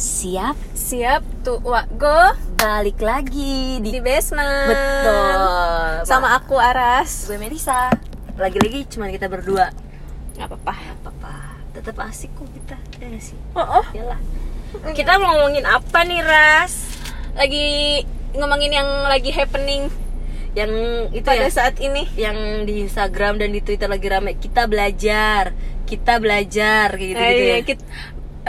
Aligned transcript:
Siap? 0.00 0.56
Siap. 0.72 1.44
Tuh 1.44 1.60
Wak 1.60 1.92
Go. 2.00 2.32
Balik 2.56 3.04
lagi 3.04 3.84
di 3.84 3.92
di 3.92 4.00
basement. 4.00 4.72
Betul. 4.72 5.40
Sama 6.08 6.40
aku 6.40 6.56
Aras. 6.56 7.28
Gue 7.28 7.36
Melisa. 7.36 7.92
Lagi-lagi 8.40 8.88
cuma 8.88 9.12
kita 9.12 9.28
berdua. 9.28 9.68
Gak 10.40 10.48
apa-apa. 10.48 10.72
Apa-apa. 11.04 11.34
Tetap 11.76 12.00
asik 12.08 12.32
kok 12.32 12.48
kita. 12.48 12.80
Ya 12.96 13.12
nggak 13.12 13.20
sih? 13.20 13.36
Oh, 13.52 13.60
oh. 13.60 13.84
Yalah. 13.92 14.16
Kita 14.96 15.20
mau 15.20 15.36
ngomongin 15.36 15.68
apa 15.68 16.00
nih 16.08 16.24
Ras? 16.24 16.96
Lagi 17.36 18.00
ngomongin 18.32 18.72
yang 18.72 18.88
lagi 19.04 19.28
happening. 19.36 19.92
Yang 20.56 20.72
itu 21.12 21.28
pada 21.28 21.44
ya? 21.44 21.52
saat 21.52 21.76
ini. 21.76 22.08
Yang 22.16 22.64
di 22.64 22.88
Instagram 22.88 23.36
dan 23.36 23.52
di 23.52 23.60
Twitter 23.60 23.92
lagi 23.92 24.08
rame. 24.08 24.32
Kita 24.40 24.64
belajar. 24.64 25.52
Kita 25.84 26.16
belajar 26.22 26.96
Kayak 26.96 27.04
gitu-gitu 27.04 27.44
Eh, 27.44 27.52
ya 27.52 27.60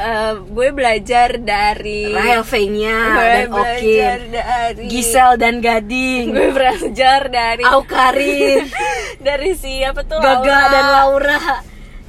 eh, 0.01 0.33
Gue 0.41 0.73
belajar 0.73 1.37
dari 1.37 2.09
Rahel 2.09 2.41
Fenya 2.41 2.97
dan 3.13 3.47
Okin 3.53 4.19
dari 4.31 4.85
Gisel 4.89 5.37
dan 5.37 5.61
Gading 5.61 6.33
Gue 6.33 6.49
belajar 6.49 7.29
dari 7.29 7.63
Aukarin 7.63 8.65
Dari 9.27 9.53
siapa 9.53 10.01
tuh 10.01 10.17
Gaga 10.17 10.41
Laura. 10.41 10.67
dan 10.67 10.85
Laura 10.89 11.39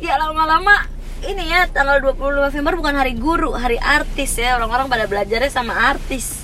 Ya 0.01 0.17
lama-lama 0.17 0.89
ini 1.23 1.47
ya 1.47 1.71
tanggal 1.71 2.03
20 2.03 2.19
November 2.19 2.75
bukan 2.75 2.99
hari 2.99 3.15
guru, 3.15 3.55
hari 3.55 3.79
artis 3.79 4.35
ya. 4.35 4.59
Orang-orang 4.59 4.91
pada 4.91 5.07
belajarnya 5.07 5.55
sama 5.55 5.95
artis. 5.95 6.43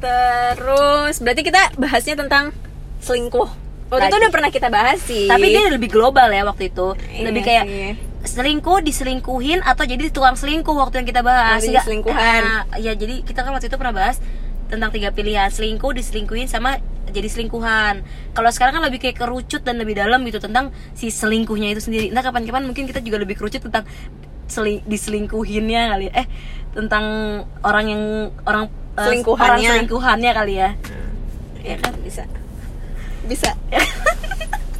Terus 0.00 1.22
berarti 1.22 1.42
kita 1.44 1.76
bahasnya 1.76 2.18
tentang 2.18 2.50
selingkuh 2.98 3.46
Waktu 3.90 4.06
itu 4.06 4.10
Lagi. 4.10 4.22
udah 4.22 4.32
pernah 4.32 4.50
kita 4.50 4.68
bahas 4.70 4.98
sih 5.02 5.26
Tapi 5.26 5.50
dia 5.50 5.66
lebih 5.66 5.90
global 5.90 6.30
ya 6.30 6.42
waktu 6.42 6.70
itu. 6.70 6.94
Lebih 7.20 7.42
Iya 7.42 7.46
kayak 7.46 7.64
sih. 7.66 7.90
Selingkuh 8.20 8.84
diselingkuhin 8.84 9.64
atau 9.64 9.84
jadi 9.84 10.12
tukang 10.12 10.36
selingkuh 10.36 10.72
waktu 10.72 11.00
yang 11.00 11.08
kita 11.08 11.22
bahas. 11.22 11.64
Jadi 11.64 11.80
selingkuhan. 11.80 12.42
Ah, 12.42 12.76
ya 12.76 12.92
jadi 12.92 13.24
kita 13.24 13.40
kan 13.40 13.50
waktu 13.50 13.66
itu 13.66 13.76
pernah 13.76 13.96
bahas 13.96 14.20
tentang 14.68 14.92
tiga 14.92 15.10
pilihan 15.10 15.48
selingkuh, 15.48 15.90
diselingkuhin 15.90 16.46
sama 16.46 16.78
jadi 17.08 17.26
selingkuhan. 17.26 18.06
Kalau 18.30 18.50
sekarang 18.52 18.78
kan 18.78 18.84
lebih 18.86 19.00
kayak 19.00 19.18
kerucut 19.18 19.64
dan 19.64 19.80
lebih 19.80 19.96
dalam 19.96 20.22
gitu 20.22 20.38
tentang 20.38 20.70
si 20.92 21.08
selingkuhnya 21.08 21.72
itu 21.72 21.82
sendiri. 21.82 22.12
Nah 22.12 22.20
kapan-kapan 22.20 22.62
mungkin 22.62 22.86
kita 22.86 23.00
juga 23.00 23.18
lebih 23.18 23.34
kerucut 23.34 23.64
tentang 23.64 23.82
seli- 24.46 24.84
diselingkuhinnya 24.84 25.82
kali. 25.90 26.04
ya. 26.06 26.22
Eh 26.22 26.26
tentang 26.70 27.04
orang 27.66 27.86
yang 27.88 28.02
orang 28.44 28.70
eh, 28.94 29.02
Selingkuhannya. 29.02 29.48
orang 29.48 29.60
selingkuhannya 29.64 30.30
kali 30.30 30.54
ya. 30.54 30.70
Ya 31.60 31.76
kan 31.76 31.92
bisa 32.00 32.24
Bisa 33.26 33.52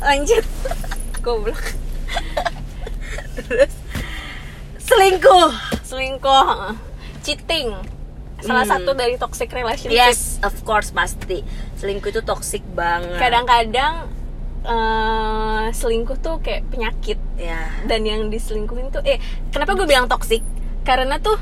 Lanjut 0.00 0.44
Goblok 1.24 1.60
Terus 3.32 3.72
selingkuh. 4.80 5.48
Selingkuh 5.82 6.74
Cheating 7.20 7.74
Salah 8.40 8.64
Hmm. 8.64 8.72
satu 8.74 8.90
dari 8.92 9.14
toxic 9.14 9.50
relationship 9.50 9.92
Yes, 9.92 10.40
of 10.40 10.56
course 10.62 10.88
pasti. 10.90 11.44
Selingkuh 11.76 12.08
itu 12.08 12.22
toxic 12.22 12.64
banget. 12.70 13.16
Kadang-kadang 13.16 14.08
eh, 14.62 15.64
Selingkuh 15.70 16.16
tuh 16.16 16.38
kayak 16.38 16.64
penyakit 16.66 17.20
ya. 17.34 17.68
Dan 17.84 18.02
yang 18.02 18.20
diselingkuhin 18.26 18.88
tuh 18.88 19.00
Eh 19.02 19.20
kenapa 19.48 19.72
gue 19.74 19.84
bilang 19.84 20.06
toxic 20.06 20.40
Karena 20.82 21.16
tuh 21.16 21.36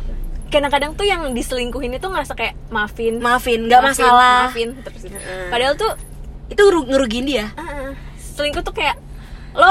Kadang-kadang 0.48 0.92
tuh 0.92 1.04
yang 1.04 1.28
diselingkuhin 1.30 1.92
itu 1.92 2.04
ngerasa 2.04 2.32
kayak 2.32 2.56
maafin 2.68 3.20
Maafin, 3.20 3.68
nggak 3.68 3.82
masalah. 3.84 4.48
Maafin 4.48 4.72
terus. 4.80 5.04
Heeh. 5.04 5.48
Padahal 5.48 5.74
tuh 5.74 5.92
Itu 6.48 6.64
ngeru- 6.64 6.88
ngerugiin 6.88 7.26
dia. 7.26 7.46
ah, 7.54 7.92
Selingkuh 8.34 8.60
tuh 8.60 8.72
kayak 8.72 8.96
Lo 9.52 9.70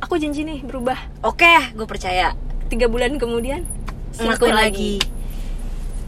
Aku 0.00 0.16
janji 0.16 0.42
nih 0.42 0.64
berubah 0.64 0.96
Oke, 1.20 1.48
gue 1.70 1.86
percaya. 1.86 2.32
Tiga 2.66 2.86
bulan 2.86 3.16
kemudian 3.16 3.66
selingkuh 4.10 4.48
Ngelakuin 4.48 4.56
lagi. 4.56 4.92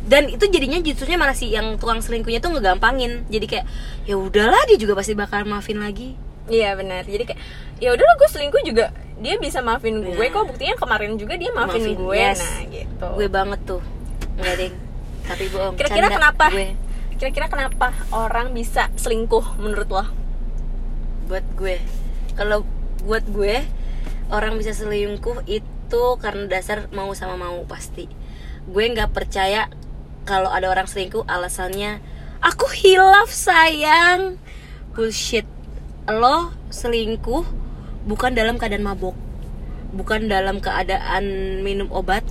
Dan 0.02 0.26
itu 0.26 0.42
jadinya 0.50 0.82
justrunya 0.82 1.14
malah 1.14 1.32
si 1.32 1.48
yang 1.48 1.78
tukang 1.78 2.02
selingkuhnya 2.02 2.42
tuh 2.42 2.50
ngegampangin. 2.50 3.22
Jadi 3.28 3.46
kayak 3.46 3.66
ya 4.02 4.18
udahlah 4.18 4.58
dia 4.66 4.74
juga 4.74 4.98
pasti 4.98 5.14
bakal 5.14 5.44
maafin 5.44 5.78
lagi. 5.78 6.18
Iya 6.50 6.74
benar. 6.74 7.06
Jadi 7.06 7.22
kayak 7.22 7.40
ya 7.78 7.94
udahlah 7.94 8.14
gue 8.16 8.28
selingkuh 8.28 8.62
juga 8.64 8.90
dia 9.22 9.38
bisa 9.38 9.62
maafin 9.62 10.02
gue 10.02 10.10
Nah. 10.18 10.28
kok 10.28 10.44
buktinya 10.44 10.74
kemarin 10.74 11.14
juga 11.14 11.38
dia 11.38 11.54
maafin, 11.54 11.78
Maafin, 11.86 11.94
gue. 11.94 12.16
yes. 12.18 12.40
Nah, 12.42 12.62
gitu. 12.66 13.06
Gue 13.14 13.28
banget 13.30 13.60
tuh. 13.62 13.82
Enggak 14.34 14.54
deng. 14.58 14.74
Tapi 15.22 15.44
bohong. 15.48 15.74
Kira-kira 15.78 16.06
Canda 16.06 16.18
kenapa? 16.18 16.46
Gue 16.50 16.68
Kira-kira 17.14 17.46
kenapa 17.46 17.86
orang 18.10 18.50
bisa 18.50 18.90
selingkuh 18.96 19.60
menurut 19.60 19.86
lo? 19.86 20.04
buat 21.22 21.46
gue. 21.54 21.78
Kalau 22.34 22.66
buat 23.02 23.22
gue 23.24 23.62
orang 24.32 24.56
bisa 24.56 24.72
selingkuh 24.72 25.44
itu 25.44 26.04
karena 26.18 26.48
dasar 26.48 26.88
mau 26.90 27.12
sama 27.12 27.36
mau 27.36 27.62
pasti. 27.68 28.08
Gue 28.64 28.88
nggak 28.88 29.12
percaya 29.12 29.68
kalau 30.24 30.48
ada 30.48 30.66
orang 30.66 30.88
selingkuh 30.88 31.28
alasannya 31.28 32.00
aku 32.40 32.66
hilaf 32.72 33.28
sayang. 33.28 34.40
Bullshit. 34.92 35.44
Lo 36.04 36.50
selingkuh 36.68 37.44
bukan 38.04 38.32
dalam 38.32 38.56
keadaan 38.56 38.82
mabok. 38.82 39.14
Bukan 39.92 40.26
dalam 40.26 40.58
keadaan 40.58 41.24
minum 41.60 41.92
obat. 41.92 42.24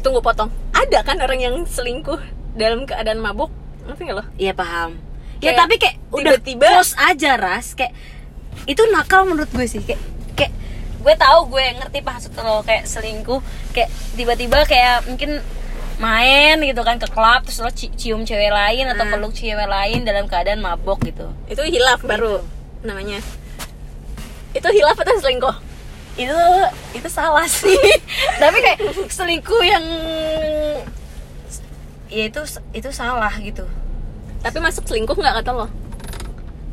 Tunggu 0.00 0.22
potong. 0.22 0.48
Ada 0.70 1.02
kan 1.02 1.18
orang 1.18 1.42
yang 1.42 1.56
selingkuh 1.66 2.18
dalam 2.54 2.86
keadaan 2.86 3.18
mabuk? 3.18 3.50
Ngerti 3.84 4.02
gak 4.06 4.16
lo? 4.16 4.24
Iya 4.38 4.54
paham. 4.54 4.96
Ya 5.42 5.50
Kayak 5.50 5.58
tapi 5.58 5.74
kayak 5.76 5.96
udah 6.08 6.32
tiba-tiba- 6.38 7.02
aja 7.04 7.30
ras 7.36 7.74
kayak 7.74 7.92
itu 8.64 8.80
nakal 8.94 9.26
menurut 9.26 9.50
gue 9.50 9.66
sih 9.66 9.82
kayak 9.82 9.98
gue 11.04 11.14
tahu 11.14 11.40
gue 11.48 11.64
ngerti 11.76 11.98
maksud 12.00 12.32
lo 12.34 12.60
kayak 12.62 12.84
selingkuh 12.84 13.38
kayak 13.70 13.86
tiba-tiba 14.14 14.64
kayak 14.64 15.04
mungkin 15.04 15.44
main 15.94 16.58
gitu 16.58 16.80
kan 16.80 16.96
ke 16.96 17.06
klub 17.06 17.44
terus 17.44 17.60
lo 17.60 17.70
ci- 17.70 17.92
cium 17.92 18.24
cewek 18.24 18.48
lain 18.48 18.88
atau 18.88 19.04
Hmm. 19.04 19.12
peluk 19.14 19.32
cewek 19.32 19.62
lain 19.62 20.02
dalam 20.02 20.24
keadaan 20.24 20.58
mabok 20.58 20.98
gitu 21.02 21.28
Itu 21.44 21.62
hilaf 21.62 22.00
baru 22.00 22.40
namanya. 22.80 23.20
Itu 24.50 24.68
hilaf 24.68 24.96
atau 24.96 25.14
selingkuh? 25.16 25.76
itu 26.14 26.30
itu 26.94 27.08
salah 27.10 27.42
sih 27.42 27.74
tapi 28.42 28.62
kayak 28.62 28.78
selingkuh 29.08 29.62
yang 29.62 29.82
ya 32.06 32.24
itu 32.24 32.38
itu 32.70 32.88
salah 32.90 33.34
gitu 33.36 33.66
Tapi 34.38 34.60
masuk 34.60 34.84
selingkuh 34.84 35.10
nggak 35.12 35.40
kata 35.40 35.50
lo? 35.52 35.66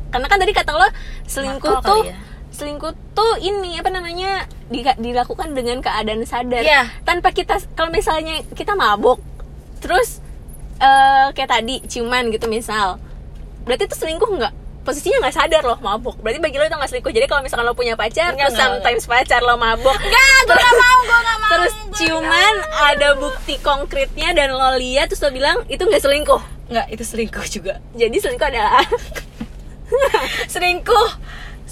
Karena 0.08 0.26
kan 0.26 0.38
tadi 0.38 0.52
kata 0.52 0.72
lo 0.72 0.86
selingkuh 1.24 1.74
Nakal 1.74 1.88
tuh 1.88 2.02
ya. 2.04 2.16
Selingkuh 2.62 2.94
tuh 3.10 3.34
ini 3.42 3.74
apa 3.74 3.90
namanya 3.90 4.46
di- 4.70 4.86
dilakukan 4.86 5.50
dengan 5.50 5.82
keadaan 5.82 6.22
sadar. 6.22 6.62
Iya. 6.62 6.86
tanpa 7.02 7.34
kita 7.34 7.58
kalau 7.74 7.90
misalnya 7.90 8.38
kita 8.54 8.78
mabuk 8.78 9.18
terus 9.82 10.22
eh, 10.78 11.26
kayak 11.34 11.50
tadi 11.50 11.82
ciuman 11.90 12.30
gitu 12.30 12.46
misal 12.46 13.02
berarti 13.66 13.90
itu 13.90 13.98
selingkuh 13.98 14.30
nggak? 14.38 14.54
Posisinya 14.82 15.22
nggak 15.26 15.34
sadar 15.34 15.62
loh 15.62 15.78
mabuk 15.82 16.18
berarti 16.22 16.38
bagi 16.38 16.58
lo 16.58 16.66
itu 16.66 16.74
nggak 16.74 16.90
selingkuh. 16.90 17.10
Jadi 17.10 17.26
kalau 17.26 17.42
misalkan 17.42 17.66
lo 17.66 17.74
punya 17.74 17.98
pacar 17.98 18.30
Enggak, 18.30 18.50
terus 18.50 18.54
enggak, 18.54 18.70
sometimes 18.78 19.04
pacar 19.10 19.40
lo 19.42 19.54
mabuk 19.58 19.94
Enggak, 19.98 20.38
gue 20.46 20.54
gak 20.58 20.74
mau, 20.78 20.98
gue 21.02 21.18
gak 21.18 21.38
mau 21.38 21.50
terus 21.50 21.74
ciuman 21.98 22.54
ada 22.78 23.08
bukti 23.18 23.54
konkretnya 23.58 24.34
dan 24.34 24.54
lo 24.54 24.78
lihat 24.78 25.10
terus 25.10 25.22
lo 25.22 25.34
bilang 25.34 25.66
itu 25.66 25.82
nggak 25.82 26.02
selingkuh. 26.02 26.42
Enggak, 26.70 26.86
itu 26.94 27.02
selingkuh 27.04 27.46
juga. 27.50 27.74
Jadi 27.94 28.16
selingkuh 28.22 28.48
adalah 28.48 28.82
selingkuh 30.52 31.08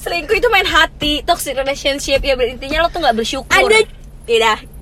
selingkuh 0.00 0.36
itu 0.40 0.48
main 0.48 0.66
hati. 0.66 1.20
Toxic 1.22 1.54
relationship 1.54 2.24
ya 2.24 2.34
intinya 2.34 2.84
lo 2.84 2.88
tuh 2.88 3.04
nggak 3.04 3.16
bersyukur. 3.16 3.68
Ada. 3.68 3.84
Tidak 4.24 4.80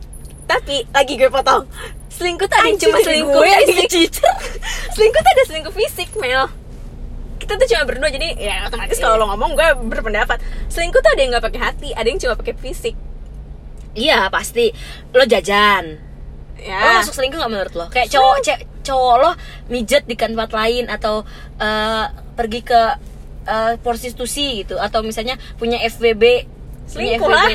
tapi 0.49 0.89
lagi 0.91 1.15
gue 1.21 1.29
potong. 1.29 1.69
Selingkuh 2.09 2.49
Anjing, 2.51 2.89
cuma 2.89 2.99
selingkuh 3.05 3.37
gue 3.37 3.47
yang 3.47 3.69
fisik. 3.69 4.11
Selingkuh 4.97 5.21
tuh 5.21 5.31
ada 5.31 5.43
selingkuh 5.45 5.75
fisik 5.77 6.09
Mel. 6.19 6.49
Kita 7.39 7.55
tuh 7.55 7.69
cuma 7.71 7.85
berdua 7.87 8.11
jadi 8.11 8.35
ya 8.35 8.67
otomatis 8.67 8.99
kalau 8.99 9.21
lo 9.21 9.31
ngomong 9.31 9.55
gue 9.55 9.69
berpendapat. 9.87 10.41
Selingkuh 10.73 10.99
tuh 10.99 11.11
ada 11.15 11.21
yang 11.21 11.31
nggak 11.37 11.45
pakai 11.53 11.61
hati 11.63 11.89
ada 11.95 12.09
yang 12.09 12.19
cuma 12.19 12.35
pakai 12.35 12.57
fisik. 12.59 12.97
Iya 13.95 14.27
pasti. 14.33 14.73
Lo 15.15 15.23
jajan. 15.29 15.85
Lo 16.59 16.65
ya 16.65 17.05
masuk 17.05 17.15
selingkuh 17.15 17.39
nggak 17.39 17.53
menurut 17.53 17.75
lo? 17.77 17.87
Kayak 17.93 18.09
cowok 18.11 18.37
cowok 18.83 19.15
lo 19.21 19.31
mijet 19.69 20.09
di 20.09 20.17
tempat 20.17 20.51
lain 20.51 20.89
atau 20.91 21.23
eh, 21.61 22.05
pergi 22.35 22.61
ke 22.67 22.81
eh, 23.49 23.75
prostitusi 23.81 24.63
gitu 24.63 24.77
atau 24.77 25.01
misalnya 25.01 25.41
punya 25.57 25.81
FBB 25.89 26.45
punya 26.93 27.17
Selingkuh 27.19 27.33
lah. 27.33 27.49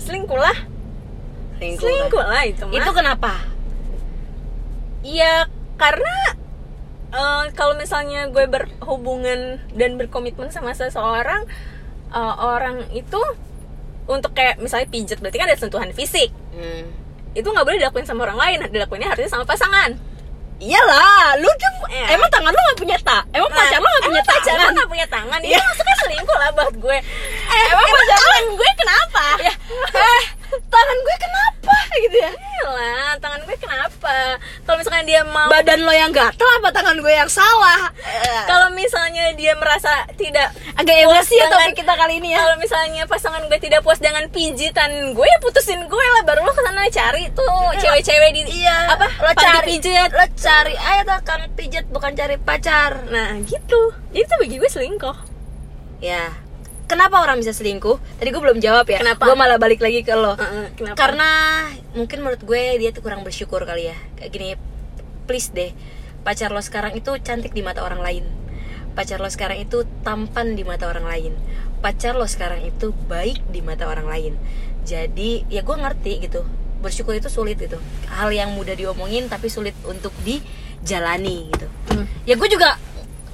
Selingkuh 0.00 0.38
lah 0.38 0.56
selingkuh, 1.60 1.86
selingkuh 1.86 2.24
lah 2.24 2.42
itu 2.48 2.62
mah 2.66 2.74
itu 2.74 2.90
kenapa 2.90 3.32
Iya, 5.00 5.48
karena 5.80 6.16
eh, 7.08 7.44
kalau 7.56 7.74
misalnya 7.80 8.28
gue 8.28 8.44
berhubungan 8.44 9.56
dan 9.72 9.96
berkomitmen 9.96 10.52
sama 10.52 10.76
seseorang, 10.76 11.48
eh, 12.12 12.34
orang 12.36 12.84
itu 12.92 13.20
untuk 14.04 14.36
kayak 14.36 14.60
misalnya 14.60 14.88
pijet 14.92 15.18
berarti 15.22 15.38
kan 15.40 15.48
ada 15.48 15.56
sentuhan 15.56 15.90
fisik. 15.96 16.28
hmm. 16.52 16.84
Itu 17.32 17.48
nggak 17.48 17.64
boleh 17.64 17.78
dilakuin 17.80 18.04
sama 18.04 18.26
orang 18.26 18.38
lain, 18.38 18.58
dilakuinnya 18.68 19.08
harusnya 19.14 19.30
sama 19.30 19.48
pasangan. 19.48 19.96
Iyalah 20.60 21.34
lu 21.40 21.48
tuh 21.56 21.72
Iya. 21.90 22.06
emang 22.14 22.30
tangan 22.30 22.54
lo 22.54 22.60
nggak 22.60 22.78
punya 22.78 22.96
tak 23.02 23.22
emang 23.34 23.50
pacar 23.50 23.78
lo 23.82 23.88
nggak 23.88 24.04
punya 24.06 24.22
emang 24.22 24.30
pacar 24.30 24.54
tangan 24.54 24.72
nggak 24.76 24.90
punya 24.94 25.06
tangan? 25.10 25.40
Iya. 25.42 25.56
Itu 25.58 25.64
maksudnya 25.66 25.96
selingkuh 26.06 26.36
lah 26.38 26.50
buat 26.54 26.74
gue. 26.78 26.98
Eh, 27.50 27.64
emang 27.74 27.86
emang 27.90 28.06
pacar 28.06 28.42
gue 28.46 28.70
kenapa? 28.78 29.24
ya 29.42 29.54
eh 30.06 30.22
tangan 30.58 30.98
gue 30.98 31.16
kenapa? 31.20 31.74
Gitu 32.00 32.16
ya. 32.18 32.32
Lah 32.66 33.12
tangan 33.22 33.40
gue 33.46 33.56
kenapa? 33.58 34.14
Kalau 34.66 34.76
misalnya 34.78 35.04
dia 35.06 35.20
mau 35.26 35.48
badan 35.50 35.80
lo 35.86 35.92
yang 35.94 36.10
gatel 36.10 36.50
apa 36.60 36.68
tangan 36.74 36.96
gue 36.98 37.12
yang 37.14 37.30
salah? 37.30 37.90
Kalau 38.46 38.68
misalnya 38.74 39.30
dia 39.38 39.54
merasa 39.54 40.06
tidak 40.18 40.50
agak 40.74 40.96
emosi 41.06 41.34
ya 41.38 41.46
topik 41.50 41.82
kita 41.82 41.92
kali 41.94 42.18
ini 42.18 42.34
ya? 42.34 42.42
Kalau 42.42 42.56
misalnya 42.58 43.02
pasangan 43.06 43.42
gue 43.46 43.58
tidak 43.62 43.80
puas 43.86 44.02
dengan 44.02 44.26
pijitan 44.28 45.14
gue 45.14 45.26
ya 45.26 45.38
putusin 45.38 45.86
gue 45.86 46.06
lah. 46.18 46.22
Baru 46.26 46.42
lo 46.42 46.52
ke 46.52 46.62
sana 46.62 46.86
cari 46.90 47.30
tuh 47.32 47.74
cewek-cewek 47.78 48.30
di 48.34 48.42
iya. 48.66 48.94
apa? 48.96 49.06
Lo 49.22 49.30
cari 49.34 49.78
pijet 49.78 50.10
lo 50.10 50.26
cari 50.34 50.74
ayo 50.74 51.00
tuh 51.06 51.18
kang 51.22 51.44
pijet 51.54 51.86
bukan 51.88 52.12
cari 52.18 52.36
pacar. 52.40 53.06
Nah 53.08 53.38
gitu. 53.46 53.94
Jadi 54.10 54.24
tuh 54.26 54.36
bagi 54.42 54.56
gue 54.58 54.70
selingkuh. 54.70 55.16
Ya 56.00 56.49
kenapa 56.90 57.22
orang 57.22 57.38
bisa 57.38 57.54
selingkuh? 57.54 58.02
Tadi 58.18 58.28
gue 58.34 58.42
belum 58.42 58.58
jawab 58.58 58.90
ya. 58.90 58.98
Kenapa? 58.98 59.30
gue 59.30 59.36
malah 59.38 59.62
balik 59.62 59.78
lagi 59.78 60.02
ke 60.02 60.10
lo. 60.18 60.34
Heeh, 60.34 60.74
kenapa? 60.74 60.96
karena 60.98 61.30
mungkin 61.94 62.18
menurut 62.26 62.42
gue 62.42 62.62
dia 62.82 62.90
tuh 62.90 63.06
kurang 63.06 63.22
bersyukur 63.22 63.62
kali 63.62 63.94
ya. 63.94 63.96
Kayak 64.18 64.30
gini 64.34 64.48
please 65.30 65.54
deh. 65.54 65.70
Pacar 66.26 66.50
lo 66.50 66.58
sekarang 66.58 66.98
itu 66.98 67.14
cantik 67.22 67.54
di 67.54 67.62
mata 67.62 67.86
orang 67.86 68.02
lain. 68.02 68.26
Pacar 68.98 69.22
lo 69.22 69.30
sekarang 69.30 69.62
itu 69.62 69.86
tampan 70.02 70.58
di 70.58 70.66
mata 70.66 70.90
orang 70.90 71.06
lain. 71.06 71.32
Pacar 71.78 72.18
lo 72.18 72.26
sekarang 72.26 72.66
itu 72.66 72.90
baik 73.06 73.46
di 73.54 73.62
mata 73.62 73.86
orang 73.86 74.10
lain. 74.10 74.34
Jadi 74.82 75.46
ya 75.46 75.62
gue 75.62 75.76
ngerti 75.78 76.26
gitu. 76.26 76.42
Bersyukur 76.82 77.14
itu 77.14 77.30
sulit 77.30 77.56
gitu. 77.62 77.78
Hal 78.10 78.34
yang 78.34 78.50
mudah 78.58 78.74
diomongin 78.74 79.30
tapi 79.30 79.46
sulit 79.46 79.78
untuk 79.86 80.10
dijalani 80.26 81.54
gitu. 81.54 81.66
Hmm. 81.94 82.04
ya 82.26 82.34
gue 82.34 82.48
juga 82.50 82.76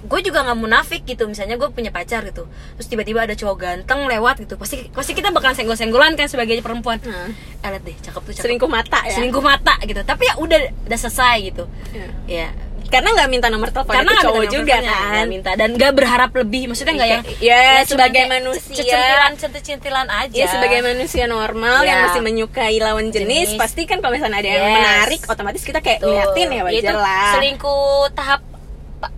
gue 0.06 0.20
juga 0.23 0.41
nggak 0.41 0.56
munafik 0.56 1.03
gitu 1.03 1.26
misalnya 1.26 1.55
gue 1.55 1.69
punya 1.69 1.91
pacar 1.91 2.23
gitu 2.23 2.47
terus 2.47 2.87
tiba-tiba 2.87 3.20
ada 3.20 3.35
cowok 3.35 3.56
ganteng 3.56 4.06
lewat 4.06 4.41
gitu 4.41 4.55
pasti 4.55 4.87
pasti 4.88 5.12
kita 5.12 5.29
bakal 5.29 5.53
senggol-senggolan 5.53 6.14
kan 6.14 6.26
sebagai 6.26 6.58
perempuan 6.58 6.99
Nah, 6.99 7.29
eh 7.61 7.69
liat 7.69 7.82
deh 7.82 7.97
cakep 7.97 8.20
tuh 8.20 8.32
cakep 8.32 8.44
selingkuh 8.44 8.69
mata 8.69 9.00
ya 9.03 9.14
selingkuh 9.14 9.41
mata 9.41 9.75
gitu 9.81 10.00
tapi 10.00 10.23
ya 10.25 10.35
udah 10.37 10.58
udah 10.85 10.99
selesai 10.99 11.37
gitu 11.44 11.64
Ya. 11.91 12.08
ya 12.26 12.49
karena 12.87 13.11
nggak 13.11 13.29
minta 13.29 13.49
nomor 13.49 13.69
telepon 13.69 13.91
karena 13.93 14.14
nggak 14.14 14.23
cowok 14.23 14.44
juga 14.47 14.79
teleponnya, 14.79 14.94
kan 14.94 15.11
nggak 15.11 15.26
minta 15.29 15.50
dan 15.53 15.70
gak 15.75 15.93
berharap 15.93 16.31
lebih 16.32 16.62
maksudnya 16.70 16.94
nggak 16.94 17.11
yang 17.11 17.25
Ya, 17.37 17.62
cuma 17.82 18.06
sebagai 18.06 18.23
manusia. 18.29 18.62
centil-centilan 18.79 19.32
centil-centilan 19.35 20.06
aja 20.06 20.31
Ya 20.32 20.47
sebagai 20.47 20.81
manusia 20.85 21.25
normal 21.26 21.82
yang 21.82 21.99
Ya. 21.99 22.05
masih 22.06 22.23
menyukai 22.23 22.79
lawan 22.79 23.11
jenis, 23.11 23.50
Jenis. 23.50 23.59
pasti 23.59 23.85
kan 23.85 23.99
kalau 23.99 24.14
misalnya 24.14 24.38
ada 24.38 24.49
yang 24.49 24.62
Yes. 24.62 24.76
menarik, 24.79 25.20
otomatis 25.26 25.62
kita 25.62 25.82
kayak 25.82 25.99
Tuh. 25.99 26.06
ngeliatin 26.09 26.49
ya 26.49 26.62
wajar 26.62 26.94
lah. 26.94 27.31
selingkuh 27.35 27.82
tahap 28.14 28.41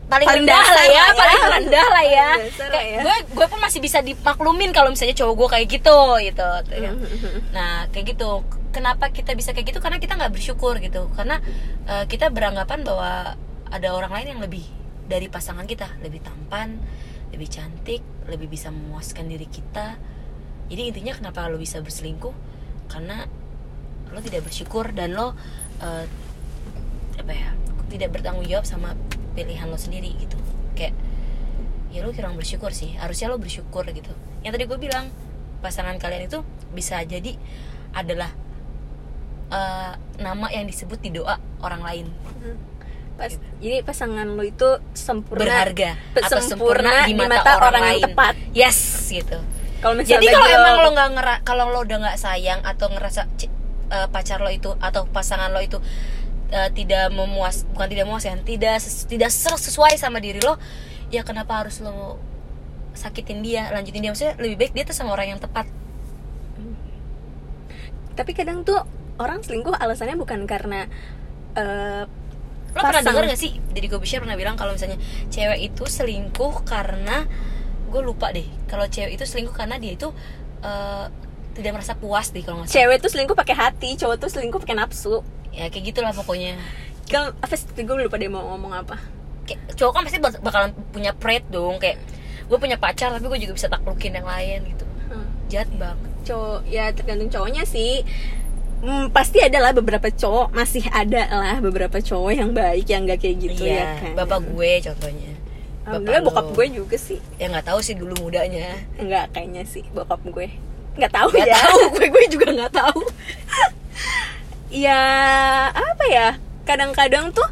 paling, 0.08 0.26
Paling 0.26 0.44
rendah 0.48 0.64
lah 0.64 0.86
ya, 0.88 1.04
lah 1.04 1.12
ya. 1.12 1.20
paling 1.20 1.42
rendah 1.60 1.86
lah 1.92 2.04
ya. 2.04 2.28
Kayak 2.72 2.86
ya. 2.88 3.00
gue 3.04 3.16
gue 3.36 3.46
pun 3.46 3.60
masih 3.60 3.80
bisa 3.84 4.00
dimaklumin 4.00 4.72
kalau 4.72 4.88
misalnya 4.88 5.14
cowok 5.14 5.34
gue 5.36 5.48
kayak 5.52 5.66
gitu 5.68 5.98
gitu. 6.24 6.48
Nah 7.52 7.86
kayak 7.92 8.16
gitu. 8.16 8.42
Kenapa 8.68 9.08
kita 9.12 9.32
bisa 9.32 9.52
kayak 9.52 9.72
gitu? 9.72 9.80
Karena 9.80 10.00
kita 10.00 10.16
nggak 10.16 10.32
bersyukur 10.32 10.80
gitu. 10.80 11.08
Karena 11.12 11.40
eh, 11.88 12.04
kita 12.08 12.32
beranggapan 12.32 12.84
bahwa 12.84 13.36
ada 13.68 13.88
orang 13.92 14.12
lain 14.12 14.26
yang 14.36 14.40
lebih 14.40 14.64
dari 15.08 15.28
pasangan 15.28 15.64
kita, 15.64 15.88
lebih 16.04 16.20
tampan, 16.24 16.80
lebih 17.32 17.48
cantik, 17.48 18.00
lebih 18.28 18.48
bisa 18.48 18.68
memuaskan 18.72 19.28
diri 19.28 19.48
kita. 19.48 19.96
Jadi 20.68 20.82
intinya 20.92 21.16
kenapa 21.16 21.48
lo 21.48 21.56
bisa 21.56 21.80
berselingkuh? 21.80 22.32
Karena 22.92 23.24
lo 24.08 24.20
tidak 24.24 24.48
bersyukur 24.48 24.92
dan 24.96 25.16
lo 25.16 25.36
eh, 25.84 26.04
apa 27.18 27.32
ya 27.34 27.50
tidak 27.88 28.14
bertanggung 28.14 28.44
jawab 28.46 28.68
sama 28.68 28.94
pilihan 29.32 29.68
lo 29.68 29.80
sendiri 29.80 30.14
gitu. 30.20 30.36
Kayak 30.76 30.94
ya 31.88 32.04
lo 32.04 32.12
kurang 32.12 32.36
bersyukur 32.36 32.70
sih 32.76 32.94
harusnya 33.00 33.32
lo 33.32 33.40
bersyukur 33.40 33.84
gitu. 33.88 34.12
Yang 34.44 34.52
tadi 34.60 34.64
gue 34.68 34.78
bilang 34.78 35.10
pasangan 35.64 35.98
kalian 35.98 36.30
itu 36.30 36.44
bisa 36.70 37.02
jadi 37.02 37.34
adalah 37.96 38.30
eh, 39.50 39.92
nama 40.20 40.46
yang 40.52 40.68
disebut 40.68 41.00
di 41.00 41.10
doa 41.16 41.40
orang 41.64 41.82
lain. 41.82 42.06
Pas, 43.18 43.34
jadi 43.58 43.82
pasangan 43.82 44.30
lo 44.30 44.46
itu 44.46 44.78
sempurna 44.94 45.42
berharga 45.42 45.98
atau 46.14 46.38
sempurna 46.38 47.02
di 47.02 47.18
mata, 47.18 47.58
orang, 47.58 47.82
yang 47.82 47.98
lain. 47.98 48.04
tepat. 48.06 48.34
yes 48.54 48.78
gitu. 49.10 49.42
Kalau 49.82 49.94
misalnya 49.98 50.22
jadi 50.22 50.26
kalau 50.34 50.46
emang 50.54 50.76
lo 50.86 50.88
nggak 50.94 51.10
ngera 51.18 51.34
kalau 51.42 51.64
lo 51.74 51.82
udah 51.82 51.98
nggak 51.98 52.18
sayang 52.18 52.62
atau 52.62 52.86
ngerasa 52.94 53.26
eh, 53.90 54.06
pacar 54.10 54.38
lo 54.38 54.50
itu 54.54 54.70
atau 54.78 55.10
pasangan 55.10 55.50
lo 55.50 55.58
itu 55.58 55.82
eh, 56.52 56.70
tidak 56.72 57.12
memuas 57.12 57.64
bukan 57.72 57.88
tidak 57.88 58.06
tidak 58.44 58.76
ses- 58.80 59.06
tidak 59.08 59.30
ser- 59.32 59.60
sesuai 59.60 59.96
sama 60.00 60.18
diri 60.18 60.40
lo 60.40 60.56
ya 61.08 61.24
kenapa 61.24 61.64
harus 61.64 61.80
lo 61.80 62.20
sakitin 62.98 63.46
dia 63.46 63.70
lanjutin 63.70 64.02
dia? 64.02 64.10
Maksudnya 64.10 64.34
lebih 64.42 64.56
baik 64.58 64.72
dia 64.74 64.84
tuh 64.88 64.96
sama 64.96 65.14
orang 65.14 65.36
yang 65.36 65.40
tepat. 65.40 65.70
Tapi 68.18 68.34
kadang 68.34 68.66
tuh 68.66 68.82
orang 69.22 69.46
selingkuh 69.46 69.78
alasannya 69.78 70.18
bukan 70.18 70.42
karena 70.50 70.90
eh, 71.54 72.02
lo 72.74 72.80
pernah 72.82 73.02
dengar 73.06 73.24
gak 73.30 73.38
sih? 73.38 73.54
Jadi 73.70 73.86
gue 73.86 74.00
pernah 74.02 74.34
bilang 74.34 74.58
kalau 74.58 74.74
misalnya 74.74 74.98
cewek 75.30 75.70
itu 75.72 75.84
selingkuh 75.86 76.66
karena 76.66 77.24
gue 77.88 78.02
lupa 78.04 78.28
deh 78.34 78.44
kalau 78.68 78.84
cewek 78.90 79.16
itu 79.16 79.24
selingkuh 79.24 79.54
karena 79.54 79.78
dia 79.78 79.94
itu 79.94 80.10
eh, 80.66 81.06
tidak 81.54 81.72
merasa 81.74 81.94
puas 81.94 82.30
deh 82.30 82.42
kalau 82.42 82.62
nggak 82.62 82.70
cewek 82.70 82.98
tuh 83.02 83.10
selingkuh 83.10 83.34
pakai 83.38 83.54
hati, 83.54 83.94
cowok 83.98 84.16
tuh 84.18 84.30
selingkuh 84.30 84.58
pakai 84.62 84.76
nafsu. 84.78 85.22
Ya 85.50 85.68
kayak 85.68 85.84
gitulah 85.90 86.12
pokoknya. 86.12 86.56
Kalau 87.08 87.32
apa 87.40 87.54
sih? 87.54 87.64
Gue 87.74 87.96
lupa 87.98 88.16
dia 88.16 88.28
mau 88.28 88.44
ngomong 88.54 88.72
apa. 88.74 88.96
kayak 89.48 89.80
cowok 89.80 89.92
kan 89.96 90.02
pasti 90.04 90.20
bak- 90.20 90.42
bakalan 90.44 90.76
punya 90.92 91.16
pride 91.16 91.48
dong 91.48 91.80
kayak 91.80 91.96
gue 92.44 92.58
punya 92.60 92.76
pacar 92.76 93.08
tapi 93.16 93.32
gue 93.32 93.48
juga 93.48 93.56
bisa 93.56 93.68
taklukin 93.68 94.12
yang 94.12 94.28
lain 94.28 94.60
gitu. 94.68 94.84
Hmm. 95.08 95.24
jahat 95.48 95.72
banget. 95.72 96.10
Cowok 96.28 96.60
ya 96.68 96.92
tergantung 96.92 97.32
cowoknya 97.32 97.64
sih. 97.64 98.04
Hmm, 98.78 99.08
pasti 99.10 99.40
ada 99.40 99.58
lah 99.58 99.72
beberapa 99.72 100.06
cowok 100.06 100.52
masih 100.52 100.84
ada 100.92 101.26
lah 101.26 101.56
beberapa 101.58 101.98
cowok 101.98 102.30
yang 102.30 102.50
baik 102.54 102.86
yang 102.86 103.08
nggak 103.08 103.18
kayak 103.18 103.36
gitu 103.42 103.62
ya 103.66 103.72
iya 103.72 103.88
kan? 103.98 104.12
bapak 104.14 104.38
gue 104.52 104.70
contohnya. 104.84 105.32
Alhamdulillah 105.88 106.20
lo. 106.20 106.26
bokap 106.28 106.46
gue 106.52 106.66
juga 106.76 106.96
sih. 107.00 107.18
Ya 107.40 107.48
nggak 107.48 107.66
tahu 107.72 107.80
sih 107.80 107.96
dulu 107.96 108.14
mudanya. 108.20 108.76
Nggak 109.00 109.32
kayaknya 109.32 109.64
sih 109.64 109.82
bokap 109.90 110.20
gue. 110.28 110.52
Nggak 110.94 111.10
tahu 111.10 111.28
nggak 111.32 111.48
ya. 111.48 111.56
tahu. 111.56 111.80
Gue 111.96 112.06
gue 112.12 112.24
juga 112.28 112.46
nggak 112.52 112.72
tahu 112.74 113.00
ya 114.68 115.02
apa 115.72 116.04
ya 116.08 116.28
kadang-kadang 116.68 117.32
tuh 117.32 117.46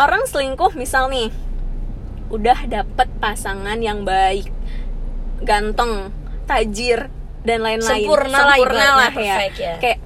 orang 0.00 0.24
selingkuh 0.24 0.72
misal 0.72 1.12
nih 1.12 1.28
udah 2.32 2.66
dapet 2.66 3.08
pasangan 3.20 3.78
yang 3.78 4.02
baik 4.02 4.48
ganteng 5.44 6.10
tajir 6.48 7.12
dan 7.46 7.62
lain-lain 7.62 8.02
Sempurna 8.08 8.38
lah 8.42 8.56
ibaratnya, 8.58 8.90
lah 8.90 9.12
ya. 9.12 9.14
perfect 9.14 9.56
ya. 9.60 9.74
kayak 9.78 9.98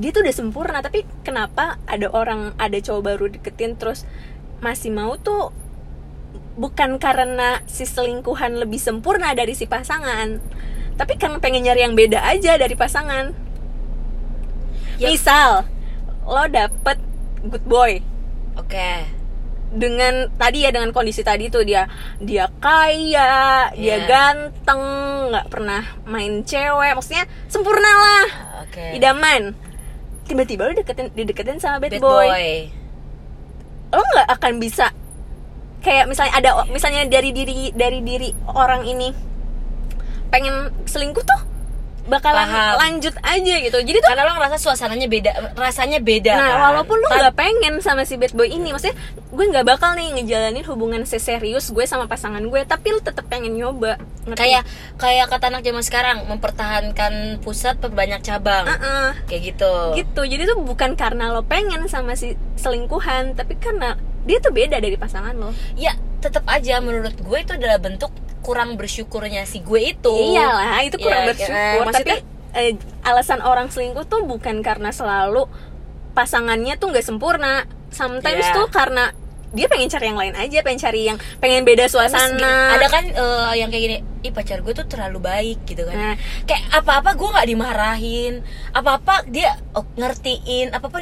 dia 0.00 0.10
tuh 0.10 0.22
udah 0.24 0.34
sempurna 0.34 0.78
tapi 0.80 1.04
kenapa 1.22 1.76
ada 1.84 2.08
orang 2.10 2.56
ada 2.56 2.78
cowok 2.80 3.02
baru 3.04 3.24
deketin 3.30 3.76
terus 3.76 4.08
masih 4.64 4.90
mau 4.90 5.14
tuh 5.20 5.52
bukan 6.56 6.96
karena 6.98 7.62
si 7.68 7.84
selingkuhan 7.86 8.56
lebih 8.58 8.80
sempurna 8.80 9.32
dari 9.36 9.52
si 9.52 9.68
pasangan 9.68 10.40
tapi 10.96 11.16
karena 11.16 11.38
pengen 11.40 11.64
nyari 11.64 11.86
yang 11.86 11.96
beda 11.96 12.24
aja 12.24 12.56
dari 12.56 12.74
pasangan 12.74 13.50
Ya. 15.00 15.08
misal 15.08 15.64
lo 16.30 16.46
dapet 16.46 16.96
good 17.42 17.66
boy. 17.66 17.98
Oke. 18.54 19.02
Dengan 19.70 20.30
tadi 20.34 20.62
ya 20.62 20.70
dengan 20.70 20.90
kondisi 20.90 21.22
tadi 21.22 21.46
tuh 21.46 21.62
dia 21.62 21.86
dia 22.18 22.46
kaya 22.58 23.70
dia 23.74 23.96
Iya. 23.98 24.06
ganteng 24.06 24.82
nggak 25.30 25.46
pernah 25.50 25.82
main 26.06 26.42
cewek 26.42 26.94
maksudnya 26.94 27.26
sempurna 27.46 27.90
lah. 27.90 28.26
Oke. 28.62 28.94
Idaman. 28.94 29.54
Tiba-tiba 30.26 30.70
lo 30.70 30.74
deketin 30.74 31.10
dideketin 31.10 31.58
sama 31.58 31.82
bad, 31.82 31.98
bad 31.98 32.02
boy. 32.02 32.26
boy, 32.30 32.50
lo 33.90 34.02
nggak 34.14 34.28
akan 34.38 34.54
bisa 34.62 34.86
kayak 35.82 36.06
misalnya 36.06 36.38
ada 36.38 36.50
misalnya 36.70 37.02
dari 37.10 37.34
diri 37.34 37.74
dari 37.74 37.98
diri 38.04 38.30
orang 38.46 38.86
ini 38.86 39.10
pengen 40.30 40.70
selingkuh 40.86 41.24
tuh 41.24 41.40
bakalan 42.10 42.44
Paham. 42.44 42.74
lanjut 42.76 43.14
aja 43.16 43.54
gitu 43.56 43.78
jadi 43.78 43.98
tuh 43.98 44.08
karena 44.08 44.26
lo 44.26 44.34
ngerasa 44.34 44.58
suasananya 44.58 45.06
beda 45.06 45.30
rasanya 45.54 45.98
beda 45.98 46.32
Nah, 46.32 46.44
kan? 46.44 46.58
walaupun 46.66 46.98
Tan- 47.00 47.22
nggak 47.22 47.34
pengen 47.34 47.74
sama 47.78 48.02
si 48.02 48.16
bad 48.16 48.32
boy 48.32 48.44
ini, 48.44 48.68
maksudnya 48.68 48.98
gue 49.14 49.44
nggak 49.46 49.62
bakal 49.62 49.94
nih 49.94 50.10
ngejalanin 50.12 50.64
hubungan 50.64 51.02
seserius 51.02 51.70
gue 51.70 51.84
sama 51.84 52.04
pasangan 52.04 52.42
gue, 52.42 52.60
tapi 52.62 52.90
lu 52.90 52.98
tetap 52.98 53.24
pengen 53.24 53.54
nyoba. 53.54 53.94
Ngerti? 54.20 54.36
kayak 54.36 54.62
kayak 54.96 55.26
kata 55.26 55.48
anak 55.48 55.62
zaman 55.62 55.80
sekarang 55.80 56.16
mempertahankan 56.26 57.12
pusat 57.38 57.78
perbanyak 57.78 58.20
cabang 58.20 58.66
Heeh. 58.66 59.08
kayak 59.24 59.42
gitu 59.48 59.72
gitu. 59.96 60.22
Jadi 60.26 60.42
tuh 60.44 60.58
bukan 60.60 60.92
karena 60.94 61.30
lo 61.30 61.42
pengen 61.42 61.86
sama 61.86 62.12
si 62.14 62.34
selingkuhan, 62.54 63.32
tapi 63.32 63.54
karena 63.54 63.94
dia 64.22 64.38
tuh 64.38 64.50
beda 64.50 64.76
dari 64.76 64.94
pasangan 64.94 65.32
lo. 65.32 65.50
ya 65.74 65.92
tetap 66.18 66.44
aja 66.46 66.78
menurut 66.78 67.14
gue 67.14 67.38
itu 67.38 67.52
adalah 67.52 67.76
bentuk 67.76 68.12
kurang 68.40 68.74
bersyukurnya 68.74 69.44
si 69.44 69.60
gue 69.60 69.80
itu 69.90 70.16
Iyalah, 70.32 70.80
itu 70.82 70.96
kurang 70.96 71.22
Ya, 71.22 71.28
bersyukur. 71.28 71.80
maksudnya 71.84 72.16
tapi 72.18 72.24
eh, 72.52 72.72
alasan 73.02 73.40
orang 73.40 73.68
selingkuh 73.68 74.04
tuh 74.04 74.24
bukan 74.24 74.60
karena 74.60 74.90
selalu 74.90 75.48
pasangannya 76.10 76.76
tuh 76.76 76.90
nggak 76.90 77.04
sempurna. 77.04 77.64
Sometimes 77.90 78.44
Iya. 78.44 78.54
tuh 78.54 78.66
karena 78.68 79.10
dia 79.50 79.66
pengen 79.66 79.90
cari 79.90 80.06
yang 80.06 80.14
lain 80.14 80.34
aja 80.36 80.62
pengen 80.62 80.78
cari 80.78 81.00
yang 81.04 81.18
pengen 81.36 81.66
beda 81.66 81.84
Terus 81.84 81.98
suasana 82.06 82.70
ada 82.70 82.86
kan 82.86 83.02
eh, 83.02 83.52
yang 83.56 83.66
kayak 83.66 83.82
gini 83.82 83.96
ih 84.22 84.30
pacar 84.30 84.62
gue 84.62 84.70
tuh 84.70 84.86
terlalu 84.86 85.18
baik 85.18 85.66
gitu 85.66 85.82
kan 85.82 85.96
Nah. 85.96 86.14
kayak 86.46 86.70
apa 86.70 87.02
apa 87.02 87.10
gue 87.12 87.28
nggak 87.28 87.48
dimarahin 87.48 88.34
apa 88.70 89.02
apa 89.02 89.26
dia 89.26 89.58
oh, 89.74 89.82
ngertiin 89.96 90.70
apa 90.70 90.86
apa 90.86 90.98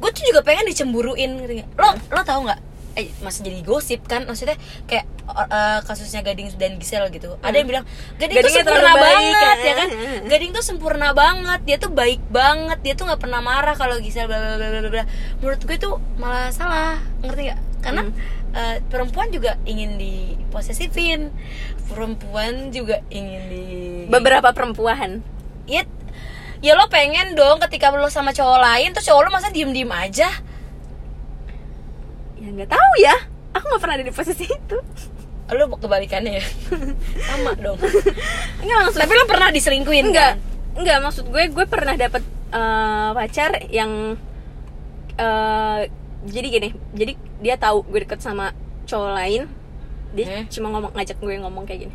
gue 0.00 0.10
tuh 0.10 0.24
juga 0.24 0.40
pengen 0.40 0.64
dicemburuin 0.66 1.30
gitu. 1.38 1.52
lo 1.76 1.88
lo 2.08 2.22
tau 2.22 2.40
nggak? 2.42 2.60
Eh, 2.90 3.06
masih 3.20 3.46
jadi 3.46 3.62
gosip 3.62 4.02
kan? 4.02 4.26
Maksudnya 4.26 4.58
kayak 4.84 5.06
eh, 5.30 5.78
kasusnya 5.84 6.26
Gading 6.26 6.50
dan 6.58 6.74
Gisel 6.74 7.06
gitu. 7.08 7.38
Ada 7.38 7.54
yang 7.54 7.68
bilang 7.68 7.84
Gading 8.18 8.34
tuh 8.34 8.42
Gadingnya 8.42 8.58
sempurna 8.66 8.82
terlalu 8.82 8.98
baik, 8.98 9.14
banget 9.14 9.58
ya. 9.62 9.74
kan? 9.76 9.88
Gading 10.26 10.50
tuh 10.50 10.64
sempurna 10.64 11.08
banget. 11.12 11.60
Dia 11.62 11.76
tuh 11.78 11.90
baik 11.92 12.20
banget. 12.26 12.78
Dia 12.82 12.94
tuh 12.94 13.04
nggak 13.06 13.20
pernah 13.20 13.38
marah 13.38 13.78
kalau 13.78 13.94
Gisel 13.96 14.26
bla 14.26 14.36
bla 14.36 14.56
bla 14.58 14.68
bla 14.80 14.90
bla 14.90 15.04
menurut 15.38 15.60
gue 15.62 15.76
tuh 15.76 15.94
malah 16.16 16.50
salah 16.50 16.98
ngerti 17.22 17.42
nggak? 17.46 17.60
Karena 17.80 18.02
Hmm. 18.04 18.14
eh, 18.52 18.76
perempuan 18.82 19.30
juga 19.30 19.54
ingin 19.62 19.94
diposesifin. 19.94 21.30
Perempuan 21.86 22.70
juga 22.70 23.02
ingin 23.08 23.42
di 23.46 23.64
beberapa 24.06 24.50
perempuan. 24.50 25.22
Ya 25.66 25.86
ya 26.60 26.76
lo 26.76 26.86
pengen 26.88 27.32
dong 27.32 27.56
ketika 27.68 27.88
lo 27.90 28.08
sama 28.08 28.30
cowok 28.30 28.58
lain 28.60 28.92
terus 28.92 29.08
cowok 29.08 29.22
lo 29.24 29.30
masa 29.32 29.48
diem 29.48 29.72
diem 29.72 29.88
aja? 29.88 30.28
Ya 32.40 32.48
nggak 32.48 32.70
tahu 32.70 32.92
ya. 33.00 33.16
Aku 33.52 33.64
nggak 33.66 33.82
pernah 33.82 33.96
ada 33.98 34.06
di 34.06 34.14
posisi 34.14 34.44
itu. 34.46 34.76
Lo 35.50 35.66
kebalikannya 35.66 36.38
ya? 36.38 36.44
Sama 37.28 37.52
dong. 37.58 37.74
Enggak 38.62 38.78
maksud 38.86 39.00
tapi 39.02 39.12
lo 39.12 39.24
pernah 39.26 39.48
diselingkuhin 39.50 40.06
enggak 40.14 40.38
kan? 40.38 40.48
enggak 40.78 40.98
maksud 41.02 41.24
gue 41.26 41.44
gue 41.50 41.66
pernah 41.66 41.98
dapet 41.98 42.22
eh, 42.54 43.10
pacar 43.10 43.50
yang 43.68 44.14
eh, 45.18 45.80
jadi 46.22 46.46
gini 46.46 46.68
jadi 46.94 47.12
dia 47.42 47.56
tahu 47.58 47.82
gue 47.82 48.06
deket 48.06 48.22
sama 48.22 48.54
cowok 48.86 49.10
lain 49.16 49.42
dia 50.10 50.26
Hmm. 50.26 50.44
cuma 50.46 50.66
ngomong 50.70 50.92
ngajak 50.94 51.18
gue 51.18 51.34
ngomong 51.38 51.64
kayak 51.66 51.90
gini. 51.90 51.94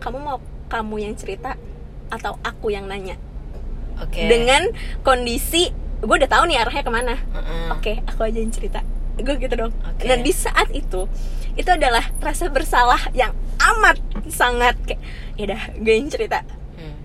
Kamu 0.00 0.16
mau 0.20 0.38
kamu 0.68 0.96
yang 1.00 1.14
cerita 1.16 1.56
atau 2.08 2.40
aku 2.40 2.72
yang 2.72 2.88
nanya 2.88 3.20
oke. 4.02 4.20
Dengan 4.28 4.62
kondisi 5.02 5.70
gue 5.98 6.14
udah 6.14 6.30
tahu 6.30 6.46
nih 6.46 6.62
arahnya 6.62 6.84
ke 6.86 6.92
mana. 6.92 7.14
Heeh. 7.18 7.66
oke 7.74 7.92
aku 8.06 8.20
aja 8.26 8.38
yang 8.38 8.54
cerita. 8.54 8.80
Gue 9.18 9.34
gitu 9.38 9.54
dong. 9.58 9.74
Oke. 9.82 10.06
dan 10.06 10.22
di 10.22 10.30
saat 10.30 10.70
itu 10.70 11.10
itu 11.58 11.70
adalah 11.74 12.06
rasa 12.22 12.46
bersalah 12.46 13.10
yang 13.10 13.34
amat 13.58 13.98
sangat 14.30 14.78
kayak 14.86 15.02
ya 15.34 15.50
udah 15.50 15.62
gue 15.82 15.94
yang 15.94 16.10
cerita. 16.10 16.46
Hmm. 16.78 16.96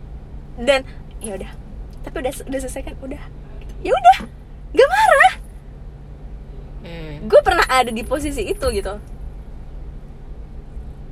dan 0.61 0.85
ya 1.23 1.33
udah. 1.33 1.51
Tapi 2.05 2.15
udah 2.21 2.33
udah 2.45 2.59
selesai 2.61 2.83
kan? 2.85 2.95
Udah. 3.01 3.21
Ya 3.81 3.91
udah 3.91 4.17
gak 4.73 4.89
marah. 4.89 5.33
Hmm. 6.83 7.13
gue 7.25 7.41
pernah 7.41 7.65
ada 7.65 7.89
di 7.89 8.03
posisi 8.05 8.45
itu 8.45 8.65
gitu. 8.69 8.99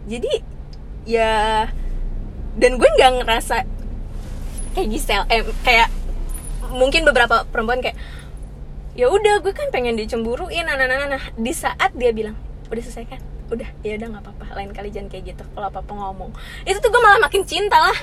Jadi 0.05 0.33
ya 1.07 1.65
dan 2.57 2.71
gue 2.77 2.89
nggak 2.99 3.11
ngerasa 3.23 3.63
kayak 4.73 4.87
Gisel 4.91 5.23
eh 5.27 5.41
kayak 5.63 5.89
mungkin 6.71 7.03
beberapa 7.03 7.43
perempuan 7.49 7.83
kayak 7.83 7.99
ya 8.95 9.07
udah 9.07 9.39
gue 9.39 9.53
kan 9.55 9.71
pengen 9.71 9.95
dicemburuin 9.95 10.67
nah, 10.67 10.75
nah, 10.75 10.87
nah, 10.87 11.07
nah. 11.07 11.23
di 11.35 11.53
saat 11.55 11.95
dia 11.95 12.11
bilang 12.11 12.35
udah 12.67 12.83
selesai 12.83 13.07
kan 13.07 13.21
udah 13.51 13.67
ya 13.83 13.99
udah 13.99 14.07
nggak 14.15 14.23
apa-apa 14.23 14.45
lain 14.55 14.71
kali 14.71 14.89
jangan 14.91 15.11
kayak 15.11 15.35
gitu 15.35 15.43
kalau 15.51 15.67
apa 15.67 15.83
apa 15.83 15.91
ngomong 15.91 16.31
itu 16.63 16.79
tuh 16.79 16.87
gue 16.87 17.01
malah 17.03 17.19
makin 17.19 17.43
cinta 17.43 17.79
lah 17.79 17.99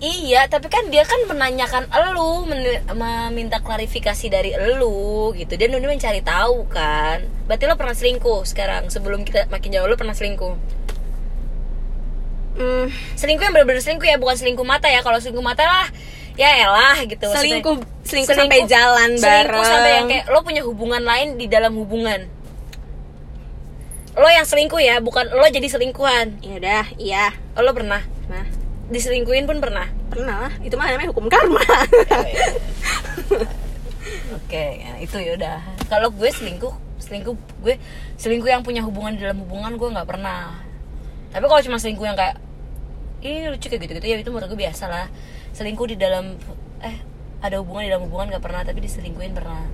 Iya, 0.00 0.48
tapi 0.48 0.72
kan 0.72 0.88
dia 0.88 1.04
kan 1.04 1.28
menanyakan 1.28 1.84
elu, 1.92 2.48
meminta 2.96 3.60
klarifikasi 3.60 4.32
dari 4.32 4.56
elu 4.56 5.36
gitu. 5.36 5.60
Dia 5.60 5.68
nuntut 5.68 5.92
mencari 5.92 6.24
tahu 6.24 6.64
kan. 6.72 7.20
Berarti 7.44 7.68
lo 7.68 7.76
pernah 7.76 7.92
selingkuh 7.92 8.48
sekarang 8.48 8.88
sebelum 8.88 9.28
kita 9.28 9.52
makin 9.52 9.76
jauh 9.76 9.84
lo 9.84 10.00
pernah 10.00 10.16
selingkuh. 10.16 10.56
Hmm, 12.60 12.84
Selingkuh 13.16 13.44
yang 13.48 13.54
benar-benar 13.56 13.80
selingkuh 13.80 14.08
ya, 14.08 14.16
bukan 14.20 14.36
selingkuh 14.36 14.66
mata 14.68 14.86
ya. 14.92 15.00
Kalau 15.00 15.16
selingkuh 15.16 15.40
mata 15.44 15.64
lah 15.64 15.88
ya 16.36 16.68
elah 16.68 16.98
gitu. 17.08 17.26
Maksudnya, 17.26 17.60
selingkuh 17.60 17.76
selingkuh 18.04 18.36
sampai 18.36 18.60
jalan 18.68 19.10
bareng 19.16 19.48
Selingkuh 19.48 19.64
sampai 19.64 19.90
yang 19.96 20.06
kayak 20.08 20.24
lo 20.28 20.38
punya 20.44 20.62
hubungan 20.64 21.02
lain 21.02 21.40
di 21.40 21.46
dalam 21.48 21.72
hubungan. 21.74 22.28
Lo 24.14 24.28
yang 24.28 24.44
selingkuh 24.44 24.80
ya, 24.84 25.00
bukan 25.00 25.32
lo 25.32 25.46
jadi 25.48 25.68
selingkuhan. 25.70 26.44
ya 26.44 26.54
udah 26.60 26.84
iya 27.00 27.24
Lo 27.56 27.72
pernah 27.72 28.04
nah 28.30 28.46
diselingkuhin 28.90 29.46
pun 29.46 29.58
pernah. 29.62 29.86
pernah 30.10 30.50
lah 30.50 30.52
itu 30.66 30.74
mah 30.74 30.90
namanya 30.90 31.14
hukum 31.14 31.30
karma 31.30 31.62
Oke, 34.30 34.82
ya, 34.82 34.98
itu 34.98 35.14
ya 35.22 35.38
udah. 35.38 35.58
Kalau 35.86 36.10
gue 36.10 36.26
selingkuh, 36.26 36.74
selingkuh 36.98 37.34
gue 37.62 37.78
selingkuh 38.18 38.50
yang 38.50 38.66
punya 38.66 38.82
hubungan 38.82 39.14
di 39.14 39.22
dalam 39.22 39.46
hubungan 39.46 39.78
gue 39.78 39.88
nggak 39.94 40.08
pernah. 40.10 40.58
Tapi 41.30 41.44
kalau 41.46 41.62
cuma 41.62 41.78
selingkuh 41.78 42.06
yang 42.10 42.18
kayak 42.18 42.42
ini 43.20 43.48
lucu 43.52 43.66
kayak 43.68 43.80
gitu-gitu 43.84 44.06
ya 44.06 44.16
itu 44.20 44.30
menurut 44.32 44.48
gue 44.50 44.60
biasa 44.60 44.84
lah. 44.88 45.06
Selingkuh 45.52 45.88
di 45.92 45.96
dalam 46.00 46.36
eh 46.80 46.96
ada 47.40 47.60
hubungan 47.60 47.86
di 47.86 47.90
dalam 47.92 48.04
hubungan 48.08 48.36
nggak 48.36 48.44
pernah, 48.44 48.62
tapi 48.64 48.80
diselingkuhin 48.84 49.32
pernah. 49.36 49.64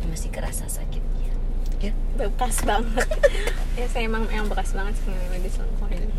Dan 0.00 0.08
masih 0.08 0.28
kerasa 0.32 0.68
sakitnya. 0.68 1.32
Ya, 1.80 1.96
bekas 2.12 2.60
banget 2.68 3.08
ya 3.80 3.88
saya 3.88 4.04
emang 4.04 4.28
emang 4.28 4.52
bekas 4.52 4.76
banget 4.76 5.00
sih 5.00 5.08
namanya 5.08 5.48
diselingkuhin 5.48 6.12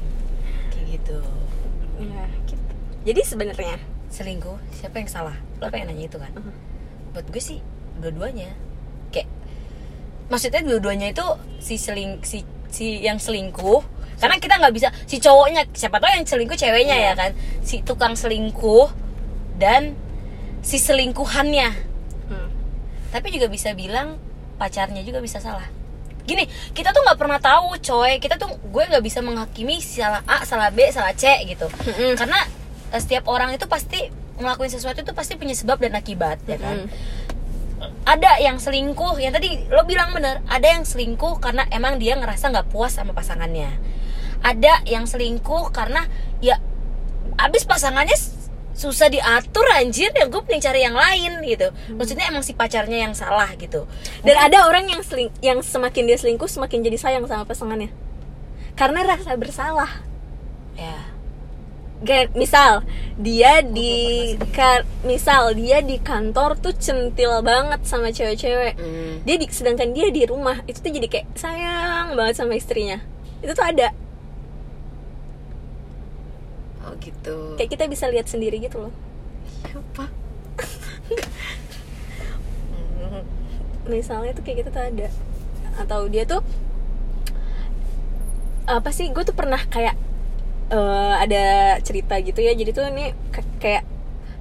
kayak 0.74 0.86
gitu. 0.98 1.22
ya 2.02 2.26
gitu 2.50 2.74
jadi 3.06 3.22
sebenarnya 3.22 3.78
Selingkuh, 4.12 4.60
siapa 4.76 5.00
yang 5.00 5.08
salah? 5.08 5.40
Lo 5.64 5.72
pengen 5.72 5.96
nanya 5.96 6.12
itu 6.12 6.20
kan? 6.20 6.36
Mhm. 6.36 6.54
buat 7.12 7.28
gue 7.28 7.44
sih 7.44 7.60
dua-duanya 8.00 8.56
kayak 9.12 9.28
maksudnya 10.32 10.64
dua-duanya 10.64 11.12
itu 11.12 11.28
si 11.60 11.76
seling 11.76 12.24
si 12.24 12.48
si 12.72 13.04
yang 13.04 13.20
selingkuh 13.20 13.84
karena 14.22 14.38
kita 14.38 14.62
nggak 14.62 14.74
bisa 14.78 14.88
si 15.10 15.18
cowoknya 15.18 15.66
siapa 15.74 15.98
tahu 15.98 16.14
yang 16.14 16.22
selingkuh 16.24 16.54
ceweknya 16.54 16.94
Iya. 16.94 17.12
ya 17.12 17.14
kan. 17.18 17.32
Si 17.66 17.82
tukang 17.82 18.14
selingkuh 18.14 18.94
dan 19.58 19.98
si 20.62 20.78
selingkuhannya. 20.78 21.90
Hmm. 22.30 22.50
tapi 23.10 23.34
juga 23.34 23.50
bisa 23.50 23.74
bilang 23.74 24.22
pacarnya 24.56 25.02
juga 25.02 25.20
bisa 25.20 25.42
salah. 25.42 25.66
Gini 26.22 26.46
kita 26.72 26.94
tuh 26.94 27.02
nggak 27.02 27.18
pernah 27.18 27.42
tahu 27.42 27.82
coy. 27.82 28.22
Kita 28.22 28.38
tuh 28.38 28.54
gue 28.62 28.84
nggak 28.86 29.02
bisa 29.02 29.26
menghakimi 29.26 29.82
salah 29.82 30.22
A 30.30 30.46
salah 30.46 30.70
B 30.70 30.86
salah 30.94 31.18
C 31.18 31.26
gitu. 31.50 31.66
Mm-mm. 31.68 32.14
karena 32.14 32.40
eh, 32.94 33.02
setiap 33.02 33.26
orang 33.26 33.58
itu 33.58 33.66
pasti 33.66 34.08
ngelakuin 34.38 34.70
sesuatu 34.70 35.02
itu 35.02 35.14
pasti 35.18 35.34
punya 35.36 35.58
sebab 35.58 35.82
dan 35.82 35.98
akibat 35.98 36.38
ya 36.46 36.62
kan? 36.62 36.86
Ada 38.06 38.38
yang 38.46 38.62
selingkuh 38.62 39.18
yang 39.18 39.34
tadi 39.34 39.66
lo 39.74 39.82
bilang 39.90 40.14
bener 40.14 40.46
ada 40.46 40.70
yang 40.70 40.86
selingkuh 40.86 41.42
karena 41.42 41.66
emang 41.74 41.98
dia 41.98 42.14
ngerasa 42.14 42.54
nggak 42.54 42.70
puas 42.70 42.94
sama 42.94 43.18
pasangannya 43.18 43.74
ada 44.42 44.82
yang 44.90 45.06
selingkuh 45.06 45.70
karena 45.74 46.06
ya 46.42 46.58
abis 47.38 47.66
pasangannya 47.66 48.18
susah 48.72 49.12
diatur 49.12 49.68
anjir 49.78 50.10
ya 50.16 50.26
gue 50.26 50.42
pengen 50.42 50.64
cari 50.64 50.82
yang 50.82 50.98
lain 50.98 51.44
gitu. 51.46 51.70
Maksudnya 51.94 52.32
emang 52.32 52.42
si 52.42 52.58
pacarnya 52.58 53.06
yang 53.06 53.14
salah 53.14 53.54
gitu. 53.60 53.86
Dan 54.26 54.36
ada 54.40 54.66
orang 54.66 54.90
yang 54.90 55.06
seling 55.06 55.30
yang 55.44 55.60
semakin 55.62 56.08
dia 56.08 56.18
selingkuh 56.18 56.50
semakin 56.50 56.82
jadi 56.82 56.98
sayang 56.98 57.24
sama 57.28 57.46
pasangannya. 57.46 57.92
Karena 58.74 59.06
rasa 59.06 59.36
bersalah. 59.36 60.02
Ya. 60.80 60.98
Kayak 62.02 62.34
misal 62.34 62.82
dia 63.14 63.62
di 63.62 64.34
misal 65.06 65.54
dia 65.54 65.86
di 65.86 66.02
kantor 66.02 66.58
tuh 66.58 66.74
centil 66.74 67.46
banget 67.46 67.86
sama 67.86 68.10
cewek-cewek. 68.10 68.74
Hmm. 68.80 69.22
dia 69.22 69.36
di, 69.38 69.46
sedangkan 69.46 69.94
dia 69.94 70.10
di 70.10 70.26
rumah 70.26 70.66
itu 70.66 70.82
tuh 70.82 70.90
jadi 70.90 71.06
kayak 71.06 71.28
sayang 71.38 72.18
banget 72.18 72.42
sama 72.42 72.58
istrinya. 72.58 72.98
Itu 73.46 73.54
tuh 73.54 73.68
ada 73.68 73.94
oh 76.92 76.96
gitu. 77.00 77.56
Kayak 77.56 77.72
kita 77.80 77.84
bisa 77.88 78.06
lihat 78.12 78.28
sendiri 78.28 78.60
gitu 78.60 78.84
loh. 78.88 78.94
Apa? 79.72 80.12
Misalnya 83.92 84.36
tuh 84.36 84.44
kayak 84.44 84.68
gitu 84.68 84.70
tuh 84.76 84.84
ada. 84.84 85.08
Atau 85.80 86.12
dia 86.12 86.28
tuh 86.28 86.44
apa 88.70 88.94
sih 88.94 89.10
gue 89.12 89.24
tuh 89.26 89.36
pernah 89.36 89.58
kayak 89.58 89.96
eh, 90.72 91.16
ada 91.24 91.44
cerita 91.80 92.20
gitu 92.20 92.44
ya. 92.44 92.52
Jadi 92.52 92.70
tuh 92.76 92.84
ini 92.92 93.16
ka- 93.32 93.58
kayak 93.64 93.84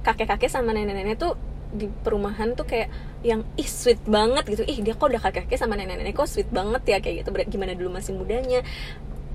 kakek-kakek 0.03 0.51
sama 0.51 0.75
nenek-nenek 0.75 1.15
tuh 1.15 1.39
di 1.71 1.87
perumahan 1.87 2.51
tuh 2.51 2.67
kayak 2.67 2.91
yang 3.23 3.47
ih 3.55 3.69
sweet 3.69 4.03
banget 4.03 4.43
gitu. 4.51 4.63
Ih 4.67 4.83
dia 4.83 4.91
kok 4.91 5.07
udah 5.07 5.23
kakek-kakek 5.23 5.55
sama 5.55 5.79
nenek-nenek 5.79 6.11
kok 6.11 6.27
sweet 6.27 6.51
banget 6.51 6.83
ya 6.83 6.97
kayak 6.99 7.23
gitu. 7.23 7.29
Gimana 7.47 7.73
dulu 7.79 7.95
masih 7.95 8.11
mudanya 8.17 8.59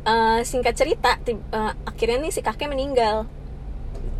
Eh, 0.06 0.40
singkat 0.46 0.78
cerita 0.78 1.18
eh, 1.26 1.72
akhirnya 1.82 2.22
nih 2.22 2.30
si 2.30 2.38
kakek 2.38 2.70
meninggal. 2.70 3.26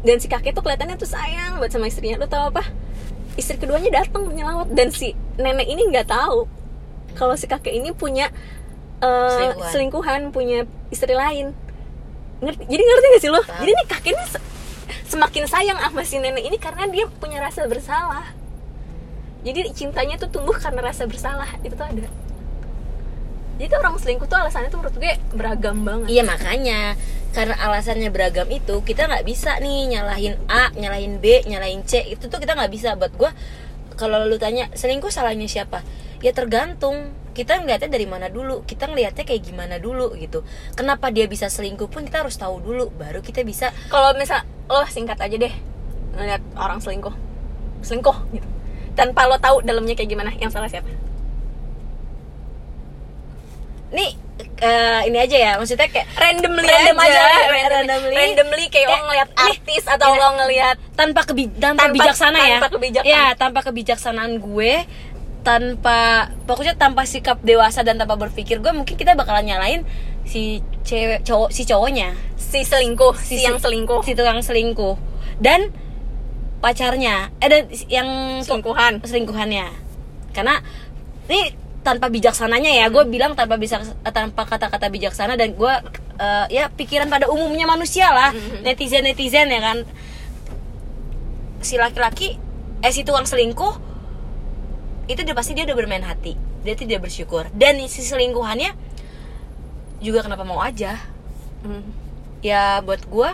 Dan 0.03 0.19
si 0.19 0.27
kakek 0.27 0.51
tuh 0.51 0.67
kelihatannya 0.67 0.99
tuh 0.99 1.07
sayang 1.07 1.63
buat 1.63 1.71
sama 1.71 1.87
istrinya. 1.87 2.19
Lo 2.19 2.27
tau 2.27 2.51
apa? 2.51 2.67
Istri 3.39 3.63
keduanya 3.63 4.03
datang 4.03 4.27
menyelawat 4.27 4.75
dan 4.75 4.91
si 4.91 5.15
nenek 5.39 5.69
ini 5.69 5.87
nggak 5.93 6.09
tahu 6.09 6.49
kalau 7.15 7.37
si 7.37 7.47
kakek 7.47 7.71
ini 7.71 7.93
punya 7.95 8.33
eh, 8.99 9.31
Selingkuhan. 9.31 9.71
selingkuhan 9.71 10.21
punya 10.35 10.59
istri 10.91 11.15
lain. 11.15 11.55
Ngerti? 12.43 12.67
Jadi 12.67 12.83
ngerti 12.83 13.07
gak 13.17 13.23
sih 13.23 13.31
lo 13.33 13.41
jadi 13.41 13.71
nih 13.73 13.87
kakek 13.89 14.13
ini 14.13 14.25
se- 14.29 14.45
semakin 15.09 15.45
sayang 15.49 15.79
sama 15.81 16.03
si 16.03 16.17
nenek 16.19 16.45
ini 16.45 16.57
karena 16.59 16.85
dia 16.91 17.07
punya 17.23 17.39
rasa 17.39 17.65
bersalah. 17.71 18.27
Jadi 19.47 19.71
cintanya 19.71 20.19
tuh 20.19 20.29
tumbuh 20.35 20.57
karena 20.59 20.83
rasa 20.83 21.07
bersalah. 21.07 21.47
Itu 21.63 21.79
tuh 21.79 21.87
ada 21.87 22.09
jadi 23.57 23.73
tuh 23.73 23.79
orang 23.81 23.97
selingkuh 23.97 24.29
tuh 24.29 24.37
alasannya 24.37 24.69
tuh 24.69 24.79
menurut 24.85 24.97
gue 25.01 25.13
beragam 25.33 25.81
banget. 25.81 26.09
Iya 26.13 26.23
makanya. 26.29 26.81
Karena 27.33 27.57
alasannya 27.57 28.13
beragam 28.13 28.49
itu 28.53 28.85
kita 28.85 29.09
nggak 29.09 29.25
bisa 29.25 29.57
nih 29.61 29.97
nyalahin 29.97 30.37
A, 30.49 30.73
nyalahin 30.77 31.17
B, 31.21 31.41
nyalahin 31.49 31.81
C. 31.89 32.05
Itu 32.05 32.29
tuh 32.29 32.37
kita 32.37 32.53
nggak 32.53 32.69
bisa. 32.69 33.01
Buat 33.01 33.17
gue 33.17 33.31
kalau 33.97 34.29
lu 34.29 34.37
tanya 34.37 34.69
selingkuh 34.77 35.09
salahnya 35.09 35.49
siapa? 35.49 35.81
Ya 36.21 36.37
tergantung. 36.37 37.17
Kita 37.33 37.61
ngeliatnya 37.61 37.89
dari 37.89 38.05
mana 38.09 38.29
dulu. 38.29 38.65
Kita 38.65 38.93
ngeliatnya 38.93 39.25
kayak 39.25 39.43
gimana 39.45 39.81
dulu 39.81 40.13
gitu. 40.21 40.45
Kenapa 40.77 41.09
dia 41.09 41.25
bisa 41.25 41.49
selingkuh 41.49 41.89
pun 41.89 42.05
kita 42.05 42.25
harus 42.25 42.37
tahu 42.37 42.61
dulu 42.61 42.93
baru 42.97 43.25
kita 43.25 43.41
bisa 43.45 43.73
kalau 43.89 44.13
misal 44.17 44.45
lo 44.69 44.85
singkat 44.89 45.17
aja 45.21 45.37
deh 45.37 45.55
ngeliat 46.17 46.45
orang 46.61 46.81
selingkuh. 46.85 47.13
Selingkuh 47.81 48.17
gitu. 48.37 48.49
Tanpa 48.97 49.29
lo 49.29 49.41
tahu 49.41 49.65
dalamnya 49.65 49.97
kayak 49.97 50.09
gimana 50.13 50.33
yang 50.37 50.53
salah 50.53 50.69
siapa 50.69 51.06
nih 53.91 54.11
eh, 54.59 55.01
ini 55.07 55.19
aja 55.19 55.37
ya 55.37 55.53
maksudnya 55.57 55.87
kayak 55.87 56.09
randomly 56.15 56.65
Random 56.65 56.97
aja, 56.97 57.09
aja, 57.09 57.21
randomly, 57.23 57.63
randomly. 57.71 58.15
randomly 58.17 58.65
kayak 58.67 58.89
Kayak, 58.89 59.03
ngeliat 59.05 59.29
nih, 59.29 59.45
artis 59.47 59.83
atau 59.87 60.09
iya. 60.11 60.19
lo 60.19 60.29
ngeliat 60.37 60.77
tanpa 60.93 61.21
kebi 61.23 61.45
tanpa, 61.55 61.81
Tanpa- 61.87 61.95
bijaksana 61.95 62.39
ya. 62.39 62.59
tanpa 62.59 62.69
kebijakan. 62.75 63.07
ya 63.07 63.25
tanpa 63.35 63.61
kebijaksanaan 63.63 64.33
gue 64.39 64.73
tanpa 65.43 65.99
pokoknya 66.43 66.75
tanpa 66.75 67.07
sikap 67.07 67.39
dewasa 67.41 67.87
dan 67.87 67.95
tanpa 67.97 68.19
berpikir 68.19 68.59
gue 68.59 68.73
mungkin 68.75 68.99
kita 68.99 69.15
bakalan 69.15 69.47
nyalain 69.47 69.87
si 70.27 70.59
cewek 70.83 71.23
cowok 71.23 71.55
si 71.55 71.63
cowoknya. 71.63 72.19
Si 72.35 72.63
selingkuh 72.63 73.15
si, 73.15 73.43
yang 73.43 73.59
selingkuh. 73.59 74.03
si 74.03 74.15
tukang 74.15 74.43
selingkuh. 74.43 74.99
Dan 75.39 75.71
pacarnya 76.59 77.31
eh 77.39 77.47
dan 77.47 77.63
yang 77.87 78.09
selingkuhan. 78.43 79.03
selingkuhannya. 79.03 79.67
Karena 80.35 80.59
ini 81.27 81.55
tanpa 81.87 82.11
bijaksananya 82.11 82.75
ya. 82.83 82.91
Gue 82.91 83.07
bilang 83.07 83.39
tanpa 83.39 83.55
bisa 83.55 83.79
tanpa 84.11 84.43
kata-kata 84.43 84.91
bijaksana 84.91 85.39
dan 85.39 85.55
gue 85.55 85.75
eh, 86.19 86.47
ya 86.51 86.67
pikiran 86.67 87.07
pada 87.07 87.31
umumnya 87.31 87.71
manusia 87.71 88.11
lah. 88.11 88.35
Netizen 88.67 89.07
netizen 89.07 89.47
ya 89.47 89.63
kan. 89.63 89.79
Si 91.63 91.79
laki-laki 91.79 92.43
eh 92.83 92.91
si 92.91 93.07
tukang 93.07 93.25
selingkuh 93.25 93.75
itu 95.07 95.23
udah 95.23 95.37
pasti 95.39 95.55
dia 95.55 95.63
udah 95.63 95.79
bermain 95.79 96.03
hati. 96.03 96.35
Dia 96.67 96.75
tidak 96.75 97.07
bersyukur. 97.07 97.47
Dan 97.55 97.79
si 97.87 98.03
selingkuhannya 98.03 98.75
juga 100.03 100.27
kenapa 100.27 100.43
mau 100.43 100.59
aja. 100.59 100.99
Hmm. 101.67 101.83
ya 102.45 102.79
buat 102.85 103.03
gue 103.11 103.31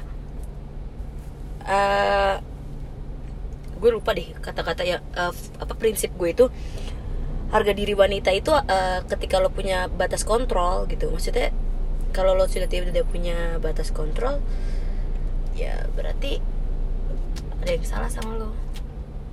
eh 1.68 2.35
gue 3.82 3.90
lupa 3.90 4.14
deh 4.14 4.30
kata-kata 4.38 4.87
ya 4.87 5.02
eh, 5.02 5.32
apa 5.59 5.75
prinsip 5.75 6.14
gue 6.14 6.30
itu 6.30 6.47
harga 7.52 7.73
diri 7.73 7.92
wanita 7.92 8.32
itu 8.32 8.50
eh, 8.50 9.04
ketika 9.06 9.37
lo 9.38 9.52
punya 9.52 9.87
batas 9.87 10.25
kontrol 10.25 10.88
gitu. 10.88 11.12
Maksudnya 11.12 11.52
kalau 12.11 12.32
lo 12.32 12.49
sudah 12.49 12.66
tidak 12.66 13.04
punya 13.06 13.56
batas 13.59 13.88
kontrol 13.88 14.40
ya 15.52 15.85
berarti 15.92 16.40
ada 17.61 17.71
yang 17.71 17.85
salah 17.85 18.09
sama 18.09 18.35
lo. 18.35 18.50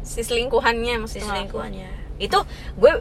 Si 0.03 0.19
selingkuhannya 0.21 0.95
si 1.07 1.19
maksudnya 1.19 1.27
selingkuhannya. 1.33 1.89
Itu 2.19 2.43
gue 2.75 2.93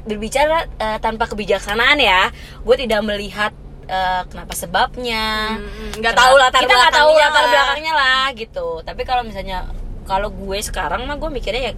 berbicara 0.00 0.64
eh, 0.78 0.98
tanpa 0.98 1.26
kebijaksanaan 1.26 1.98
ya. 1.98 2.30
Gue 2.62 2.78
tidak 2.78 3.02
melihat 3.02 3.52
eh, 3.86 4.22
kenapa 4.30 4.54
sebabnya. 4.54 5.58
Hmm, 5.58 5.98
nggak 5.98 6.14
Kenapa- 6.14 6.22
tahu 6.22 6.34
latar 6.38 6.60
kita 6.62 6.74
nggak 6.78 6.94
tahu 6.94 7.12
latar 7.12 7.42
lah. 7.42 7.50
belakangnya 7.50 7.94
lah 7.94 8.24
gitu. 8.32 8.68
Tapi 8.80 9.02
kalau 9.02 9.22
misalnya 9.26 9.66
kalau 10.06 10.30
gue 10.30 10.58
sekarang 10.58 11.04
mah 11.04 11.18
gue 11.18 11.30
mikirnya 11.30 11.70
ya 11.70 11.74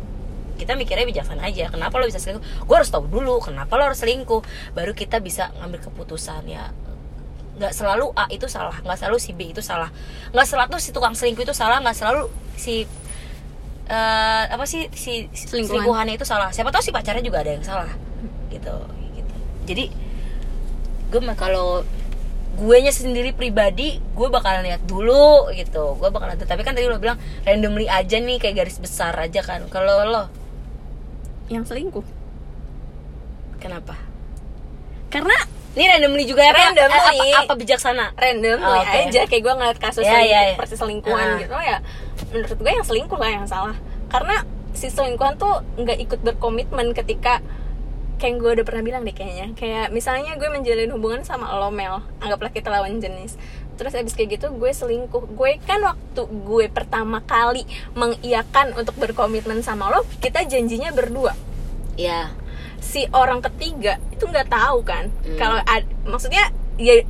kita 0.63 0.79
mikirnya 0.79 1.03
bijaksana 1.03 1.43
aja. 1.43 1.67
Kenapa 1.75 1.99
lo 1.99 2.07
bisa 2.07 2.23
selingkuh? 2.23 2.65
Gue 2.65 2.77
harus 2.79 2.89
tahu 2.89 3.11
dulu 3.11 3.43
kenapa 3.43 3.75
lo 3.75 3.91
harus 3.91 3.99
selingkuh. 3.99 4.41
Baru 4.73 4.95
kita 4.95 5.19
bisa 5.19 5.51
ngambil 5.59 5.83
keputusan 5.91 6.47
ya. 6.47 6.71
Nggak 7.59 7.75
selalu 7.75 8.15
A 8.17 8.31
itu 8.33 8.47
salah 8.47 8.79
nggak 8.81 8.97
selalu 8.97 9.19
si 9.19 9.31
B 9.35 9.51
itu 9.51 9.61
salah. 9.61 9.91
Nggak 10.31 10.47
selalu 10.47 10.77
si 10.79 10.91
tukang 10.95 11.13
selingkuh 11.19 11.43
itu 11.43 11.53
salah 11.53 11.83
nggak 11.83 11.97
selalu 11.99 12.31
si 12.55 12.87
eh, 13.91 14.45
apa 14.49 14.65
sih 14.65 14.89
si 14.95 15.27
si 15.35 15.51
Selingkuhan. 15.51 15.83
selingkuhannya 15.83 16.15
itu 16.17 16.25
salah. 16.25 16.49
Siapa 16.55 16.71
tahu 16.71 16.81
si 16.81 16.91
pacarnya 16.95 17.21
juga 17.21 17.43
ada 17.43 17.51
yang 17.53 17.67
salah. 17.67 17.91
Gitu 18.49 18.75
gitu. 19.19 19.35
Jadi 19.69 19.85
gue 21.13 21.21
mah 21.21 21.37
kalau 21.37 21.85
gue 22.53 22.77
nya 22.85 22.93
sendiri 22.93 23.33
pribadi 23.33 23.97
gue 23.97 24.29
bakalan 24.33 24.65
lihat 24.65 24.85
dulu 24.89 25.53
gitu. 25.53 25.97
Gue 26.01 26.09
bakalan 26.09 26.41
tapi 26.41 26.65
kan 26.65 26.73
tadi 26.73 26.89
lo 26.89 26.97
bilang 26.97 27.21
randomly 27.45 27.89
aja 27.89 28.17
nih 28.17 28.41
kayak 28.41 28.65
garis 28.65 28.81
besar 28.81 29.13
aja 29.17 29.45
kan. 29.45 29.69
Kalau 29.69 30.09
lo 30.09 30.23
yang 31.47 31.63
selingkuh 31.63 32.05
kenapa 33.59 33.95
karena 35.09 35.35
ini 35.73 35.89
randomly 35.89 36.25
juga 36.25 36.45
ya 36.45 36.53
Pak? 36.53 36.77
Randomly. 36.77 37.17
Eh, 37.17 37.33
apa, 37.33 37.49
apa 37.49 37.55
bijaksana 37.57 38.13
random 38.13 38.61
Oh, 38.61 38.77
oke. 38.77 38.93
aja 39.09 39.21
kayak 39.25 39.41
gue 39.41 39.55
ngeliat 39.55 39.79
kasus 39.79 40.05
Ya, 40.05 40.13
selingkuh, 40.15 40.29
ya, 40.29 40.41
ya. 40.43 40.53
seperti 40.53 40.75
selingkuhan 40.77 41.27
Ah. 41.27 41.39
gitu 41.39 41.55
ya 41.57 41.77
menurut 42.29 42.59
gue 42.59 42.73
yang 42.73 42.85
selingkuh 42.85 43.19
lah 43.19 43.31
yang 43.33 43.47
salah 43.47 43.77
karena 44.07 44.37
si 44.73 44.87
selingkuhan 44.87 45.37
tuh 45.37 45.65
nggak 45.79 45.99
ikut 46.03 46.21
berkomitmen 46.23 46.93
ketika 46.93 47.41
kayak 48.17 48.37
gue 48.37 48.51
udah 48.55 48.65
pernah 48.65 48.83
bilang 48.83 49.03
deh 49.03 49.11
kayaknya 49.11 49.53
kayak 49.53 49.91
misalnya 49.91 50.33
gue 50.35 50.47
menjalin 50.47 50.91
hubungan 50.91 51.21
sama 51.23 51.49
lo 51.51 51.69
Mel 51.69 52.05
anggaplah 52.19 52.49
kita 52.49 52.69
lawan 52.69 52.97
jenis 52.97 53.35
terus 53.83 53.93
abis 53.93 54.15
kayak 54.15 54.39
gitu 54.39 54.55
gue 54.55 54.71
selingkuh. 54.71 55.35
Gue 55.35 55.59
kan 55.61 55.83
waktu 55.83 56.23
gue 56.23 56.71
pertama 56.71 57.19
kali 57.21 57.67
mengiyakan 57.93 58.73
untuk 58.73 58.95
berkomitmen 58.95 59.59
sama 59.61 59.91
lo 59.91 60.07
kita 60.17 60.47
janjinya 60.47 60.95
berdua. 60.95 61.35
Ya 61.99 62.31
si 62.79 63.11
orang 63.11 63.43
ketiga 63.43 63.99
itu 64.11 64.23
nggak 64.23 64.47
tahu 64.49 64.83
kan 64.83 65.11
Hmm. 65.23 65.39
kalau 65.39 65.59
maksudnya 66.05 66.51
ya 66.77 67.03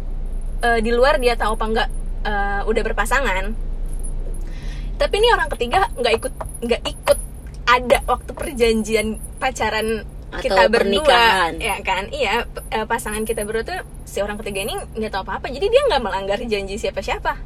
eh, 0.63 0.81
di 0.81 0.91
luar 0.91 1.17
dia 1.17 1.33
tahu 1.33 1.53
apa 1.53 1.65
nggak 1.67 1.89
eh, 2.23 2.61
udah 2.65 2.83
berpasangan. 2.83 3.45
Tapi 4.97 5.15
ini 5.15 5.29
orang 5.29 5.49
ketiga 5.51 5.89
nggak 5.93 6.15
ikut 6.17 6.33
nggak 6.63 6.83
ikut 6.85 7.19
ada 7.63 7.99
waktu 8.05 8.31
perjanjian 8.33 9.07
pacaran 9.37 10.05
Atau 10.31 10.43
kita 10.43 10.63
berdua. 10.67 11.05
pernikahan. 11.05 11.53
ya 11.59 11.77
kan? 11.81 12.05
Iya 12.09 12.47
eh, 12.71 12.87
pasangan 12.87 13.23
kita 13.23 13.43
berdua 13.43 13.65
tuh 13.65 13.81
si 14.13 14.21
orang 14.21 14.37
ketiga 14.37 14.61
ini 14.63 14.77
nggak 14.93 15.09
tahu 15.11 15.25
apa 15.25 15.33
apa 15.35 15.47
jadi 15.49 15.65
dia 15.65 15.83
nggak 15.87 16.03
melanggar 16.03 16.39
janji 16.43 16.77
siapa 16.77 17.01
siapa 17.01 17.41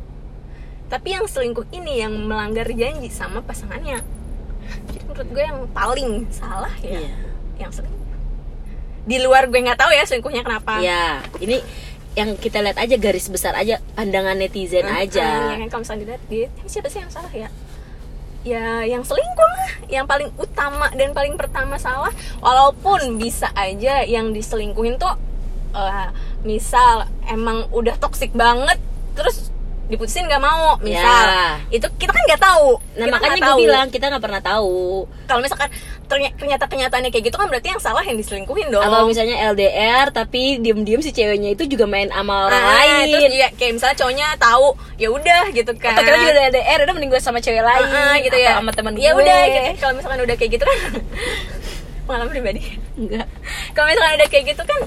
tapi 0.86 1.08
yang 1.12 1.22
selingkuh 1.24 1.66
ini 1.70 1.98
yang 1.98 2.14
melanggar 2.20 2.66
janji 2.68 3.06
sama 3.08 3.38
pasangannya. 3.40 3.98
Jadi 4.88 5.02
menurut 5.04 5.28
gue 5.28 5.44
yang 5.44 5.60
paling 5.70 6.10
salah 6.28 6.70
ya 6.80 6.98
Iya. 7.00 7.10
yang 7.58 7.70
selingkuh 7.70 8.06
di 9.02 9.16
luar 9.18 9.46
gue 9.46 9.58
nggak 9.60 9.74
tahu 9.76 9.90
ya 9.90 10.02
selingkuhnya 10.02 10.42
kenapa. 10.42 10.78
Ya 10.80 11.22
ini 11.38 11.58
yang 12.14 12.34
kita 12.34 12.58
lihat 12.60 12.74
aja 12.76 12.94
garis 12.96 13.26
besar 13.26 13.54
aja 13.54 13.78
pandangan 13.92 14.34
netizen 14.34 14.82
Hmm, 14.82 14.98
aja. 15.00 15.26
hmm, 15.48 15.60
yang 15.60 15.68
kalau 15.68 15.82
misalnya 15.82 16.02
dilihat 16.02 16.22
dia 16.26 16.46
"Ini 16.52 16.68
siapa 16.68 16.86
sih 16.86 16.98
yang 16.98 17.10
salah 17.10 17.30
ya? 17.30 17.48
Ya 18.42 18.66
yang 18.84 19.02
selingkuh 19.02 19.50
lah. 19.52 19.70
Yang 19.88 20.06
paling 20.06 20.28
utama 20.36 20.86
dan 20.92 21.10
paling 21.10 21.34
pertama 21.34 21.74
salah. 21.76 22.14
Walaupun 22.38 23.14
bisa 23.16 23.50
aja 23.52 24.02
yang 24.02 24.30
diselingkuhin 24.30 24.96
tuh 24.96 25.18
eh, 25.78 26.08
misal 26.42 26.94
emang 27.26 27.68
udah 27.70 27.94
toksik 27.96 28.32
banget 28.32 28.80
terus 29.12 29.52
diputusin 29.86 30.26
nggak 30.26 30.42
mau 30.42 30.74
misal. 30.82 31.06
Ya. 31.30 31.62
itu 31.70 31.86
kita 31.94 32.10
kan 32.10 32.22
nggak 32.26 32.42
tahu. 32.42 32.74
Nah 32.98 33.06
Kita 33.06 33.14
makanya 33.14 33.38
gue 33.38 33.54
bilang 33.56 33.86
kita 33.86 34.04
nggak 34.10 34.18
pernah 34.18 34.42
tahu. 34.42 35.06
Kalau 35.30 35.38
misalkan 35.38 35.70
ternyata 36.06 36.66
kenyataannya 36.66 37.10
kayak 37.10 37.24
gitu 37.24 37.38
kan 37.38 37.46
berarti 37.46 37.70
yang 37.70 37.78
salah 37.78 38.02
yang 38.02 38.18
diselingkuhin 38.18 38.74
dong. 38.74 38.82
Atau 38.82 39.06
misalnya 39.06 39.38
LDR 39.46 40.10
tapi 40.10 40.58
diem-diem 40.58 40.98
si 40.98 41.14
ceweknya 41.14 41.54
itu 41.54 41.70
juga 41.70 41.86
main 41.86 42.10
sama 42.10 42.50
orang 42.50 42.58
Ah, 42.58 42.70
lain. 42.82 43.14
terus 43.14 43.30
ya, 43.30 43.48
kayak 43.54 43.72
misalnya 43.78 43.96
cowoknya 43.96 44.26
tahu 44.36 44.66
ya 44.98 45.08
udah 45.08 45.42
gitu 45.54 45.70
kan. 45.78 45.94
atau 45.94 46.02
kita 46.02 46.16
juga 46.18 46.32
udah 46.34 46.44
LDR 46.50 46.78
udah 46.82 46.94
mending 46.98 47.10
gue 47.14 47.22
sama 47.22 47.38
cewek 47.38 47.62
lain. 47.62 47.86
Ah, 47.86 47.94
ah, 47.94 48.14
gitu 48.18 48.34
atau 48.34 48.42
ya. 48.42 48.52
sama 48.58 48.70
teman 48.74 48.92
ya 48.98 49.10
gue. 49.14 49.22
udah 49.22 49.38
gitu. 49.46 49.70
kalau 49.78 49.94
misalkan 49.94 50.20
udah 50.26 50.34
kayak 50.34 50.50
gitu 50.50 50.64
kan. 50.66 50.78
Pengalaman 52.10 52.30
pribadi. 52.30 52.62
Enggak. 52.98 53.26
Kalau 53.70 53.86
misalkan 53.86 54.12
udah 54.18 54.28
kayak 54.30 54.44
gitu 54.50 54.62
kan 54.66 54.80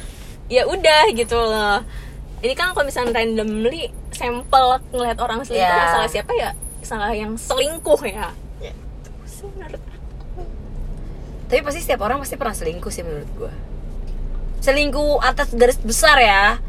ya 0.49 0.65
udah 0.65 1.13
gitu 1.13 1.37
loh. 1.37 1.85
Ini 2.39 2.53
kan 2.53 2.71
kalau 2.71 2.83
misalnya 2.83 3.13
randomly 3.15 3.87
sampel 4.09 4.79
ngelihat 4.89 5.17
orang 5.19 5.43
selingkuh 5.43 5.61
Ya. 5.61 5.77
yang 5.77 5.93
salah 5.93 6.09
siapa 6.09 6.31
ya? 6.33 6.49
Salah 6.81 7.11
yang 7.11 7.33
selingkuh 7.35 8.01
ya. 8.03 8.33
Itu 8.59 9.11
sih 9.25 9.47
menurut 9.47 9.79
aku. 9.79 10.41
tapi 11.45 11.61
pasti 11.61 11.79
setiap 11.81 12.01
orang 12.01 12.19
pasti 12.19 12.35
pernah 12.35 12.53
selingkuh 12.53 12.89
sih 12.89 13.01
menurut 13.01 13.29
gue 13.35 13.51
selingkuh 14.59 15.23
atas 15.23 15.55
garis 15.55 15.79
besar 15.79 16.19
ya. 16.19 16.59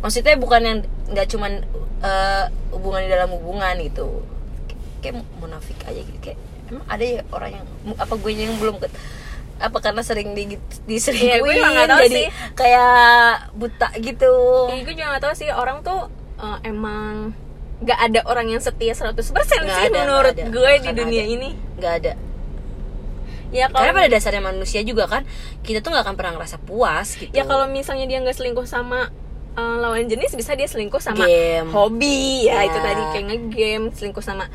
Maksudnya 0.00 0.36
bukan 0.36 0.60
yang 0.60 0.78
nggak 1.08 1.26
cuman 1.28 1.64
eh, 2.00 2.44
hubungan 2.70 3.00
di 3.00 3.08
dalam 3.08 3.32
hubungan 3.32 3.74
gitu. 3.80 4.20
Kayak 5.00 5.24
munafik 5.38 5.80
aja 5.84 5.96
gitu. 5.98 6.18
Kayak 6.20 6.38
emang 6.68 6.84
ada 6.86 7.04
ya 7.04 7.20
orang 7.28 7.50
yang 7.56 7.64
apa 7.96 8.14
gue 8.14 8.30
yang 8.32 8.56
belum 8.56 8.76
ke 8.76 8.88
apa 9.56 9.78
karena 9.78 10.00
sering 10.00 10.32
di 10.32 10.44
Iya, 10.44 10.58
diselingkuhin 10.84 11.40
gue 11.56 11.70
nggak 11.70 11.88
tahu 11.88 12.00
jadi 12.04 12.16
sih. 12.16 12.28
kayak 12.54 12.94
buta 13.52 13.88
gitu 13.96 14.34
Ya, 14.68 14.80
gue 14.80 14.92
juga 14.92 15.06
gak 15.12 15.22
tahu 15.22 15.34
sih 15.34 15.48
orang 15.48 15.78
tuh 15.80 16.10
eh, 16.36 16.58
emang 16.64 17.32
gak 17.80 17.98
ada 18.00 18.20
orang 18.24 18.46
yang 18.48 18.58
setia 18.58 18.92
100% 18.92 19.14
sih 19.14 19.30
Nggak 19.30 19.78
ada, 19.84 19.94
menurut 19.94 20.32
nggak 20.32 20.42
ada. 20.42 20.50
gue 20.50 20.72
di 20.80 20.90
dunia 20.92 21.22
ada. 21.22 21.32
ini 21.32 21.48
nggak 21.74 21.94
ada 21.96 22.12
ya 23.50 23.66
karena 23.68 23.86
kalau 23.86 23.98
pada 24.00 24.08
dasarnya 24.10 24.42
manusia 24.42 24.80
juga 24.82 25.06
kan 25.06 25.22
kita 25.60 25.78
tuh 25.78 25.94
nggak 25.94 26.02
akan 26.02 26.14
pernah 26.14 26.32
ngerasa 26.34 26.58
puas 26.58 27.14
gitu 27.14 27.30
ya 27.30 27.44
kalau 27.44 27.66
misalnya 27.66 28.04
dia 28.04 28.18
nggak 28.18 28.34
selingkuh 28.34 28.64
sama 28.64 29.14
eh, 29.52 29.76
lawan 29.78 30.02
jenis 30.04 30.34
bisa 30.34 30.52
dia 30.52 30.66
selingkuh 30.66 30.98
sama 30.98 31.22
Game. 31.22 31.70
hobi 31.70 32.44
ya 32.44 32.58
Ya. 32.58 32.66
itu 32.66 32.78
tadi 32.80 33.02
kayak 33.08 33.24
ngegame 33.28 33.86
selingkuh 33.90 34.20
sama 34.20 34.50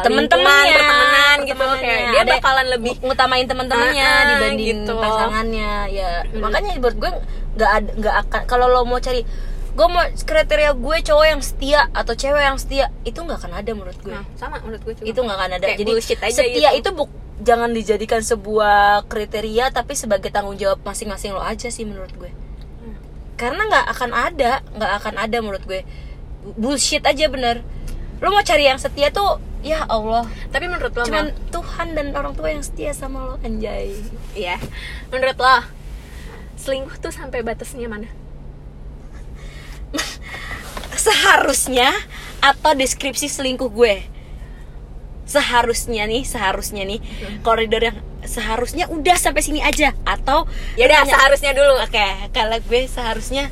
temen-temennya 0.00 0.54
lingkungan, 0.56 0.74
pertemanan 0.74 1.36
gitu 1.44 1.64
kayak 1.78 2.00
dia 2.08 2.20
Ada 2.20 2.32
bakalan 2.32 2.66
lebih 2.70 2.92
ng- 2.92 3.00
ngutamain 3.04 3.44
teman-temannya 3.44 4.04
ah, 4.06 4.22
dibanding 4.26 4.78
gitu. 4.80 4.94
pasangannya 4.96 5.72
ya 5.90 6.10
Hmm. 6.24 6.40
makanya 6.40 6.70
buat 6.78 6.94
gue 6.94 7.10
nggak 7.52 7.70
nggak 7.94 8.14
akan 8.22 8.40
kalau 8.44 8.66
lo 8.66 8.82
mau 8.82 8.96
cari 8.96 9.22
gue 9.72 9.86
mau 9.86 10.00
kriteria 10.04 10.72
gue 10.74 10.96
cowok 11.02 11.26
yang 11.26 11.40
setia 11.40 11.80
atau 11.90 12.12
cewek 12.12 12.42
yang 12.42 12.56
setia 12.56 12.84
itu 13.02 13.16
nggak 13.16 13.38
akan 13.38 13.52
ada 13.54 13.70
menurut 13.70 13.96
gue 13.98 14.10
nah 14.10 14.24
sama 14.34 14.56
menurut 14.58 14.80
gue 14.82 14.94
juga 14.94 15.06
itu 15.06 15.18
nggak 15.18 15.36
akan 15.38 15.50
ada 15.50 15.66
Kayak 15.66 15.78
jadi 15.78 15.92
setia 16.28 16.40
gitu. 16.70 16.78
itu 16.78 16.88
buk 16.94 17.10
jangan 17.38 17.70
dijadikan 17.70 18.20
sebuah 18.20 18.78
kriteria 19.06 19.68
tapi 19.68 19.92
sebagai 19.92 20.28
tanggung 20.28 20.54
jawab 20.54 20.80
masing-masing 20.82 21.32
lo 21.32 21.40
aja 21.40 21.68
sih 21.68 21.82
menurut 21.82 22.12
gue 22.12 22.28
Hmm. 22.28 22.96
karena 23.34 23.62
nggak 23.66 23.86
akan 23.90 24.10
ada 24.12 24.52
nggak 24.70 24.92
akan 24.94 25.14
ada 25.18 25.36
menurut 25.38 25.62
gue 25.62 25.80
bullshit 26.54 27.02
aja 27.02 27.26
bener 27.26 27.60
lo 28.22 28.30
mau 28.30 28.46
cari 28.46 28.70
yang 28.70 28.78
setia 28.78 29.10
tuh 29.10 29.42
ya 29.66 29.82
Allah. 29.90 30.30
Tapi 30.54 30.70
menurut 30.70 30.94
lo 30.94 31.02
cuman 31.02 31.34
Mel, 31.34 31.50
Tuhan 31.50 31.98
dan 31.98 32.14
orang 32.14 32.38
tua 32.38 32.54
yang 32.54 32.62
setia 32.62 32.94
sama 32.94 33.26
lo 33.26 33.34
anjay. 33.42 33.98
Iya. 34.38 34.62
Menurut 35.10 35.34
lo 35.42 35.56
selingkuh 36.54 37.02
tuh 37.02 37.10
sampai 37.10 37.42
batasnya 37.42 37.90
mana? 37.90 38.06
Seharusnya 40.94 41.90
atau 42.38 42.78
deskripsi 42.78 43.26
selingkuh 43.26 43.74
gue? 43.74 44.06
Seharusnya 45.26 46.06
nih 46.06 46.22
seharusnya 46.22 46.86
nih 46.86 47.00
koridor 47.42 47.82
yang 47.82 47.98
seharusnya 48.22 48.86
udah 48.86 49.18
sampai 49.18 49.42
sini 49.42 49.58
aja. 49.58 49.98
Atau 50.06 50.46
ya 50.78 50.86
udah 50.86 51.10
seharusnya 51.10 51.58
dulu. 51.58 51.74
Oke, 51.82 52.06
kalau 52.30 52.58
gue 52.62 52.86
seharusnya 52.86 53.50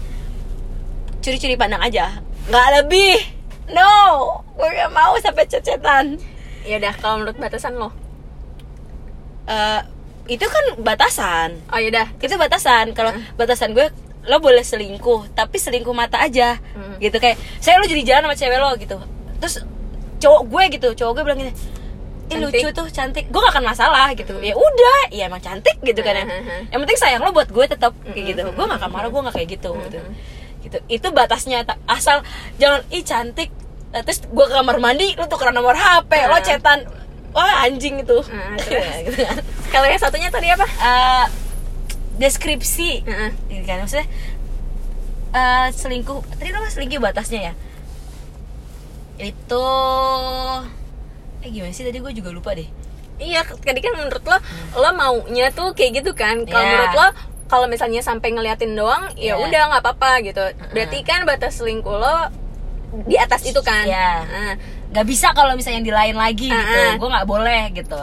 curi-curi 1.19 1.59
pandang 1.59 1.83
aja, 1.83 2.23
nggak 2.47 2.69
lebih. 2.83 3.40
No, 3.71 3.95
gue 4.53 4.69
gak 4.69 4.91
mau 4.91 5.15
sampai 5.17 5.45
cecetan. 5.45 6.19
ya 6.61 6.77
udah 6.77 6.93
kalau 6.95 7.17
menurut 7.19 7.39
batasan 7.39 7.73
lo 7.75 7.89
Eh, 9.47 9.81
itu 10.29 10.45
kan 10.45 10.65
batasan. 10.79 11.59
oh 11.67 11.77
ya 11.77 11.89
udah 11.89 12.07
Itu 12.17 12.37
batasan. 12.37 12.93
Kalau 12.93 13.11
batasan 13.35 13.73
gue, 13.73 13.91
lo 14.23 14.37
boleh 14.39 14.63
selingkuh, 14.63 15.33
tapi 15.33 15.57
selingkuh 15.57 15.91
mata 15.93 16.21
aja. 16.21 16.61
Hmm. 16.71 16.99
Gitu 16.99 17.17
kayak, 17.17 17.35
saya 17.59 17.79
lo 17.79 17.85
jadi 17.85 18.03
jalan 18.05 18.23
sama 18.25 18.37
cewek 18.37 18.59
lo 18.59 18.71
gitu. 18.77 18.97
Terus 19.39 19.55
cowok 20.19 20.43
gue 20.47 20.63
gitu, 20.71 20.89
cowok 20.95 21.13
gue 21.13 21.25
bilang 21.25 21.41
gini, 21.41 21.53
Ih, 22.31 22.39
lucu 22.39 22.71
tuh 22.71 22.87
cantik 22.89 23.27
gue 23.27 23.41
gak 23.41 23.51
akan 23.51 23.67
masalah 23.67 24.07
gitu 24.15 24.39
ya 24.39 24.55
udah 24.55 25.11
ya 25.11 25.27
emang 25.27 25.43
cantik 25.43 25.83
gitu 25.83 25.99
kan 25.99 26.15
ya 26.15 26.23
Hmm. 26.23 26.63
yang 26.71 26.79
penting 26.79 26.95
sayang 26.95 27.27
lo 27.27 27.35
buat 27.35 27.51
gue 27.51 27.67
tetap 27.67 27.91
kayak 28.07 28.23
gitu 28.29 28.47
gue 28.47 28.65
gak 28.65 28.79
akan 28.79 28.87
marah 28.89 29.11
gue 29.11 29.19
gak 29.21 29.35
kayak 29.35 29.49
gitu 29.51 29.75
gitu 29.83 29.99
gitu 30.63 30.79
itu 30.87 31.07
batasnya 31.11 31.67
Ta- 31.67 31.83
asal 31.89 32.23
jangan 32.55 32.87
ih 32.89 33.03
cantik 33.03 33.51
Eh, 33.91 34.03
terus 34.03 34.23
gue 34.23 34.45
ke 34.45 34.53
kamar 34.53 34.79
mandi 34.79 35.13
lu 35.13 35.27
tukeran 35.27 35.51
nomor 35.51 35.75
hp 35.75 36.07
lo 36.25 36.35
Hmm. 36.35 36.45
cetan 36.45 36.79
wah 37.31 37.63
anjing 37.63 37.99
itu 37.99 38.19
Hmm, 38.23 38.55
terus? 38.57 38.87
gitu 39.07 39.19
kan 39.21 39.37
kalau 39.69 39.87
yang 39.87 39.99
satunya 39.99 40.29
tadi 40.29 40.47
apa 40.47 40.63
Eh, 40.63 41.27
deskripsi 42.17 43.03
Heeh. 43.03 43.31
ini 43.49 43.65
kan 43.65 43.81
maksudnya 43.81 44.07
eh, 45.33 45.69
selingkuh 45.71 46.23
tadi 46.33 46.49
lo 46.51 46.63
selingkuh 46.65 47.01
batasnya 47.01 47.41
ya 47.43 47.55
itu 49.21 49.67
eh 51.41 51.49
gimana 51.49 51.71
sih 51.71 51.83
tadi 51.83 51.99
gue 51.99 52.13
juga 52.13 52.31
lupa 52.31 52.53
deh 52.53 52.69
Iya, 53.19 53.45
tadi 53.45 53.85
kan 53.85 53.93
menurut 53.95 54.25
lo 54.25 54.39
lo 54.75 54.89
maunya 54.95 55.53
tuh 55.53 55.77
kayak 55.77 56.01
gitu 56.01 56.17
kan. 56.17 56.41
Kalau 56.43 56.57
Iya. 56.59 56.73
menurut 56.73 56.95
lo 56.95 57.07
kalau 57.47 57.69
misalnya 57.69 58.01
sampai 58.01 58.33
ngeliatin 58.33 58.73
doang, 58.73 59.13
ya 59.13 59.37
Iya. 59.37 59.45
udah 59.45 59.61
nggak 59.69 59.83
apa-apa 59.85 60.25
gitu. 60.25 60.41
Berarti 60.73 61.05
kan 61.05 61.29
batas 61.29 61.61
selingkuh 61.61 61.93
lo 61.93 62.33
di 63.07 63.15
atas 63.15 63.43
itu 63.43 63.61
kan. 63.61 63.87
Iya. 63.87 64.11
Nah, 64.25 64.55
nggak 64.91 65.07
bisa 65.07 65.31
kalau 65.31 65.55
misalnya 65.55 65.81
di 65.81 65.91
lain 65.91 66.15
lagi 66.15 66.51
gitu 66.51 66.59
Ah, 66.77 66.91
ah. 66.91 66.99
gue 66.99 67.09
nggak 67.09 67.29
boleh 67.29 67.63
gitu 67.71 68.03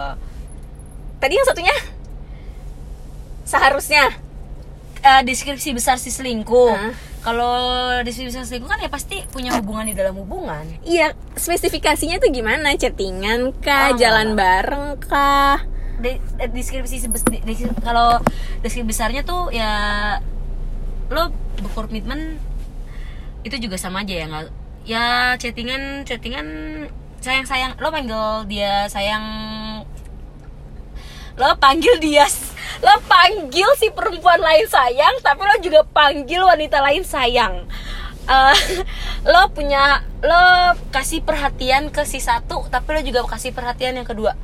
tadi 1.18 1.34
yang 1.34 1.44
satunya 1.44 1.76
seharusnya 3.44 4.08
Eh, 4.98 5.22
deskripsi 5.24 5.72
besar 5.72 5.96
si 5.96 6.10
selingkuh 6.10 6.74
Ah. 6.74 6.92
kalau 7.22 7.54
deskripsi 8.02 8.34
besar 8.34 8.44
selingkuh 8.46 8.66
kan 8.66 8.80
ya 8.80 8.88
pasti 8.88 9.22
punya 9.28 9.54
hubungan 9.54 9.86
di 9.86 9.94
dalam 9.94 10.18
hubungan 10.18 10.66
iya 10.82 11.14
spesifikasinya 11.34 12.18
tuh 12.18 12.34
gimana? 12.34 12.74
Chattingan 12.74 13.54
kah, 13.60 13.92
Ah, 13.92 13.96
jalan 13.96 14.32
nggak. 14.32 14.42
bareng 14.42 14.86
kah? 15.00 15.60
De- 15.98 16.18
eh, 16.40 16.50
deskripsi 16.50 17.08
kalau 17.80 18.20
deskripsi 18.60 18.84
besarnya 18.86 19.22
tuh 19.22 19.52
ya 19.52 19.70
lo 21.10 21.30
berkomitmen 21.62 22.42
itu 23.44 23.56
juga 23.60 23.76
sama 23.76 24.02
aja 24.02 24.14
ya 24.14 24.26
nggak 24.26 24.50
ya 24.88 25.36
chattingan 25.36 26.08
chattingan 26.08 26.48
sayang 27.20 27.44
sayang 27.44 27.76
lo 27.76 27.92
panggil 27.92 28.48
dia 28.48 28.88
sayang. 28.88 29.26
Lo 31.38 31.54
panggil 31.60 32.00
dia 32.00 32.26
lo 32.80 32.94
panggil 33.06 33.68
si 33.76 33.92
perempuan 33.92 34.40
lain 34.40 34.64
sayang 34.66 35.20
tapi 35.20 35.44
lo 35.44 35.60
juga 35.60 35.84
panggil 35.84 36.40
wanita 36.40 36.80
lain 36.80 37.04
sayang. 37.04 37.68
Eh, 38.32 38.58
lo 39.32 39.52
punya 39.52 40.08
lo 40.24 40.74
kasih 40.96 41.20
perhatian 41.20 41.92
ke 41.92 42.08
si 42.08 42.24
satu 42.24 42.64
tapi 42.72 42.96
lo 42.96 43.02
juga 43.04 43.28
kasih 43.28 43.52
perhatian 43.52 44.00
yang 44.00 44.08
kedua. 44.08 44.40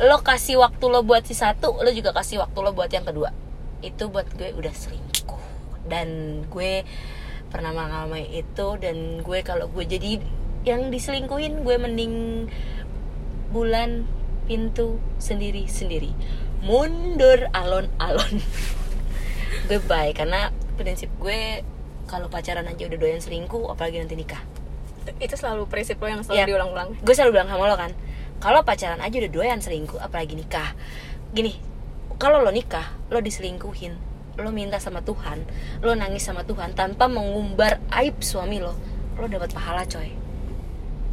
Lo 0.00 0.24
kasih 0.24 0.64
waktu 0.64 0.84
lo 0.88 1.04
buat 1.04 1.28
si 1.28 1.36
satu 1.36 1.76
lo 1.76 1.92
juga 1.92 2.16
kasih 2.16 2.40
waktu 2.40 2.56
lo 2.56 2.72
buat 2.72 2.88
yang 2.88 3.04
kedua. 3.04 3.36
Itu 3.84 4.08
buat 4.08 4.32
gue 4.32 4.56
udah 4.56 4.72
selingkuh. 4.72 5.44
Dan 5.92 6.40
gue 6.48 6.88
pernah 7.52 7.70
mengalami 7.70 8.24
itu 8.32 8.80
dan 8.80 9.20
gue 9.20 9.38
kalau 9.44 9.68
gue 9.68 9.84
jadi 9.84 10.18
yang 10.64 10.88
diselingkuhin 10.88 11.60
gue 11.62 11.76
mending 11.76 12.14
bulan 13.52 14.08
pintu 14.48 14.96
sendiri 15.20 15.68
sendiri 15.68 16.16
mundur 16.62 17.50
alon-alon. 17.52 18.38
Gue 19.68 19.78
baik 19.82 20.22
karena 20.22 20.54
prinsip 20.78 21.10
gue 21.18 21.66
kalau 22.06 22.30
pacaran 22.30 22.62
aja 22.66 22.86
udah 22.86 22.98
doyan 22.98 23.18
selingkuh 23.18 23.66
apalagi 23.66 23.98
nanti 23.98 24.14
nikah. 24.14 24.38
Itu 25.18 25.34
selalu 25.34 25.66
prinsip 25.66 25.98
lo 25.98 26.06
yang 26.06 26.22
selalu 26.22 26.38
Iya. 26.38 26.46
diulang-ulang. 26.46 26.88
gue 27.02 27.14
selalu 27.14 27.34
bilang 27.34 27.50
sama 27.50 27.66
lo 27.66 27.74
kan 27.74 27.90
kalau 28.38 28.62
pacaran 28.62 29.02
aja 29.02 29.14
udah 29.18 29.32
doyan 29.34 29.58
selingkuh 29.58 29.98
apalagi 29.98 30.38
nikah. 30.38 30.74
Gini 31.34 31.58
kalau 32.22 32.38
lo 32.46 32.54
nikah 32.54 32.94
lo 33.10 33.18
diselingkuhin 33.18 33.98
lo 34.38 34.50
minta 34.50 34.80
sama 34.80 35.04
Tuhan 35.04 35.44
lo 35.84 35.92
nangis 35.92 36.24
sama 36.24 36.46
Tuhan 36.48 36.72
tanpa 36.72 37.08
mengumbar 37.08 37.82
aib 37.92 38.20
suami 38.24 38.60
lo 38.62 38.72
lo 39.20 39.26
dapat 39.28 39.52
pahala 39.52 39.84
coy 39.84 40.12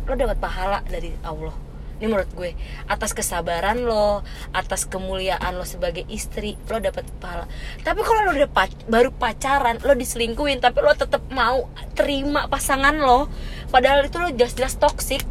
lo 0.07 0.13
dapat 0.15 0.37
pahala 0.39 0.79
dari 0.87 1.11
Allah 1.21 1.53
ini 1.99 2.07
menurut 2.07 2.31
gue 2.31 2.55
atas 2.87 3.11
kesabaran 3.11 3.83
lo 3.83 4.23
atas 4.55 4.87
kemuliaan 4.87 5.59
lo 5.59 5.67
sebagai 5.67 6.07
istri 6.07 6.55
lo 6.71 6.79
dapat 6.79 7.03
pahala 7.19 7.43
tapi 7.83 7.99
kalau 8.07 8.31
lo 8.31 8.31
udah 8.39 8.49
pac- 8.49 8.87
baru 8.87 9.11
pacaran 9.11 9.83
lo 9.83 9.93
diselingkuhin 9.99 10.63
tapi 10.63 10.79
lo 10.79 10.95
tetap 10.95 11.27
mau 11.27 11.67
terima 11.99 12.47
pasangan 12.47 12.95
lo 12.95 13.27
padahal 13.67 14.07
itu 14.07 14.17
lo 14.17 14.31
jelas-jelas 14.31 14.79
toksik. 14.79 15.21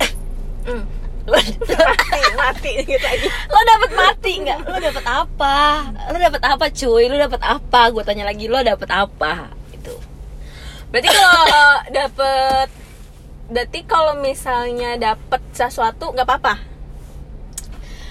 lo 1.30 1.38
mati, 1.38 2.20
mati 2.34 2.72
gitu 2.82 3.06
aja. 3.06 3.28
lo 3.46 3.60
dapat 3.62 3.90
mati 3.94 4.32
nggak? 4.42 4.58
Lo 4.66 4.76
dapat 4.82 5.04
apa? 5.06 5.56
Lo 6.10 6.16
dapat 6.18 6.42
apa 6.42 6.64
cuy? 6.74 7.04
Lo 7.06 7.16
dapat 7.16 7.42
apa? 7.46 7.80
Gue 7.94 8.02
tanya 8.02 8.26
lagi 8.26 8.50
lo 8.50 8.58
dapat 8.58 8.90
apa? 8.90 9.54
Itu 9.70 9.94
Berarti 10.90 11.08
kalau 11.08 11.70
dapet 12.02 12.68
Berarti 13.50 13.80
kalau 13.82 14.14
misalnya 14.22 14.94
dapet 14.94 15.42
sesuatu 15.54 16.14
nggak 16.14 16.26
apa-apa. 16.26 16.54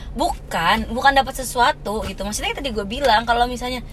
bukan 0.10 0.90
bukan 0.92 1.14
dapat 1.16 1.32
sesuatu 1.38 2.04
gitu. 2.04 2.26
Maksudnya 2.28 2.58
tadi 2.58 2.74
gue 2.74 2.84
bilang 2.84 3.24
kalau 3.24 3.46
misalnya 3.46 3.86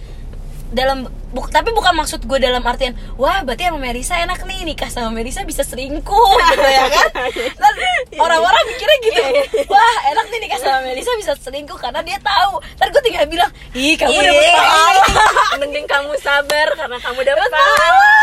dalam 0.69 1.03
bu- 1.27 1.47
tapi 1.47 1.71
bukan 1.71 1.95
maksud 1.95 2.19
gue 2.21 2.37
dalam 2.37 2.59
artian 2.61 2.91
wah 3.15 3.39
berarti 3.39 3.65
sama 3.65 3.79
Merisa 3.79 4.15
enak 4.17 4.43
nih 4.43 4.63
nikah 4.63 4.87
sama 4.87 5.09
Merisa 5.09 5.41
bisa 5.41 5.61
selingkuh 5.61 6.31
gitu 6.49 6.59
ya 6.61 6.85
kan? 6.87 7.07
Dan 7.31 7.73
orang-orang 8.17 8.63
mikirnya 8.67 8.97
gitu 9.01 9.21
wah 9.65 9.97
enak 10.07 10.25
nih 10.27 10.39
nikah 10.41 10.59
sama 10.59 10.79
Merisa 10.83 11.11
bisa 11.15 11.33
selingkuh 11.37 11.75
karena 11.75 11.99
dia 12.01 12.19
tahu. 12.19 12.59
Ntar 12.75 12.87
gue 12.89 13.01
tinggal 13.01 13.25
bilang 13.25 13.47
ih 13.71 13.95
kamu 13.95 14.11
Iya. 14.13 14.27
dapet 14.27 14.51
pahala. 14.51 15.03
Mending 15.61 15.87
kamu 15.87 16.11
sabar 16.17 16.67
karena 16.73 16.97
kamu 16.97 17.19
Betul. 17.21 17.47
pahala. 17.47 18.15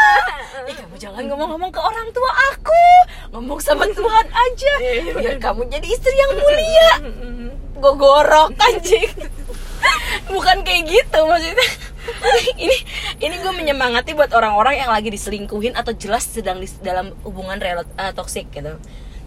Ih, 0.65 0.77
kamu 0.77 0.95
jangan 0.97 1.23
ngomong-ngomong 1.27 1.71
ke 1.71 1.81
orang 1.81 2.09
tua 2.11 2.31
aku. 2.51 2.85
Ngomong 3.31 3.59
sama 3.59 3.85
Tuhan 3.97 4.27
aja. 4.29 4.73
Biar 5.13 5.37
kamu 5.39 5.65
jadi 5.67 5.87
istri 5.87 6.13
yang 6.15 6.33
mulia. 6.35 6.91
Gue 7.75 7.93
gorok 7.95 8.53
anjing 8.55 9.13
bukan 10.33 10.57
kayak 10.65 10.83
gitu 10.89 11.21
maksudnya. 11.27 11.69
Ini 12.61 12.77
ini 13.25 13.35
gue 13.41 13.53
menyemangati 13.57 14.13
buat 14.13 14.29
orang-orang 14.37 14.77
yang 14.77 14.93
lagi 14.93 15.09
diselingkuhin 15.09 15.73
atau 15.73 15.97
jelas 15.97 16.29
sedang 16.29 16.61
di 16.61 16.69
dalam 16.85 17.17
hubungan 17.25 17.57
rel 17.57 17.81
uh, 17.81 18.13
toksik 18.13 18.53
gitu. 18.53 18.77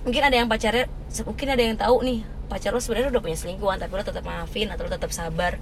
Mungkin 0.06 0.22
ada 0.22 0.36
yang 0.38 0.46
pacarnya 0.46 0.86
mungkin 1.26 1.48
ada 1.50 1.62
yang 1.66 1.74
tahu 1.74 2.06
nih 2.06 2.22
pacar 2.48 2.72
lo 2.72 2.80
sebenarnya 2.80 3.10
udah 3.10 3.22
punya 3.26 3.38
selingkuhan 3.38 3.82
tapi 3.82 3.92
lo 3.98 4.04
tetap 4.06 4.22
maafin 4.22 4.70
atau 4.70 4.86
lo 4.86 4.94
tetap 4.94 5.10
sabar. 5.10 5.58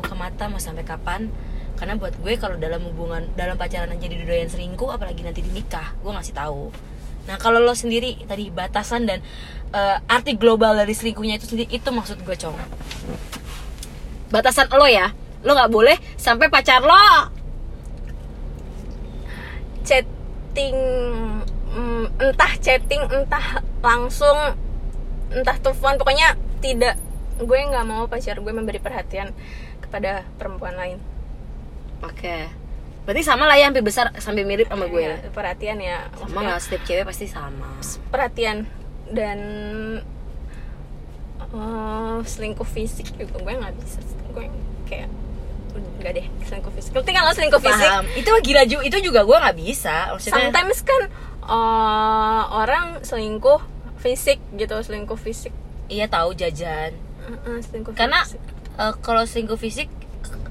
Buka 0.00 0.16
mata 0.16 0.48
mau 0.48 0.56
sampai 0.56 0.88
kapan? 0.88 1.28
Karena 1.76 2.00
buat 2.00 2.16
gue 2.16 2.32
kalau 2.40 2.56
dalam 2.56 2.80
hubungan 2.88 3.28
dalam 3.36 3.60
pacaran 3.60 3.92
aja 3.92 4.06
didodoyan 4.08 4.48
selingkuh 4.48 4.88
apalagi 4.88 5.20
nanti 5.20 5.44
di 5.44 5.52
nikah 5.52 5.92
gue 6.00 6.10
ngasih 6.16 6.32
tahu. 6.32 6.72
Nah 7.28 7.36
kalau 7.36 7.60
lo 7.60 7.76
sendiri 7.76 8.24
tadi 8.24 8.48
batasan 8.48 9.04
dan 9.04 9.20
eh, 9.76 9.96
arti 10.08 10.34
global 10.34 10.80
dari 10.80 10.96
selingkuhnya 10.96 11.36
itu 11.36 11.44
sendiri 11.44 11.68
itu 11.76 11.88
maksud 11.92 12.24
gue 12.24 12.36
cong 12.40 12.56
batasan 14.30 14.70
lo 14.70 14.86
ya. 14.86 15.12
Lo 15.42 15.52
nggak 15.52 15.72
boleh 15.72 15.96
sampai 16.16 16.46
pacar 16.48 16.80
lo. 16.80 17.30
Chatting 19.84 20.76
mm, 21.74 22.04
entah 22.22 22.52
chatting 22.62 23.02
entah 23.10 23.60
langsung 23.82 24.56
entah 25.34 25.56
telepon. 25.58 25.98
Pokoknya 25.98 26.38
tidak. 26.62 26.96
Gue 27.40 27.56
nggak 27.56 27.86
mau 27.88 28.04
pacar 28.06 28.38
gue 28.38 28.52
memberi 28.52 28.78
perhatian 28.78 29.34
kepada 29.82 30.24
perempuan 30.38 30.76
lain. 30.78 30.98
Oke. 32.04 32.48
Berarti 33.08 33.24
sama 33.24 33.48
lah 33.48 33.56
ya 33.56 33.72
hampir 33.72 33.80
besar 33.80 34.12
sampai 34.20 34.44
mirip 34.44 34.68
sama 34.68 34.86
gue 34.86 35.02
Ya, 35.02 35.16
perhatian 35.32 35.80
ya. 35.80 36.12
Sama 36.20 36.44
nggak? 36.44 36.60
Setiap 36.60 36.82
cewek 36.84 37.04
pasti 37.08 37.26
sama. 37.26 37.80
perhatian. 38.12 38.68
Dan 39.10 39.40
eh, 41.50 42.18
selingkuh 42.22 42.68
fisik 42.68 43.10
juga 43.16 43.40
gue 43.40 43.54
nggak 43.56 43.74
bisa 43.80 43.98
gue 44.32 44.46
kayak 44.86 45.08
enggak 46.00 46.12
deh 46.16 46.26
selingkuh 46.48 46.72
fisik. 46.74 46.90
Kan 46.96 47.22
lo 47.22 47.32
selingkuh 47.36 47.62
fisik? 47.62 47.90
Paham. 47.90 48.04
Itu 48.16 48.30
gila 48.40 48.62
juga 48.66 48.82
itu 48.82 48.98
juga 49.04 49.20
gue 49.22 49.36
nggak 49.36 49.56
bisa 49.58 49.96
maksudnya. 50.16 50.34
Sometimes 50.50 50.78
kan 50.82 51.02
eh, 51.44 52.42
orang 52.50 52.86
selingkuh 53.04 53.60
fisik 54.00 54.40
gitu 54.56 54.74
selingkuh 54.80 55.18
fisik. 55.20 55.52
Iya 55.92 56.08
tahu 56.08 56.32
jajan. 56.32 56.96
Heeh, 57.28 57.56
selingkuh 57.62 57.92
karena 57.92 58.24
fisik. 58.24 58.40
eh, 58.80 58.92
kalau 59.04 59.22
selingkuh 59.28 59.58
fisik 59.60 59.88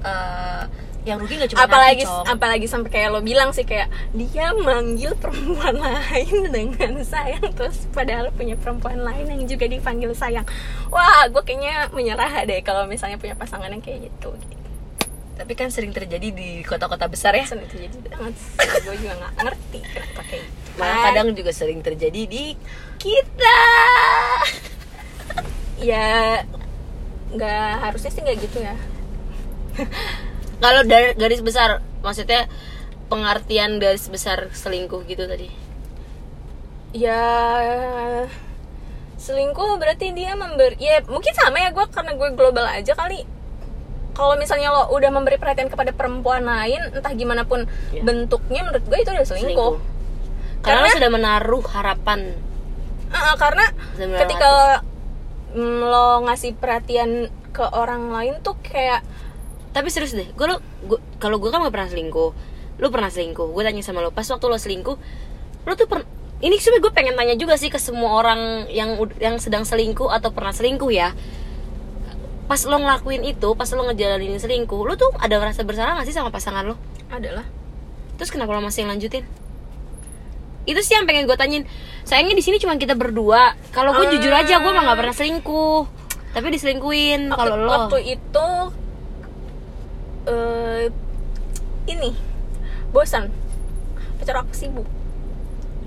eh, 0.06 0.64
yang 1.08 1.16
rugi 1.16 1.40
nggak 1.40 1.50
cuma 1.56 1.64
apalagi 1.64 2.04
hati, 2.04 2.12
Cong. 2.12 2.26
apalagi 2.28 2.66
sampai 2.68 2.90
kayak 2.92 3.08
lo 3.08 3.20
bilang 3.24 3.50
sih 3.56 3.64
kayak 3.64 3.88
dia 4.12 4.52
manggil 4.52 5.16
perempuan 5.16 5.76
lain 5.86 6.52
dengan 6.52 6.92
sayang 7.00 7.44
terus 7.56 7.88
padahal 7.90 8.28
punya 8.36 8.54
perempuan 8.56 9.00
lain 9.00 9.26
yang 9.28 9.42
juga 9.48 9.64
dipanggil 9.68 10.12
sayang. 10.12 10.44
Wah 10.92 11.28
gue 11.32 11.42
kayaknya 11.44 11.88
menyerah 11.96 12.44
deh 12.44 12.60
kalau 12.60 12.84
misalnya 12.84 13.16
punya 13.16 13.32
pasangan 13.34 13.72
yang 13.72 13.80
kayak 13.80 14.12
gitu. 14.12 14.36
Tapi 15.40 15.52
kan 15.56 15.72
sering 15.72 15.96
terjadi 15.96 16.36
di 16.36 16.60
kota-kota 16.68 17.08
besar 17.08 17.32
ya. 17.32 17.48
Sering 17.48 17.64
terjadi 17.64 17.96
banget. 18.12 18.36
Gue 18.84 18.92
juga 19.00 19.16
nggak 19.24 19.34
ngerti 19.40 19.80
kenapa 19.88 20.20
kayak 20.28 20.44
gitu. 20.44 20.68
Malah 20.76 20.96
kadang 21.08 21.28
juga 21.32 21.50
sering 21.56 21.80
terjadi 21.80 22.22
di 22.28 22.52
kita. 23.00 23.60
Ya 25.80 26.44
nggak 27.30 27.70
harusnya 27.86 28.10
sih 28.10 28.22
nggak 28.26 28.38
gitu 28.42 28.58
ya 28.58 28.74
kalau 30.60 30.84
dari 30.84 31.16
garis 31.16 31.40
besar 31.40 31.80
maksudnya 32.00 32.46
pengertian 33.08 33.76
garis 33.76 34.06
besar 34.06 34.52
selingkuh 34.52 35.02
gitu 35.04 35.26
tadi? 35.26 35.48
Ya 36.90 37.22
selingkuh 39.20 39.76
berarti 39.76 40.16
dia 40.16 40.32
memberi 40.32 40.80
ya 40.80 41.04
mungkin 41.04 41.32
sama 41.36 41.60
ya 41.60 41.70
gue 41.70 41.84
karena 41.92 42.12
gue 42.14 42.28
global 42.32 42.64
aja 42.66 42.94
kali. 42.94 43.24
Kalau 44.10 44.34
misalnya 44.36 44.68
lo 44.68 44.90
udah 44.90 45.08
memberi 45.08 45.36
perhatian 45.36 45.70
kepada 45.70 45.92
perempuan 45.92 46.42
lain 46.42 46.92
entah 46.92 47.14
gimana 47.14 47.46
pun 47.46 47.64
Iya. 47.94 48.02
bentuknya 48.02 48.66
menurut 48.66 48.84
gue 48.84 48.98
itu 49.00 49.10
udah 49.10 49.26
selingkuh, 49.26 49.74
karena, 50.60 50.82
Karena- 50.82 50.90
lo 50.90 50.96
sudah 50.98 51.10
menaruh 51.10 51.64
harapan. 51.70 52.20
Heeh, 53.10 53.34
karena 53.38 53.64
Sudah 53.94 54.06
menaruh 54.06 54.20
ketika 54.20 54.52
mm, 55.54 55.78
lo 55.84 56.06
ngasih 56.26 56.52
perhatian 56.58 57.10
ke 57.50 57.64
orang 57.70 58.10
lain 58.10 58.34
tuh 58.42 58.58
kayak 58.60 59.00
tapi 59.70 59.88
serius 59.88 60.12
deh 60.14 60.26
gue 60.26 60.46
lo 60.50 60.58
kalau 61.22 61.38
gue 61.38 61.50
kan 61.52 61.62
gak 61.62 61.74
pernah 61.74 61.90
selingkuh. 61.90 62.30
Lu 62.80 62.88
pernah 62.88 63.12
selingkuh 63.12 63.52
gue 63.52 63.62
tanya 63.62 63.82
sama 63.84 64.00
lo 64.00 64.10
pas 64.10 64.24
waktu 64.24 64.46
lo 64.48 64.56
selingkuh 64.56 64.96
lo 65.68 65.72
tuh 65.76 65.86
per 65.86 66.08
ini 66.40 66.56
sebenernya 66.56 66.82
gue 66.88 66.92
pengen 66.96 67.14
tanya 67.20 67.34
juga 67.36 67.54
sih 67.60 67.68
ke 67.68 67.76
semua 67.76 68.16
orang 68.16 68.64
yang 68.72 68.96
yang 69.20 69.36
sedang 69.36 69.68
selingkuh 69.68 70.08
atau 70.08 70.32
pernah 70.32 70.56
selingkuh 70.56 70.88
ya. 70.88 71.12
Pas 72.48 72.64
lo 72.66 72.80
ngelakuin 72.80 73.22
itu 73.28 73.48
pas 73.54 73.68
lo 73.76 73.84
ngejalanin 73.86 74.40
selingkuh 74.40 74.80
lo 74.82 74.96
tuh 74.96 75.12
ada 75.20 75.36
rasa 75.38 75.62
bersalah 75.62 76.00
gak 76.00 76.08
sih 76.08 76.16
sama 76.16 76.32
pasangan 76.32 76.64
lo 76.64 76.80
adalah. 77.12 77.44
Terus 78.16 78.32
kenapa 78.32 78.56
lo 78.56 78.64
masih 78.64 78.88
lanjutin 78.88 79.22
itu 80.68 80.80
sih 80.84 80.94
yang 80.94 81.08
pengen 81.08 81.24
gue 81.24 81.34
tanyain. 81.34 81.64
Sayangnya 82.04 82.36
di 82.36 82.44
sini 82.44 82.56
cuma 82.60 82.76
kita 82.76 82.92
berdua. 82.94 83.56
Kalau 83.72 83.96
gue 83.96 84.06
Ah. 84.06 84.12
jujur 84.12 84.32
aja 84.32 84.60
gue 84.60 84.72
mah 84.72 84.82
gak 84.92 84.98
pernah 84.98 85.16
selingkuh. 85.16 85.82
Tapi 86.30 86.46
diselingkuhin 86.54 87.32
waktu, 87.32 87.38
kalau 87.42 87.56
lo 87.58 87.70
waktu 87.70 87.98
itu 88.14 88.48
eh 90.22 90.84
ini 91.86 92.10
bosan 92.90 93.32
pacar 94.16 94.36
aku 94.38 94.52
sibuk 94.52 94.88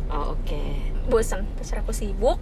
oh, 0.08 0.34
oke 0.34 0.64
bosan 1.06 1.46
pacar 1.54 1.80
aku 1.80 1.92
sibuk 1.92 2.40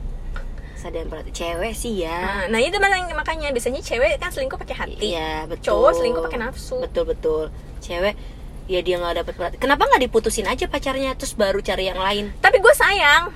sadar 0.73 1.05
berarti 1.05 1.29
cewek 1.31 1.73
sih 1.73 1.93
ya 1.99 2.47
nah, 2.47 2.57
nah 2.57 2.59
itu 2.59 2.73
makanya 2.75 3.13
makanya 3.13 3.49
biasanya 3.49 3.79
cewek 3.79 4.17
kan 4.17 4.29
selingkuh 4.29 4.57
pakai 4.57 4.73
hati 4.75 5.13
Iya 5.13 5.45
betul. 5.45 5.65
cowok 5.67 5.91
selingkuh 5.93 6.23
pakai 6.25 6.39
nafsu 6.39 6.81
Betul 6.81 7.05
betul. 7.07 7.43
Cewek 7.79 8.17
ya 8.65 8.79
dia 8.79 8.97
nggak 8.97 9.15
dapet 9.19 9.33
perhatian. 9.35 9.59
Kenapa 9.59 9.83
nggak 9.83 10.01
diputusin 10.01 10.47
aja 10.47 10.65
pacarnya 10.65 11.13
terus 11.13 11.33
baru 11.33 11.59
cari 11.59 11.85
yang 11.85 11.97
lain? 11.97 12.33
tapi 12.37 12.57
gue 12.57 12.73
sayang 12.73 13.29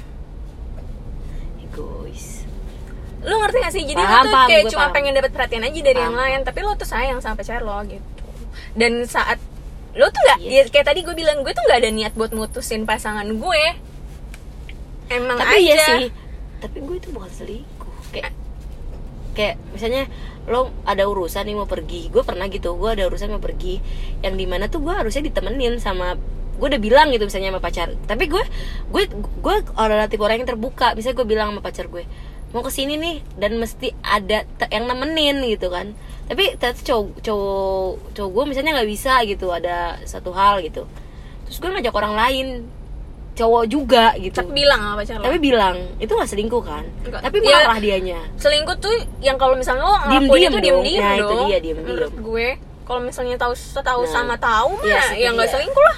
Egois. 1.62 2.46
lu 3.22 3.36
ngerti 3.36 3.58
gak 3.60 3.74
sih 3.74 3.84
jadi 3.84 4.00
Paham, 4.00 4.10
lu 4.16 4.24
tuh 4.24 4.32
paham, 4.32 4.48
kayak 4.48 4.64
cuma 4.66 4.82
paham. 4.82 4.94
pengen 4.96 5.14
dapat 5.14 5.32
perhatian 5.32 5.64
aja 5.64 5.80
dari 5.82 6.00
yang 6.00 6.14
Paham. 6.14 6.24
lain 6.24 6.40
tapi 6.42 6.60
lo 6.62 6.72
tuh 6.74 6.88
sayang 6.88 7.20
sama 7.20 7.36
pacar 7.36 7.62
lo 7.62 7.78
gitu 7.84 8.06
dan 8.74 9.04
saat 9.06 9.40
lo 9.96 10.12
tuh 10.12 10.22
gak 10.28 10.40
Iya. 10.44 10.68
ya, 10.68 10.72
kayak 10.72 10.88
tadi 10.92 11.00
gue 11.08 11.16
bilang 11.16 11.40
gue 11.40 11.56
tuh 11.56 11.64
gak 11.72 11.80
ada 11.80 11.88
niat 11.88 12.12
buat 12.20 12.36
mutusin 12.36 12.84
pasangan 12.84 13.24
gue. 13.32 13.64
Emang 15.08 15.38
Tapi 15.40 15.56
aja. 15.56 15.64
iya 15.64 15.76
sih. 15.80 16.04
Tapi 16.60 16.78
gue 16.84 16.96
itu 17.00 17.10
bukan 17.16 17.32
selingkuh. 17.32 17.96
Kayak 18.12 18.32
kayak 19.36 19.56
misalnya 19.72 20.04
lo 20.48 20.72
ada 20.84 21.04
urusan 21.08 21.48
nih 21.48 21.56
mau 21.56 21.70
pergi. 21.70 22.12
Gue 22.12 22.28
pernah 22.28 22.50
gitu 22.52 22.76
gue 22.76 22.90
ada 22.92 23.08
urusan 23.08 23.32
mau 23.32 23.44
pergi. 23.44 23.80
Yang 24.20 24.34
di 24.36 24.46
mana 24.50 24.68
tuh 24.68 24.84
gue 24.84 24.92
harusnya 24.92 25.24
ditemenin 25.24 25.80
sama 25.80 26.20
gue 26.56 26.68
udah 26.72 26.80
bilang 26.80 27.12
gitu 27.16 27.28
misalnya 27.28 27.56
sama 27.56 27.62
pacar. 27.64 27.88
Tapi 28.04 28.24
gue 28.28 28.44
gue 28.92 29.04
gue 29.16 29.56
relatif 29.78 30.20
orang 30.20 30.44
yang 30.44 30.50
terbuka. 30.50 30.92
Bisa 30.92 31.16
gue 31.16 31.24
bilang 31.24 31.56
sama 31.56 31.62
pacar 31.64 31.88
gue 31.88 32.04
mau 32.52 32.60
ke 32.60 32.72
sini 32.74 33.00
nih. 33.00 33.16
Dan 33.40 33.62
mesti 33.62 33.96
ada 34.04 34.44
yang 34.68 34.92
nemenin 34.92 35.40
gitu 35.48 35.72
kan 35.72 35.96
tapi 36.26 36.58
ternyata 36.58 36.82
cowok 36.82 37.08
cowok 37.22 37.92
cowok 38.14 38.30
gue 38.32 38.44
misalnya 38.50 38.72
nggak 38.76 38.90
bisa 38.90 39.14
gitu 39.24 39.48
ada 39.50 39.78
satu 40.04 40.32
hal 40.32 40.58
gitu 40.60 40.84
terus 41.46 41.58
gue 41.58 41.70
ngajak 41.70 41.94
orang 41.94 42.14
lain 42.16 42.48
cowok 43.36 43.64
juga 43.68 44.16
gitu 44.16 44.32
tapi 44.34 44.52
bilang 44.56 44.80
sama 44.80 44.96
pacar 44.98 45.16
lo 45.20 45.24
tapi 45.24 45.38
bilang 45.38 45.76
itu 46.00 46.08
nggak 46.08 46.30
selingkuh 46.30 46.64
kan 46.64 46.84
Enggak. 47.04 47.22
tapi 47.22 47.38
Ya, 47.44 47.58
marah 47.62 47.78
dianya 47.78 48.20
selingkuh 48.36 48.76
tuh 48.80 48.96
yang 49.20 49.36
kalau 49.36 49.54
misalnya 49.54 49.84
lo 49.84 49.94
ngelakuin 50.00 50.24
Diem-diem 50.24 50.40
itu 50.42 50.56
dong. 50.56 50.64
diem 50.64 50.80
diem 50.82 51.04
Nah, 51.04 51.14
itu 51.14 51.26
dong 51.28 51.46
dia, 51.46 51.60
diem-diem. 51.60 51.86
menurut 51.86 52.14
gue 52.16 52.48
kalau 52.86 53.02
misalnya 53.04 53.36
tahu 53.36 53.54
tahu 53.76 54.02
Nah, 54.02 54.10
sama 54.10 54.36
tahu 54.38 54.70
mah 54.78 54.86
iya 54.88 55.02
sih, 55.10 55.18
ya 55.20 55.30
nggak 55.30 55.46
iya. 55.46 55.54
selingkuh 55.54 55.84
lah 55.84 55.98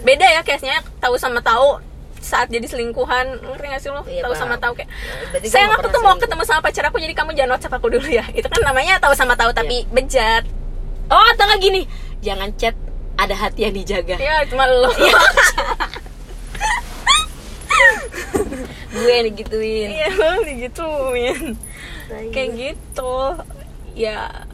beda 0.00 0.26
ya 0.26 0.40
case-nya 0.40 0.76
tahu 0.96 1.14
sama 1.14 1.38
tahu 1.38 1.68
saat 2.20 2.52
jadi 2.52 2.62
selingkuhan. 2.68 3.40
Ngerti 3.40 3.66
gak 3.66 3.80
sih 3.80 3.90
lo? 3.90 4.04
Iya, 4.04 4.22
tahu 4.22 4.34
sama 4.36 4.60
tahu 4.60 4.76
kayak 4.76 4.88
gue 5.34 5.48
sayang 5.48 5.72
aku 5.72 5.88
tuh 5.88 6.00
mau 6.00 6.12
selingkuh. 6.14 6.22
ketemu 6.28 6.42
sama 6.44 6.60
pacar 6.60 6.84
aku 6.86 6.96
jadi 7.00 7.14
kamu 7.16 7.30
jangan 7.32 7.50
whatsapp 7.56 7.74
aku 7.74 7.88
dulu 7.88 8.08
ya. 8.08 8.24
Itu 8.30 8.46
kan 8.46 8.60
namanya 8.62 9.00
tahu 9.00 9.16
sama 9.16 9.34
tahu 9.34 9.50
tapi 9.50 9.82
Iya. 9.82 9.90
bejat. 9.90 10.44
Oh 11.10 11.24
atau 11.34 11.44
nggak 11.48 11.60
gini 11.60 11.82
jangan 12.20 12.52
chat 12.54 12.76
ada 13.16 13.34
hati 13.34 13.66
yang 13.66 13.74
dijaga. 13.74 14.16
Ya 14.20 14.44
cuma 14.46 14.68
lo. 14.68 14.92
Iya. 15.00 15.16
gue 18.90 19.12
yang 19.14 19.26
digituin. 19.32 19.88
Iya 19.90 20.08
lo 20.12 20.30
digituin. 20.44 21.42
Kayak 22.34 22.50
gitu. 22.58 23.16
Ya 23.94 24.44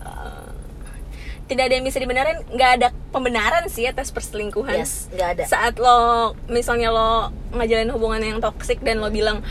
tidak 1.47 1.71
ada 1.71 1.75
yang 1.79 1.87
bisa 1.87 2.03
dibenarin 2.03 2.43
nggak 2.51 2.71
ada 2.79 2.89
pembenaran 3.15 3.71
sih 3.71 3.87
atas 3.87 4.11
perselingkuhan. 4.11 4.83
Yes 4.83 5.07
nggak 5.15 5.29
ada. 5.39 5.45
Saat 5.47 5.79
lo 5.79 6.35
misalnya 6.47 6.91
lo 6.91 7.31
ngajalin 7.55 7.91
hubungan 7.95 8.19
yang 8.21 8.39
toksik 8.43 8.83
dan 8.83 8.99
lo 8.99 9.09
bilang 9.09 9.47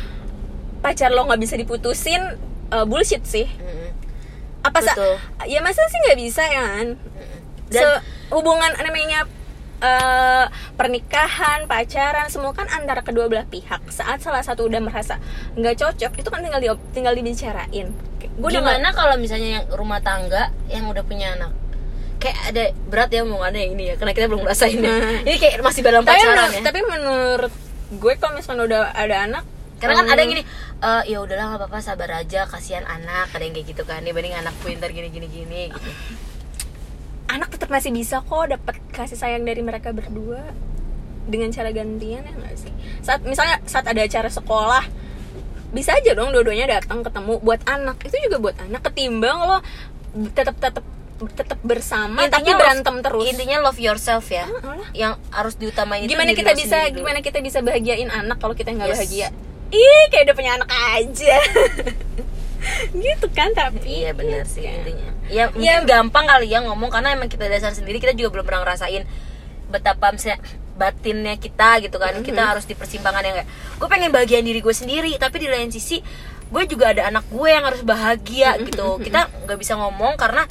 pacar 0.84 1.10
lo 1.10 1.23
nggak 1.23 1.39
bisa 1.39 1.55
diputusin 1.55 2.36
eh, 2.69 2.86
bullshit 2.86 3.23
sih. 3.23 3.47
Mm-mm. 3.47 3.91
apa 4.65 4.81
Betul. 4.81 5.15
ya 5.45 5.62
masa 5.62 5.77
sih 5.86 5.99
nggak 6.03 6.19
bisa 6.19 6.41
ya 6.41 6.62
kan? 6.65 6.88
Dan- 7.69 7.86
Se- 7.86 8.01
hubungan 8.34 8.73
namanya 8.75 9.29
eh, 9.77 10.45
pernikahan 10.73 11.63
pacaran 11.65 12.27
semua 12.34 12.51
kan 12.51 12.65
antara 12.67 13.05
kedua 13.05 13.29
belah 13.29 13.45
pihak. 13.45 13.86
Saat 13.88 14.25
salah 14.25 14.41
satu 14.41 14.65
udah 14.65 14.81
merasa 14.81 15.21
nggak 15.53 15.75
cocok 15.77 16.12
itu 16.17 16.29
kan 16.34 16.41
tinggal 16.41 16.60
di 16.60 16.69
tinggal 16.91 17.13
dibicarain. 17.13 17.93
Gue 18.36 18.49
gimana 18.51 18.91
kalau 18.91 19.15
misalnya 19.15 19.62
yang 19.62 19.65
rumah 19.71 20.03
tangga 20.03 20.51
yang 20.67 20.89
udah 20.91 21.05
punya 21.08 21.39
anak 21.39 21.55
kayak 22.25 22.39
ada 22.47 22.63
berat 22.83 23.09
ya 23.09 23.21
omongannya 23.21 23.61
yang 23.61 23.73
ini 23.73 23.83
ya 23.85 23.95
karena 23.95 24.11
kita 24.11 24.25
belum 24.25 24.41
ngerasain 24.41 24.75
ya. 24.75 24.89
Hmm. 24.91 25.21
ini 25.21 25.38
kayak 25.38 25.55
masih 25.59 25.81
dalam 25.81 26.01
tapi, 26.01 26.17
pacaran 26.17 26.35
menur- 26.41 26.51
ya 26.51 26.61
tapi 26.61 26.79
menurut 26.83 27.53
gue 27.93 28.13
kalau 28.17 28.33
misalnya 28.33 28.63
udah 28.65 28.81
ada 28.91 29.15
anak 29.23 29.43
karena 29.75 29.93
kan 29.93 30.03
Hmm. 30.03 30.11
ada 30.11 30.19
yang 30.19 30.31
gini 30.31 30.43
"Eh, 30.79 31.03
ya 31.05 31.17
udahlah 31.19 31.45
nggak 31.47 31.61
apa-apa 31.61 31.79
sabar 31.79 32.09
aja 32.15 32.41
kasihan 32.45 32.83
anak 32.83 33.29
ada 33.29 33.39
yang 33.39 33.53
kayak 33.53 33.67
gitu 33.69 33.83
kan 33.83 34.01
dibanding 34.01 34.33
anak 34.33 34.55
pintar 34.59 34.89
gini 34.89 35.07
gini 35.07 35.27
gini 35.27 35.61
gitu. 35.69 35.89
anak 37.27 37.49
tetap 37.49 37.67
masih 37.67 37.91
bisa 37.91 38.21
kok 38.21 38.45
dapat 38.47 38.75
kasih 38.89 39.15
sayang 39.15 39.43
dari 39.43 39.59
mereka 39.59 39.89
berdua 39.91 40.41
dengan 41.25 41.49
cara 41.49 41.69
gantian 41.69 42.21
ya 42.21 42.31
nggak 42.31 42.55
sih 42.55 42.71
saat 43.01 43.21
misalnya 43.21 43.57
saat 43.63 43.83
ada 43.83 43.97
acara 43.99 44.29
sekolah 44.29 44.85
bisa 45.67 45.91
aja 45.91 46.13
dong 46.13 46.31
dua-duanya 46.31 46.69
datang 46.71 47.01
ketemu 47.01 47.41
buat 47.41 47.59
anak 47.65 47.97
itu 48.01 48.15
juga 48.21 48.38
buat 48.39 48.55
anak 48.59 48.81
ketimbang 48.83 49.38
lo 49.38 49.57
tetap 50.31 50.55
tetap 50.55 50.85
tetap 51.15 51.56
bersama 51.62 52.28
tapi 52.28 52.43
love- 52.45 52.60
berantem 52.60 52.95
terus. 52.99 53.23
intinya 53.25 53.58
love 53.62 53.78
yourself 53.78 54.28
ya. 54.28 54.45
Yang 54.91 55.15
harus 55.30 55.56
diutamain 55.56 56.04
gimana 56.04 56.32
kita 56.32 56.51
bisa 56.51 56.78
gimana 56.89 57.19
kita 57.19 57.39
bisa 57.39 57.60
bahagiain 57.60 58.08
anak 58.08 58.36
kalau 58.36 58.51
kita 58.51 58.69
nggak 58.69 58.89
Yes. 58.89 58.97
bahagia? 58.97 59.28
Ih 59.67 60.04
kayak 60.10 60.23
udah 60.25 60.36
punya 60.36 60.51
anak 60.56 60.69
aja. 60.69 61.36
Gitu 62.91 63.28
kan 63.30 63.54
tapi 63.54 64.01
Iya 64.01 64.12
benar 64.12 64.43
sih 64.43 64.62
kan? 64.62 64.73
intinya. 64.75 65.10
Ya 65.28 65.43
mungkin 65.47 65.86
gampang 65.86 66.25
kali 66.25 66.49
ya 66.49 66.60
ngomong 66.62 66.89
karena 66.89 67.13
emang 67.13 67.28
kita 67.28 67.45
dasar 67.45 67.71
sendiri 67.71 67.97
kita 67.97 68.12
juga 68.12 68.34
belum 68.34 68.45
pernah 68.45 68.62
ngerasain 68.63 69.06
betapa 69.67 70.10
misalnya 70.10 70.41
batinnya 70.75 71.36
kita 71.38 71.80
gitu 71.80 71.95
kan. 71.95 72.19
Kita 72.19 72.41
harus 72.47 72.65
di 72.65 72.73
persimpangan 72.73 73.21
yang 73.21 73.36
kayak 73.38 73.49
gue 73.78 73.88
pengen 73.88 74.10
bahagiain 74.10 74.43
diri 74.43 74.60
gue 74.60 74.73
sendiri 74.73 75.13
tapi 75.15 75.38
di 75.38 75.47
lain 75.47 75.69
sisi 75.69 76.01
gue 76.45 76.63
juga 76.65 76.91
ada 76.91 77.08
anak 77.08 77.25
gue 77.28 77.47
yang 77.47 77.63
harus 77.63 77.82
bahagia 77.82 78.58
gitu. 78.60 78.97
Kita 78.99 79.30
nggak 79.45 79.58
bisa 79.58 79.78
ngomong 79.78 80.13
karena 80.15 80.43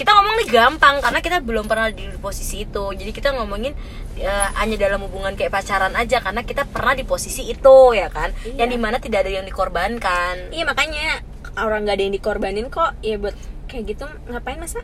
kita 0.00 0.16
ngomong 0.16 0.34
nih 0.40 0.48
gampang 0.48 0.96
karena 1.04 1.20
kita 1.20 1.44
belum 1.44 1.68
pernah 1.68 1.92
di 1.92 2.08
posisi 2.16 2.64
itu. 2.64 2.84
Jadi 2.96 3.12
kita 3.12 3.36
ngomongin 3.36 3.76
eh, 4.16 4.48
hanya 4.56 4.76
dalam 4.80 5.04
hubungan 5.04 5.36
kayak 5.36 5.52
pacaran 5.52 5.92
aja 5.92 6.24
karena 6.24 6.40
kita 6.40 6.64
pernah 6.64 6.96
di 6.96 7.04
posisi 7.04 7.44
itu 7.52 7.92
ya 7.92 8.08
kan? 8.08 8.32
Iya. 8.48 8.64
yang 8.64 8.70
di 8.72 8.78
mana 8.80 8.96
tidak 8.96 9.28
ada 9.28 9.32
yang 9.36 9.44
dikorbankan. 9.44 10.48
Iya 10.56 10.64
makanya 10.64 11.20
orang 11.60 11.84
gak 11.84 12.00
ada 12.00 12.04
yang 12.08 12.14
dikorbanin 12.16 12.72
kok. 12.72 12.96
Ya 13.04 13.20
buat 13.20 13.36
kayak 13.68 13.92
gitu 13.92 14.08
ngapain 14.32 14.56
masa? 14.56 14.80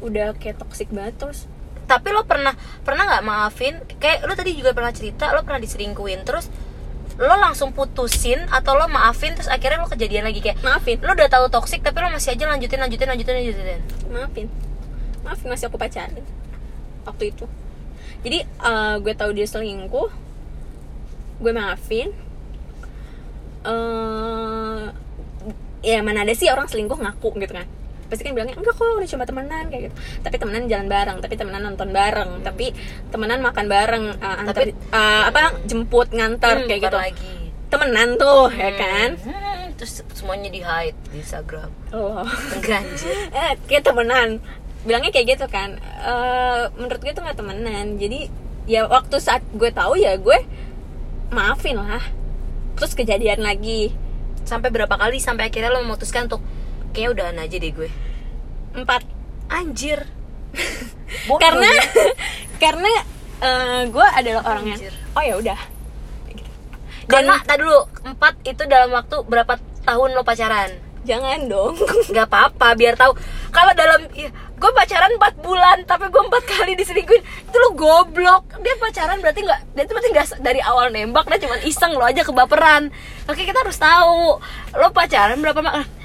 Udah 0.00 0.32
kayak 0.40 0.56
toxic 0.64 0.88
banget 0.88 1.20
terus. 1.20 1.44
Tapi 1.84 2.08
lo 2.16 2.24
pernah 2.24 2.56
pernah 2.88 3.04
nggak 3.04 3.24
maafin? 3.28 3.84
Kayak 4.00 4.24
lo 4.24 4.32
tadi 4.32 4.56
juga 4.56 4.72
pernah 4.72 4.96
cerita 4.96 5.28
lo 5.36 5.44
pernah 5.44 5.60
diselingkuin 5.60 6.24
terus 6.24 6.48
lo 7.18 7.34
langsung 7.34 7.74
putusin 7.74 8.46
atau 8.46 8.78
lo 8.78 8.86
maafin 8.86 9.34
terus 9.34 9.50
akhirnya 9.50 9.82
lo 9.82 9.90
kejadian 9.90 10.24
lagi. 10.24 10.38
Kayak 10.38 10.62
maafin. 10.62 11.02
lo 11.02 11.12
udah 11.12 11.28
tahu 11.28 11.50
toksik 11.50 11.82
tapi 11.82 11.98
lo 11.98 12.08
masih 12.14 12.38
aja 12.38 12.44
lanjutin 12.46 12.78
lanjutin 12.78 13.08
lanjutin 13.10 13.34
lanjutin. 13.34 13.80
Maafin. 14.10 14.46
Maafin 15.26 15.48
masih 15.50 15.66
aku 15.66 15.76
pacarin. 15.76 16.24
Waktu 17.02 17.24
itu. 17.34 17.44
Jadi 18.22 18.38
eh, 18.46 18.94
gue 19.02 19.14
tahu 19.14 19.30
dia 19.34 19.46
selingkuh 19.46 20.10
gue 21.38 21.52
maafin. 21.54 22.10
Eh 23.66 24.88
ya 25.82 26.02
mana 26.02 26.26
ada 26.26 26.34
sih 26.34 26.50
orang 26.50 26.66
selingkuh 26.66 26.98
ngaku 26.98 27.38
gitu 27.38 27.54
kan 27.54 27.68
pasti 28.08 28.22
kan 28.22 28.32
bilangnya 28.32 28.56
enggak 28.56 28.72
kok 28.72 28.84
udah 28.88 29.08
cuma 29.08 29.24
temenan 29.24 29.64
kayak 29.68 29.82
gitu. 29.84 29.94
Tapi 30.20 30.36
temenan 30.36 30.62
jalan 30.64 30.86
bareng 30.86 31.18
tapi 31.18 31.34
temenan 31.36 31.62
nonton 31.62 31.88
bareng 31.90 32.30
tapi 32.40 32.66
temenan 33.08 33.38
makan 33.38 33.66
bareng 33.66 34.04
eh, 34.14 34.36
antar 34.40 34.54
Tapi- 34.58 34.74
eh, 34.74 35.22
apa 35.24 35.38
jemput 35.64 36.08
ngantar 36.10 36.56
Hmm, 36.56 36.66
kayak 36.66 36.80
gitu. 36.82 36.98
lagi. 36.98 37.34
Temenan 37.68 38.08
tuh 38.16 38.48
ya 38.48 38.70
kan? 38.72 39.10
Hmm, 39.18 39.64
terus 39.76 40.00
semuanya 40.10 40.48
di 40.48 40.58
hide 40.58 40.96
di 41.08 41.20
Instagram. 41.20 41.68
Oh. 41.92 42.24
Eh 43.30 43.52
kayak 43.64 43.84
temenan. 43.84 44.40
Bilangnya 44.82 45.10
kayak 45.10 45.36
gitu 45.36 45.46
kan. 45.46 45.76
Eh, 45.80 46.62
menurut 46.74 46.98
gue 46.98 47.12
tuh 47.12 47.20
nggak 47.20 47.36
temenan. 47.36 47.96
Jadi 47.96 48.32
ya 48.64 48.84
waktu 48.84 49.16
saat 49.18 49.44
gue 49.52 49.68
tahu 49.68 49.96
ya 49.96 50.16
gue 50.16 50.38
maafin 51.28 51.76
lah. 51.76 52.00
Terus 52.74 52.94
kejadian 52.94 53.42
lagi. 53.42 53.92
Sampai 54.44 54.72
berapa 54.72 54.96
kali 54.96 55.20
sampai 55.20 55.52
akhirnya 55.52 55.68
lo 55.68 55.84
memutuskan 55.84 56.24
untuk 56.24 56.40
kayaknya 56.92 57.10
udahan 57.14 57.38
aja 57.38 57.56
deh 57.58 57.70
gue. 57.72 57.88
Empat. 58.74 59.02
Anjir. 59.48 60.04
Bodoh 61.28 61.40
karena 61.40 61.68
ya. 61.68 61.84
karena 62.62 62.92
eh, 63.40 63.80
gue 63.88 64.06
adalah 64.12 64.42
orang 64.44 64.64
yang 64.76 64.80
Anjir. 64.80 64.94
oh 65.16 65.24
ya 65.24 65.34
udah. 65.40 65.60
Karena 67.08 67.40
tadi 67.40 67.64
dulu 67.64 67.80
empat 68.04 68.34
itu 68.44 68.62
dalam 68.68 68.92
waktu 68.92 69.16
berapa 69.24 69.56
tahun 69.88 70.12
lo 70.12 70.22
pacaran? 70.22 70.68
Jangan 71.08 71.48
dong. 71.48 71.80
Nggak 72.12 72.26
apa-apa 72.28 72.76
biar 72.76 73.00
tahu. 73.00 73.16
Kalau 73.48 73.72
dalam 73.72 74.04
ya, 74.12 74.28
gue 74.28 74.70
pacaran 74.76 75.16
4 75.16 75.40
bulan 75.40 75.76
tapi 75.88 76.12
gue 76.12 76.22
empat 76.28 76.44
kali 76.44 76.76
diselingkuhin 76.76 77.24
itu 77.24 77.56
lu 77.56 77.72
goblok. 77.72 78.60
Dia 78.60 78.76
pacaran 78.76 79.24
berarti 79.24 79.40
nggak 79.40 79.60
dia 79.72 79.84
tuh 79.88 79.94
berarti 79.96 80.10
nggak 80.12 80.26
dari 80.44 80.60
awal 80.60 80.92
nembak 80.92 81.24
dia 81.32 81.48
cuma 81.48 81.56
iseng 81.64 81.96
lo 81.96 82.04
aja 82.04 82.20
kebaperan. 82.20 82.92
Oke 83.24 83.48
kita 83.48 83.64
harus 83.64 83.80
tahu 83.80 84.36
lo 84.76 84.88
pacaran 84.92 85.40
berapa 85.40 85.64
mak 85.64 85.97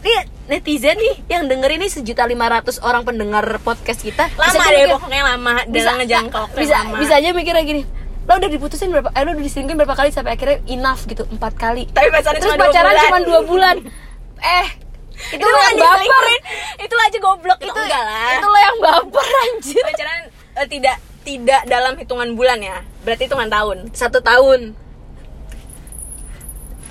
Nih 0.00 0.18
netizen 0.48 0.96
nih 0.96 1.14
yang 1.28 1.46
denger 1.46 1.70
ini 1.76 1.86
sejuta 1.86 2.24
lima 2.24 2.48
ratus 2.48 2.80
orang 2.80 3.04
pendengar 3.04 3.44
podcast 3.60 4.00
kita. 4.00 4.26
Lama 4.34 4.48
bisa 4.48 4.58
deh 4.66 4.76
mikir- 4.82 4.94
pokoknya 4.96 5.22
lama. 5.22 5.54
Dalam 5.68 5.94
ngejangkau 6.00 6.44
bisa 6.56 6.76
lama. 6.82 6.96
bisa 6.98 7.12
aja 7.20 7.28
mikir 7.30 7.52
kayak 7.52 7.68
gini. 7.68 7.82
Lo 8.24 8.38
udah 8.38 8.50
diputusin 8.50 8.88
berapa 8.90 9.10
eh, 9.12 9.22
lo 9.26 9.30
udah 9.34 9.44
diselingkuhin 9.44 9.78
berapa 9.78 9.96
kali 9.96 10.10
sampai 10.10 10.34
akhirnya 10.38 10.58
enough 10.66 11.04
gitu 11.04 11.28
empat 11.28 11.52
kali. 11.54 11.84
Tapi 11.92 12.08
pacaran 12.08 12.38
terus 12.40 12.48
cuma 12.48 12.64
pacaran 12.66 12.92
bulan. 12.92 13.04
cuma 13.04 13.18
dua 13.22 13.40
bulan. 13.44 13.76
Eh 14.40 14.66
itu, 15.20 15.36
itu 15.36 15.44
lo 15.44 15.58
yang 15.60 15.76
baper. 15.76 16.24
itu 16.80 16.94
aja 16.96 17.18
goblok. 17.20 17.58
Itu, 17.60 17.68
itu 17.68 17.80
enggak 17.84 18.02
lah. 18.02 18.32
itu 18.40 18.46
lo 18.48 18.58
yang 18.58 18.76
baper 18.80 19.26
anjir. 19.44 19.82
Pacaran 19.84 20.18
eh, 20.56 20.66
tidak 20.70 20.96
tidak 21.20 21.60
dalam 21.68 21.92
hitungan 22.00 22.32
bulan 22.32 22.58
ya. 22.64 22.80
Berarti 23.04 23.28
hitungan 23.28 23.52
tahun. 23.52 23.92
Satu 23.92 24.24
tahun 24.24 24.72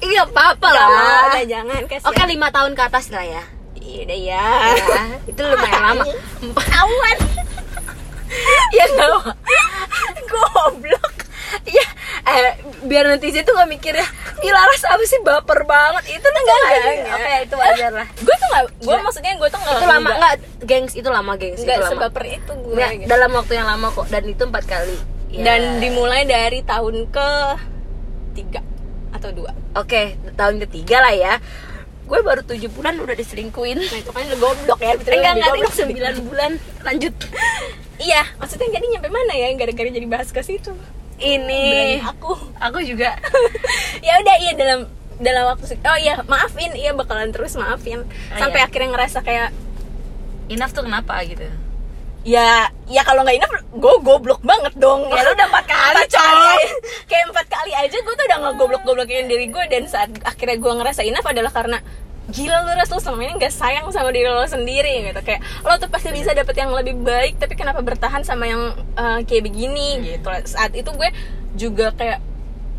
iya 0.01 0.21
apa 0.23 0.41
apa 0.53 0.67
Nggak 0.67 0.87
lah. 0.87 1.21
udah 1.27 1.45
jangan 1.45 1.81
kasihan. 1.85 2.07
oke 2.07 2.21
lima 2.25 2.47
tahun 2.49 2.71
ke 2.73 2.81
atas 2.83 3.05
lah 3.09 3.23
ya. 3.23 3.43
Iya 3.75 3.99
udah 4.03 4.19
ya 4.19 4.45
ya 4.75 5.03
itu 5.25 5.41
lumayan 5.41 5.81
lama. 5.83 6.03
Awan 6.53 7.17
ya 8.77 8.83
nggak 8.87 9.07
apa. 9.09 9.31
goblok. 10.25 11.15
Ya 11.65 11.81
eh, 12.25 12.53
biar 12.83 13.09
netizen 13.09 13.41
tuh 13.41 13.53
gak 13.53 13.65
mikir 13.67 13.91
ya 13.91 14.05
Ih 14.39 14.53
Laras 14.53 14.85
apa 14.85 15.01
sih? 15.03 15.17
Baper 15.19 15.65
banget. 15.65 16.03
Itu 16.11 16.23
enggak 16.23 16.43
enggak, 16.45 16.61
enggak 16.61 16.93
enggak. 16.93 17.15
oke 17.17 17.33
itu 17.41 17.55
wajar 17.57 17.91
lah. 17.91 18.07
Gue 18.15 18.35
tuh 18.35 18.47
nggak 18.47 18.63
gue 18.79 18.95
maksudnya 18.99 19.33
gue 19.35 19.49
tuh 19.49 19.59
nggak 19.59 19.75
itu 19.75 19.87
lama 19.87 20.09
enggak 20.11 20.33
gengs 20.61 20.93
itu 20.93 21.09
lama 21.09 21.33
gengs 21.35 21.59
nggak 21.59 21.75
itu 21.75 21.83
lama. 21.83 21.91
sebaper 21.91 22.23
itu 22.29 22.51
gue 22.53 22.73
Nggak, 22.73 22.89
gitu. 22.95 23.09
dalam 23.09 23.31
waktu 23.33 23.53
yang 23.55 23.67
lama 23.67 23.87
kok 23.89 24.07
dan 24.07 24.23
itu 24.23 24.43
empat 24.43 24.63
kali. 24.65 24.97
Ya. 25.29 25.43
dan 25.43 25.61
dimulai 25.77 26.23
dari 26.23 26.61
tahun 26.61 27.05
ke 27.07 27.29
tiga 28.33 28.61
atau 29.11 29.29
dua 29.31 29.51
Oke, 29.73 30.17
tahun 30.33 30.57
ketiga 30.65 30.99
lah 30.99 31.13
ya. 31.13 31.33
Gue 32.03 32.19
baru 32.19 32.41
tujuh 32.41 32.73
bulan 32.73 32.97
udah 32.97 33.13
diselingkuhin. 33.13 33.77
nah 33.77 33.97
itu 33.97 34.09
kan 34.09 34.25
udah 34.25 34.39
goblok 34.41 34.79
ya 34.81 34.97
betul 34.97 35.13
Enggak, 35.13 35.33
enggak, 35.37 35.49
goblok 35.53 35.73
sembilan 35.73 36.13
bulan. 36.25 36.51
Lanjut. 36.81 37.13
iya 38.09 38.23
maksudnya 38.39 38.71
jadi 38.71 38.85
nyampe 38.95 39.09
mana 39.11 39.33
ya 39.35 39.51
gara-gara 39.53 39.91
jadi 39.91 40.07
bahas 40.07 40.31
ke 40.31 40.39
situ 40.39 40.71
Ini 41.19 41.63
Berani 41.67 41.97
aku 42.01 42.31
aku 42.57 42.79
juga. 42.81 43.13
ya 44.07 44.13
udah 44.17 44.35
iya 44.39 44.53
dalam 44.55 44.79
dalam 45.19 45.51
waktu 45.51 45.75
oh 45.75 45.97
iya 45.99 46.23
maafin 46.25 46.71
iya 46.79 46.95
bakalan 46.95 47.35
terus 47.35 47.59
maafin 47.59 48.07
Ah, 48.31 48.39
sampai 48.39 48.63
iya. 48.63 48.67
akhirnya 48.71 48.89
ngerasa 48.95 49.19
kayak 49.19 49.51
Enough 50.49 50.73
tuh 50.73 50.81
kenapa 50.81 51.13
gitu? 51.27 51.45
Ya 52.27 52.67
ya 52.91 53.01
kalau 53.07 53.23
nggak 53.23 53.39
enough 53.39 53.53
gue 53.71 53.93
goblok 54.03 54.41
banget 54.43 54.73
dong. 54.75 55.07
Ya, 55.07 55.23
lu 55.23 55.31
udah 55.31 55.47
empat 55.47 55.65
kali, 55.71 56.03
coy. 56.11 56.61
kayak 57.09 57.25
empat 57.31 57.47
kali 57.47 57.71
aja 57.71 57.97
gue 57.97 58.13
tuh 58.13 58.25
udah 58.27 58.39
ngegoblok 58.43 58.83
goblokin 58.83 59.31
diri 59.31 59.47
gue 59.47 59.63
dan 59.71 59.87
saat 59.87 60.11
akhirnya 60.27 60.57
gue 60.59 60.73
ngerasa 60.73 61.01
enough 61.07 61.27
adalah 61.27 61.51
karena 61.53 61.79
gila 62.29 62.61
lu 62.61 62.77
ras 62.77 62.93
lu 62.93 63.01
selama 63.01 63.25
ini 63.25 63.41
gak 63.41 63.49
sayang 63.49 63.89
sama 63.89 64.13
diri 64.13 64.29
lo 64.29 64.45
sendiri 64.45 65.09
gitu. 65.09 65.19
Kayak 65.23 65.41
lo 65.65 65.73
tuh 65.79 65.89
pasti 65.89 66.13
bisa 66.13 66.35
dapet 66.35 66.55
yang 66.59 66.75
lebih 66.75 66.99
baik 67.01 67.41
tapi 67.41 67.57
kenapa 67.57 67.81
bertahan 67.81 68.21
sama 68.21 68.45
yang 68.45 68.75
eh, 68.99 69.19
kayak 69.25 69.43
begini 69.49 70.03
gitu. 70.03 70.29
Saat 70.45 70.75
itu 70.75 70.91
gue 70.93 71.09
juga 71.57 71.95
kayak 71.95 72.19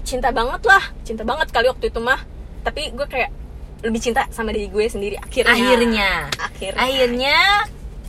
cinta 0.07 0.33
banget 0.33 0.63
lah 0.65 0.81
cinta 1.05 1.27
banget 1.27 1.49
kali 1.51 1.67
waktu 1.67 1.91
itu 1.91 1.99
mah. 1.99 2.21
Tapi 2.61 2.93
gue 2.93 3.07
kayak 3.09 3.33
lebih 3.81 4.01
cinta 4.05 4.29
sama 4.29 4.53
diri 4.53 4.69
gue 4.69 4.85
sendiri 4.87 5.17
akhirnya. 5.17 5.57
Akhirnya. 5.57 6.11
akhirnya. 6.37 6.79
Akhirnya 6.79 7.39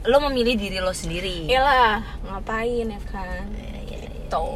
lo 0.04 0.18
memilih 0.24 0.56
diri 0.56 0.78
lo 0.78 0.92
sendiri. 0.92 1.46
Iyalah, 1.46 2.02
ngapain 2.24 2.88
ya 2.88 3.02
kan? 3.04 3.46
Iya, 3.54 3.70
Gitu. 4.32 4.48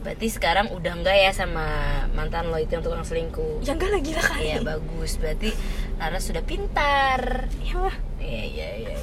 Berarti 0.00 0.26
sekarang 0.26 0.72
udah 0.72 0.96
enggak 0.96 1.12
ya 1.14 1.30
sama 1.30 1.68
mantan 2.10 2.48
lo 2.48 2.56
itu 2.56 2.72
yang 2.72 2.80
tukang 2.80 3.04
selingkuh? 3.04 3.60
Ya 3.60 3.76
enggak 3.76 3.92
lagi 3.92 4.10
lah 4.10 4.24
kali. 4.24 4.42
Iya 4.46 4.58
bagus. 4.60 5.20
Berarti 5.20 5.52
Laras 5.96 6.24
sudah 6.24 6.40
pintar. 6.40 7.46
Iyalah. 7.60 7.92
Iya 8.16 8.42
iya 8.48 8.68
iya. 8.80 8.96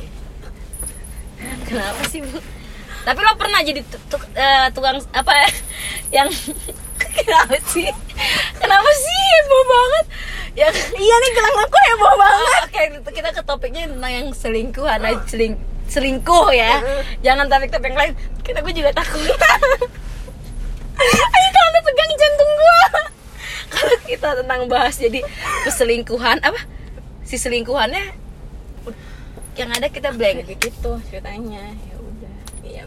Kenapa 1.63 2.01
sih 2.03 2.25
bu? 2.25 2.41
Tapi 3.05 3.19
lo 3.21 3.38
pernah 3.38 3.61
jadi 3.61 3.85
tu- 3.85 4.01
tu- 4.09 4.31
eh, 4.33 4.67
tukang 4.73 4.97
apa 5.13 5.31
yang 6.17 6.27
kenapa 7.15 7.55
sih? 7.63 7.88
Kenapa 8.57 8.89
sih 8.91 9.17
heboh 9.38 9.63
banget? 9.63 10.05
Yang 10.57 10.75
Iya 10.97 11.15
nih 11.15 11.31
gelang 11.31 11.57
aku 11.61 11.77
heboh 11.77 12.13
banget. 12.17 12.61
Oke 12.65 12.81
kita 13.13 13.29
ke 13.31 13.41
topiknya 13.45 13.85
tentang 13.85 14.11
yang 14.11 14.27
selingkuh, 14.33 14.83
anak 14.83 15.29
seling 15.29 15.61
selingkuh 15.88 16.47
ya. 16.53 16.83
Jangan 17.23 17.47
topik-topik 17.47 17.95
lain. 17.95 18.13
Kita 18.43 18.59
gue 18.63 18.73
juga 18.75 18.91
takut. 18.95 19.23
Ayo 20.97 21.49
kalau 21.53 21.81
pegang 21.85 22.13
jantung 22.17 22.51
gua. 22.57 22.81
kalau 23.67 23.95
kita 24.09 24.29
tentang 24.43 24.61
bahas 24.65 24.95
jadi 24.97 25.21
perselingkuhan 25.67 26.41
apa? 26.41 26.59
Si 27.27 27.38
selingkuhannya 27.38 28.15
yang 29.57 29.69
ada 29.73 29.88
kita 29.89 30.13
blank. 30.13 30.47
Kayak 30.47 30.59
gitu 30.61 30.91
ceritanya. 31.09 31.63
Ya 31.75 31.95
udah. 31.97 32.35
Ya 32.65 32.83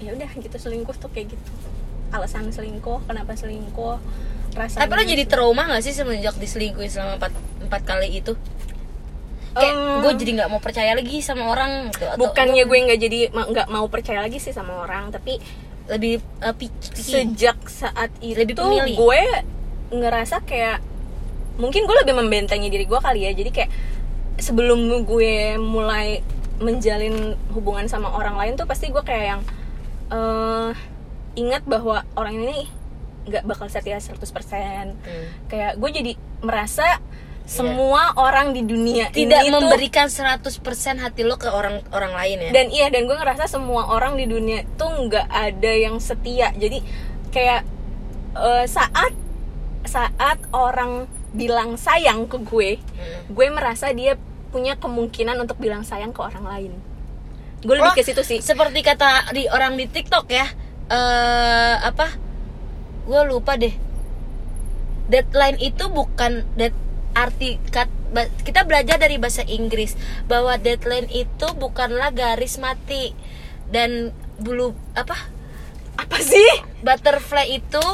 ya 0.00 0.10
udah 0.16 0.30
gitu. 0.38 0.56
Selingkuh 0.56 0.96
tuh 0.96 1.10
kayak 1.12 1.36
gitu. 1.36 1.50
Alasan 2.10 2.50
selingkuh 2.50 3.06
kenapa 3.06 3.38
selingkuh 3.38 4.02
rasa 4.50 4.82
tapi 4.82 4.92
lo 4.98 5.02
jadi 5.06 5.24
trauma 5.30 5.62
gak 5.70 5.82
sih 5.86 5.94
semenjak 5.94 6.34
diselingkuhin 6.34 6.90
selama 6.90 7.22
empat 7.22 7.32
empat 7.62 7.82
kali 7.86 8.18
itu 8.18 8.34
kayak 9.52 9.72
Em, 9.72 10.00
gue 10.00 10.12
jadi 10.16 10.30
nggak 10.36 10.48
mau 10.48 10.58
percaya 10.58 10.92
lagi 10.92 11.18
sama 11.20 11.44
orang 11.46 11.90
gitu 11.90 12.04
atau 12.04 12.18
bukannya 12.20 12.62
gue 12.62 12.78
nggak 12.80 13.00
jadi 13.00 13.18
ma- 13.30 13.46
nggak 13.46 13.68
mau 13.68 13.86
percaya 13.86 14.20
lagi 14.20 14.38
sih 14.38 14.50
sama 14.50 14.78
orang 14.78 15.10
tapi 15.10 15.42
lebih 15.86 16.18
uh, 16.38 16.52
picky, 16.52 16.70
picky. 16.88 17.02
sejak 17.02 17.58
saat 17.64 18.14
itu 18.20 18.38
Lebih 18.38 18.54
pemilih. 18.54 18.94
gue 18.94 19.22
ngerasa 19.92 20.42
kayak 20.42 20.78
mungkin 21.56 21.82
gue 21.82 21.96
lebih 21.98 22.14
membentengi 22.14 22.68
diri 22.68 22.84
gue 22.84 22.96
kali 22.96 23.26
ya 23.26 23.32
jadi 23.32 23.50
kayak 23.50 23.70
sebelum 24.38 24.78
gue 25.02 25.32
mulai 25.56 26.22
menjalin 26.56 27.34
hubungan 27.50 27.84
sama 27.84 28.08
orang 28.08 28.36
lain 28.36 28.52
tuh 28.54 28.64
pasti 28.64 28.88
gue 28.88 29.02
kayak 29.02 29.26
yang 29.28 29.42
eh 30.08 30.70
ingat 31.34 31.62
bahwa 31.64 32.06
orang 32.12 32.38
ini 32.38 32.66
nggak 33.22 33.44
bakal 33.44 33.66
setia 33.66 33.96
100% 33.96 34.14
Hmm. 34.16 35.26
kayak 35.46 35.74
gue 35.74 35.90
jadi 35.92 36.12
merasa 36.40 37.02
semua 37.42 38.14
orang 38.14 38.52
di 38.52 38.62
dunia 38.62 39.10
tidak 39.10 39.42
ini 39.42 39.50
tuh 39.50 39.58
memberikan 39.58 40.06
100% 40.06 40.54
hati 40.98 41.22
lo 41.22 41.34
ke 41.34 41.46
orang 41.46 41.82
orang 41.90 42.14
lain 42.14 42.36
ya. 42.46 42.50
Dan 42.50 42.66
iya 42.70 42.86
dan 42.88 43.04
gue 43.04 43.12
ngerasa 43.12 43.46
semua 43.46 43.90
orang 43.90 44.14
di 44.14 44.24
dunia 44.24 44.62
tuh 44.74 44.86
nggak 45.04 45.26
ada 45.26 45.72
yang 45.72 45.98
setia. 45.98 46.52
Jadi 46.52 46.78
kayak 47.28 47.66
eh, 48.34 48.66
saat 48.66 49.12
saat 49.82 50.38
orang 50.50 51.04
bilang 51.30 51.74
sayang 51.74 52.26
ke 52.26 52.38
gue 52.38 52.70
Hmm. 52.76 53.32
gue 53.32 53.46
merasa 53.48 53.90
dia 53.90 54.14
punya 54.48 54.74
kemungkinan 54.74 55.38
untuk 55.38 55.56
bilang 55.56 55.82
sayang 55.82 56.10
ke 56.10 56.20
orang 56.20 56.42
lain. 56.44 56.72
Gue 57.60 57.74
lebih 57.74 57.90
Oh, 57.90 57.96
ke 57.96 58.02
situ 58.02 58.20
sih. 58.20 58.38
seperti 58.40 58.80
kata 58.80 59.30
di 59.30 59.46
orang 59.46 59.74
di 59.74 59.84
TikTok 59.84 60.26
ya 60.28 60.46
eh 60.88 61.76
apa? 61.80 62.14
Gue 63.04 63.22
lupa 63.24 63.54
deh. 63.54 63.72
Deadline 65.06 65.58
itu 65.58 65.86
bukan 65.88 66.46
dead 66.54 66.70
arti 67.14 67.58
kat, 67.70 67.90
kita 68.42 68.66
belajar 68.66 68.96
dari 68.98 69.16
bahasa 69.16 69.42
Inggris 69.46 69.94
bahwa 70.26 70.56
deadline 70.58 71.10
itu 71.10 71.46
bukanlah 71.56 72.14
garis 72.14 72.58
mati. 72.62 73.12
Dan 73.70 74.10
bulu 74.42 74.74
apa? 74.98 75.14
Apa 75.94 76.18
sih? 76.18 76.64
Butterfly 76.82 77.60
itu 77.62 77.84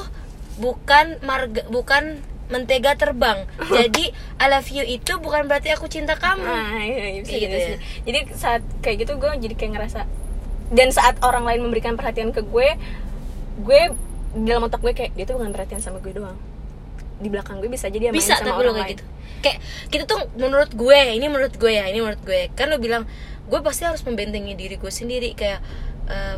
bukan 0.57 1.21
marga 1.21 1.69
bukan 1.69 2.25
mentega 2.49 2.97
terbang. 2.97 3.45
Jadi 3.77 4.15
I 4.41 4.47
love 4.49 4.71
you 4.73 4.85
itu 4.87 5.19
bukan 5.21 5.51
berarti 5.51 5.75
aku 5.75 5.91
cinta 5.91 6.17
kamu. 6.17 6.47
Nah 6.47 6.81
iya, 6.81 7.19
iya, 7.19 7.21
bisa 7.21 7.37
gitu 7.37 7.45
gitu 7.45 7.57
ya. 7.57 7.67
sih 7.67 7.77
jadi 8.07 8.19
saat 8.33 8.63
kayak 8.81 8.97
gitu 9.05 9.13
gue 9.19 9.31
jadi 9.43 9.55
kayak 9.59 9.73
ngerasa 9.77 10.01
dan 10.73 10.89
saat 10.91 11.19
orang 11.23 11.47
lain 11.47 11.67
memberikan 11.67 11.95
perhatian 11.95 12.31
ke 12.31 12.43
gue 12.43 12.75
gue 13.63 13.81
dalam 14.37 14.67
otak 14.67 14.83
gue 14.83 14.93
kayak 14.93 15.13
dia 15.15 15.25
tuh 15.25 15.39
bukan 15.39 15.55
perhatian 15.55 15.81
sama 15.81 15.99
gue 16.03 16.13
doang 16.13 16.39
di 17.17 17.29
belakang 17.29 17.59
gue 17.59 17.67
bisa 17.67 17.87
jadi 17.87 18.11
bisa 18.11 18.37
sama 18.37 18.51
tapi 18.51 18.61
lo 18.61 18.71
orang 18.71 18.75
kayak 18.75 18.83
lain. 18.83 18.93
gitu. 18.93 19.05
Kayak 19.39 19.59
kita 19.89 20.05
tuh 20.05 20.21
menurut 20.35 20.71
gue 20.71 20.99
ini 21.13 21.27
menurut 21.27 21.55
gue 21.55 21.71
ya 21.71 21.85
ini 21.85 21.99
menurut 21.99 22.21
gue. 22.21 22.53
Kan 22.53 22.69
lo 22.69 22.77
bilang 22.77 23.05
gue 23.43 23.61
pasti 23.61 23.83
harus 23.83 24.03
membentengi 24.03 24.53
diri 24.53 24.75
gue 24.75 24.91
sendiri 24.91 25.33
kayak 25.33 25.61
eh, 26.07 26.37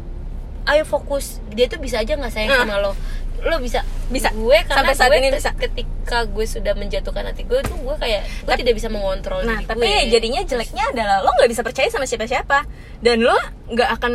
ayo 0.68 0.84
fokus. 0.84 1.40
Dia 1.48 1.66
tuh 1.66 1.78
bisa 1.78 1.98
aja 1.98 2.12
nggak 2.12 2.30
sayang 2.30 2.52
sama 2.56 2.78
lo. 2.78 2.92
Lo 3.40 3.58
bisa. 3.58 3.86
Bisa. 4.08 4.30
gue 4.30 4.58
karena 4.64 4.88
Sampai 4.88 4.94
saat 4.94 5.10
gue 5.10 5.18
ini 5.18 5.30
bisa. 5.30 5.50
ketika 5.52 6.24
gue 6.24 6.42
sudah 6.42 6.72
menjatuhkan 6.72 7.22
hati 7.24 7.42
gue 7.42 7.60
tuh 7.60 7.76
gue 7.76 7.96
kayak 7.96 8.22
gue 8.24 8.46
Tapi- 8.46 8.60
tidak 8.60 8.74
bisa 8.74 8.88
mengontrol 8.88 9.42
Nah, 9.42 9.58
diri 9.58 9.68
tapi 9.68 9.84
gue. 9.84 10.10
jadinya 10.10 10.40
jeleknya 10.42 10.84
adalah 10.90 11.16
lo 11.20 11.30
nggak 11.32 11.48
bisa 11.48 11.60
percaya 11.60 11.86
sama 11.88 12.04
siapa-siapa. 12.04 12.64
Dan 12.98 13.20
lo 13.20 13.36
nggak 13.68 13.90
akan 13.94 14.12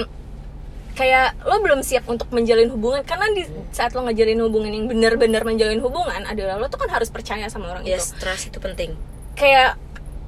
kayak 0.94 1.41
lo 1.41 1.58
belum 1.58 1.82
siap 1.82 2.06
untuk 2.06 2.30
menjalin 2.30 2.70
hubungan 2.70 3.02
karena 3.02 3.26
di 3.32 3.44
saat 3.70 3.91
lo 3.91 4.04
ngejalin 4.04 4.38
hubungan 4.39 4.70
yang 4.70 4.86
benar-benar 4.86 5.41
menjalin 5.41 5.78
hubungan 5.78 6.22
adalah 6.24 6.56
lo 6.56 6.68
tuh 6.68 6.78
kan 6.78 6.89
harus 6.89 7.10
percaya 7.10 7.46
sama 7.48 7.68
orang 7.68 7.82
itu. 7.82 7.94
yes 7.94 8.14
trust 8.16 8.48
itu 8.48 8.58
penting 8.58 8.94
Kayak 9.34 9.82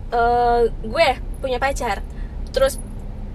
eh, 0.07 0.61
gue 0.81 1.07
punya 1.37 1.57
pacar, 1.57 2.01
terus 2.49 2.81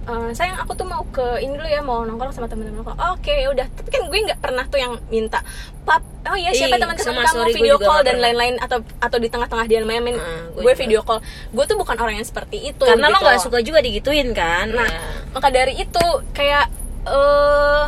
eh, 0.03 0.31
sayang 0.31 0.57
aku 0.57 0.73
tuh 0.73 0.83
mau 0.83 1.05
ke 1.05 1.23
ini 1.39 1.53
dulu 1.53 1.63
ya 1.63 1.79
mau 1.79 2.01
nongkrong 2.01 2.31
sama 2.31 2.47
temen-temen 2.47 2.81
aku. 2.81 2.91
Oke, 3.13 3.31
ya 3.37 3.47
udah. 3.47 3.67
Tapi 3.69 3.87
kan 3.87 4.03
gue 4.03 4.19
nggak 4.21 4.39
pernah 4.39 4.65
tuh 4.65 4.75
yang 4.75 4.99
minta 5.07 5.39
pap. 5.81 6.03
Oh 6.21 6.35
iya 6.35 6.51
siapa 6.51 6.75
teman-teman 6.75 7.17
kamu 7.17 7.23
sorry, 7.25 7.49
gue 7.49 7.55
video 7.55 7.75
call 7.77 7.97
nggak 7.97 8.05
dan 8.05 8.17
lain-lain 8.19 8.55
atau 8.57 8.77
atau 8.99 9.17
di 9.17 9.27
tengah-tengah 9.27 9.65
dia 9.65 9.79
main 9.81 10.03
Heeh, 10.05 10.19
gue, 10.51 10.59
gue 10.59 10.63
juga. 10.67 10.77
video 10.77 11.01
call 11.01 11.19
gue 11.49 11.65
tuh 11.65 11.77
bukan 11.79 11.97
orang 11.97 12.15
yang 12.15 12.27
seperti 12.27 12.57
itu 12.67 12.83
karena 12.83 13.07
lo 13.07 13.15
gitu 13.15 13.23
nggak 13.23 13.35
loh. 13.35 13.41
suka 13.41 13.57
juga 13.61 13.79
digituin 13.79 14.29
kan 14.31 14.69
nah 14.69 14.85
Ya. 14.85 15.01
maka 15.33 15.49
dari 15.49 15.73
itu 15.75 16.03
kayak 16.31 16.69
eh 17.07 17.87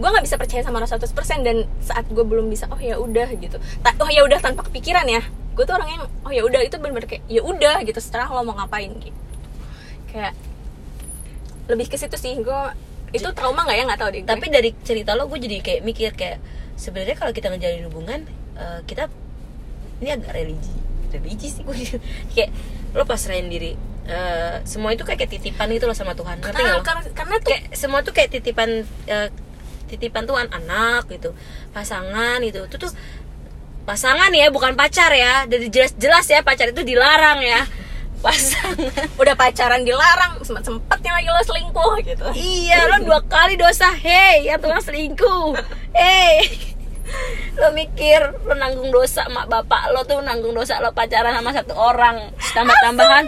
gue 0.00 0.08
nggak 0.08 0.24
bisa 0.24 0.40
percaya 0.40 0.64
sama 0.64 0.80
orang 0.80 0.88
100% 0.88 1.44
dan 1.44 1.56
saat 1.84 2.08
gue 2.08 2.24
belum 2.24 2.48
bisa 2.48 2.64
oh 2.72 2.80
ya 2.80 2.96
udah 2.96 3.28
gitu. 3.36 3.60
Ta- 3.84 3.96
oh 4.00 4.08
ya 4.08 4.24
udah 4.24 4.38
tanpa 4.40 4.64
kepikiran 4.66 5.04
ya. 5.04 5.20
Gue 5.52 5.68
tuh 5.68 5.76
orang 5.76 5.88
yang 5.92 6.02
oh 6.24 6.32
ya 6.32 6.42
udah 6.46 6.60
itu 6.64 6.76
benar-benar 6.80 7.08
kayak 7.10 7.24
ya 7.28 7.42
udah 7.44 7.84
gitu. 7.84 8.00
Setelah 8.00 8.32
lo 8.32 8.42
mau 8.46 8.56
ngapain 8.56 8.88
gitu. 8.96 9.16
Kayak 10.08 10.32
lebih 11.68 11.86
ke 11.92 11.96
situ 12.00 12.16
sih. 12.16 12.34
Gue 12.40 12.60
itu 13.12 13.28
trauma 13.36 13.68
nggak 13.68 13.76
ya? 13.76 13.84
Nggak 13.84 14.00
tahu 14.00 14.10
deh. 14.14 14.20
Gue. 14.24 14.30
tapi 14.30 14.46
dari 14.48 14.70
cerita 14.80 15.12
lo 15.18 15.28
gue 15.28 15.36
jadi 15.36 15.60
kayak 15.60 15.80
mikir 15.84 16.10
kayak 16.16 16.38
sebenarnya 16.80 17.16
kalau 17.20 17.32
kita 17.36 17.52
ngejalin 17.52 17.84
hubungan 17.92 18.20
eh, 18.56 18.80
kita 18.88 19.12
ini 20.00 20.16
agak 20.16 20.32
religi 20.32 20.72
religi 21.12 21.48
sih 21.52 21.62
gue 21.62 21.76
kayak 22.32 22.50
lo 22.96 23.04
pasrahin 23.04 23.52
diri 23.52 23.76
Eh, 24.10 24.54
semua 24.66 24.90
itu 24.90 25.06
kayak, 25.06 25.22
kayak 25.22 25.32
titipan 25.38 25.70
gitu 25.70 25.86
loh 25.86 25.94
sama 25.94 26.18
Tuhan 26.18 26.42
ngerti 26.42 26.56
karena, 26.56 26.78
lo? 26.78 26.82
karena, 26.82 27.02
karena 27.14 27.34
tuh 27.38 27.48
kayak 27.52 27.62
semua 27.78 28.00
tuh 28.02 28.10
kayak 28.10 28.30
titipan 28.34 28.82
eh, 29.06 29.28
titipan 29.86 30.26
Tuhan 30.26 30.50
anak 30.50 31.06
gitu 31.06 31.30
pasangan 31.70 32.42
gitu 32.42 32.66
itu 32.66 32.76
tuh 32.78 32.90
pasangan 33.86 34.30
ya 34.34 34.50
bukan 34.50 34.74
pacar 34.74 35.14
ya 35.14 35.46
dari 35.46 35.70
jelas 35.70 35.94
jelas 35.94 36.26
ya 36.26 36.42
pacar 36.42 36.74
itu 36.74 36.82
dilarang 36.82 37.38
ya 37.38 37.62
pasangan 38.24 38.74
udah 39.14 39.34
pacaran 39.38 39.86
dilarang 39.86 40.42
sempet 40.42 40.66
sempetnya 40.66 41.12
lagi 41.14 41.28
lo 41.30 41.42
selingkuh 41.46 41.94
gitu 42.02 42.26
Iya, 42.34 42.90
lo 42.90 42.96
dua 43.06 43.20
kali 43.24 43.54
dosa. 43.56 43.88
Hei, 43.94 44.44
ya 44.44 44.58
Tuhan 44.60 44.82
selingkuh. 44.82 45.56
Hei. 45.98 46.44
Lo 47.56 47.70
mikir 47.70 48.20
lo 48.40 48.54
nanggung 48.54 48.88
dosa 48.88 49.26
mak 49.26 49.46
bapak 49.46 49.90
lo 49.90 50.02
tuh 50.02 50.20
nanggung 50.20 50.52
dosa 50.52 50.78
lo 50.78 50.90
pacaran 50.90 51.32
sama 51.32 51.50
satu 51.50 51.74
orang. 51.74 52.30
Tambah 52.50 52.76
tambahan, 52.80 53.24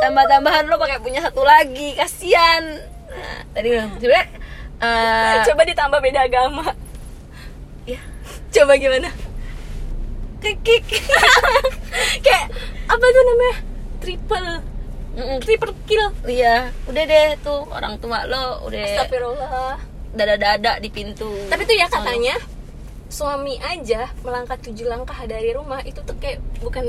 tambah 0.00 0.24
tambahan 0.26 0.64
lo 0.66 0.76
pakai 0.76 0.98
punya 0.98 1.20
satu 1.20 1.40
lagi. 1.40 1.94
Kasian. 1.94 2.64
Nah, 3.06 3.40
tadi 3.50 3.66
bilang 3.70 3.96
sebenarnya 3.96 4.26
eh, 4.76 5.34
coba 5.42 5.62
ditambah 5.64 6.00
beda 6.00 6.20
agama 6.22 6.68
ya 7.84 7.96
coba 8.50 8.76
gimana 8.76 9.08
kikik. 10.38 10.84
kayak 12.24 12.46
apa 12.86 13.04
tuh 13.06 13.22
namanya 13.24 13.56
triple 13.98 14.50
Mm-mm. 15.16 15.38
triple 15.40 15.72
kill 15.88 16.12
Iya, 16.22 16.68
udah 16.84 17.02
deh 17.02 17.28
tuh 17.40 17.64
orang 17.66 17.96
tua 17.96 18.28
lo 18.28 18.68
udah 18.68 18.84
Astagfirullah 18.84 19.80
dada-dada 20.12 20.76
di 20.76 20.88
pintu. 20.88 21.28
tapi 21.48 21.64
tuh 21.64 21.72
ya 21.72 21.88
katanya 21.88 22.36
suami 23.06 23.54
aja 23.62 24.10
melangkah 24.20 24.58
tujuh 24.58 24.86
langkah 24.86 25.16
dari 25.24 25.54
rumah 25.54 25.78
itu 25.82 26.02
tuh 26.02 26.16
kayak 26.18 26.42
bukan 26.58 26.84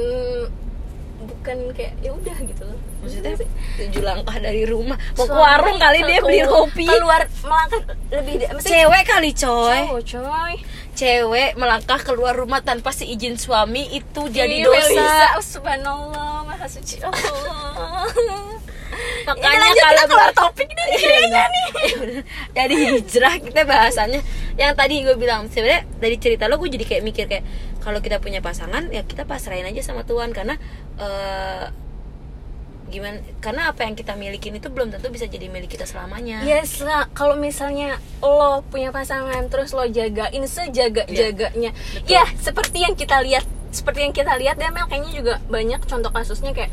bukan 1.18 1.57
kayak 1.74 1.97
ya 1.97 2.13
udah 2.13 2.38
gitu 2.45 2.61
loh. 2.61 2.78
Maksudnya 3.01 3.34
tujuh 3.78 4.01
langkah 4.01 4.38
dari 4.38 4.63
rumah. 4.65 4.97
Mau 5.18 5.26
ke 5.26 5.30
Suami 5.30 5.41
warung 5.41 5.78
kali 5.78 5.99
dia 6.05 6.20
beli 6.22 6.41
kopi. 6.45 6.86
keluar 6.86 7.22
melangkah 7.41 7.82
lebih 8.13 8.34
cewek 8.61 9.03
kali 9.03 9.32
coy. 9.34 9.80
Cowok 9.89 10.03
coy. 10.05 10.53
Cewek 10.93 11.49
melangkah 11.57 11.99
keluar 12.01 12.34
rumah 12.34 12.61
tanpa 12.61 12.89
seizin 12.89 13.38
suami 13.38 13.86
itu 13.93 14.22
jadi 14.30 14.61
Ih, 14.61 14.65
dosa. 14.65 14.82
Melisa, 14.93 15.30
subhanallah 15.41 16.41
maha 16.45 16.65
suci 16.65 17.01
Allah 17.01 18.05
makanya 19.28 19.68
Ini 19.68 19.76
kalau 19.76 19.94
kita 19.94 20.04
keluar 20.08 20.32
topik 20.34 20.70
nih 20.72 20.86
Iya, 20.88 20.98
kayaknya 20.98 21.20
bener. 21.28 21.50
Iya, 21.78 21.96
bener. 22.00 22.24
dari 22.58 22.76
hijrah 22.76 23.36
kita 23.44 23.62
bahasannya 23.68 24.22
yang 24.58 24.74
tadi 24.74 24.96
gue 25.06 25.16
bilang 25.20 25.52
sebenarnya 25.52 25.82
dari 26.00 26.16
cerita 26.18 26.50
lo 26.50 26.58
gue 26.58 26.70
jadi 26.72 26.86
kayak 26.88 27.04
mikir 27.06 27.26
kayak 27.30 27.46
kalau 27.84 28.00
kita 28.02 28.18
punya 28.20 28.40
pasangan 28.44 28.90
ya 28.90 29.04
kita 29.06 29.24
pasrahin 29.24 29.68
aja 29.68 29.80
sama 29.86 30.04
Tuhan 30.04 30.34
karena 30.36 30.56
eh, 30.98 31.66
gimana 32.88 33.20
karena 33.44 33.68
apa 33.68 33.84
yang 33.84 34.00
kita 34.00 34.16
milikin 34.16 34.56
itu 34.56 34.72
belum 34.72 34.96
tentu 34.96 35.12
bisa 35.12 35.28
jadi 35.28 35.52
milik 35.52 35.76
kita 35.76 35.84
selamanya 35.84 36.40
Yes 36.48 36.80
lah, 36.80 37.12
kalau 37.12 37.36
misalnya 37.36 38.00
lo 38.24 38.64
punya 38.72 38.96
pasangan 38.96 39.44
terus 39.52 39.76
lo 39.76 39.84
jagain 39.92 40.44
sejaga-jaganya. 40.48 41.76
Betul. 41.76 42.08
Ya, 42.08 42.24
seperti 42.40 42.88
yang 42.88 42.96
kita 42.96 43.20
lihat, 43.28 43.44
seperti 43.76 44.08
yang 44.08 44.16
kita 44.16 44.40
lihat 44.40 44.56
dan 44.56 44.72
Mel 44.72 44.88
kayaknya 44.88 45.12
juga 45.12 45.34
banyak 45.52 45.84
contoh 45.84 46.12
kasusnya 46.16 46.56
kayak 46.56 46.72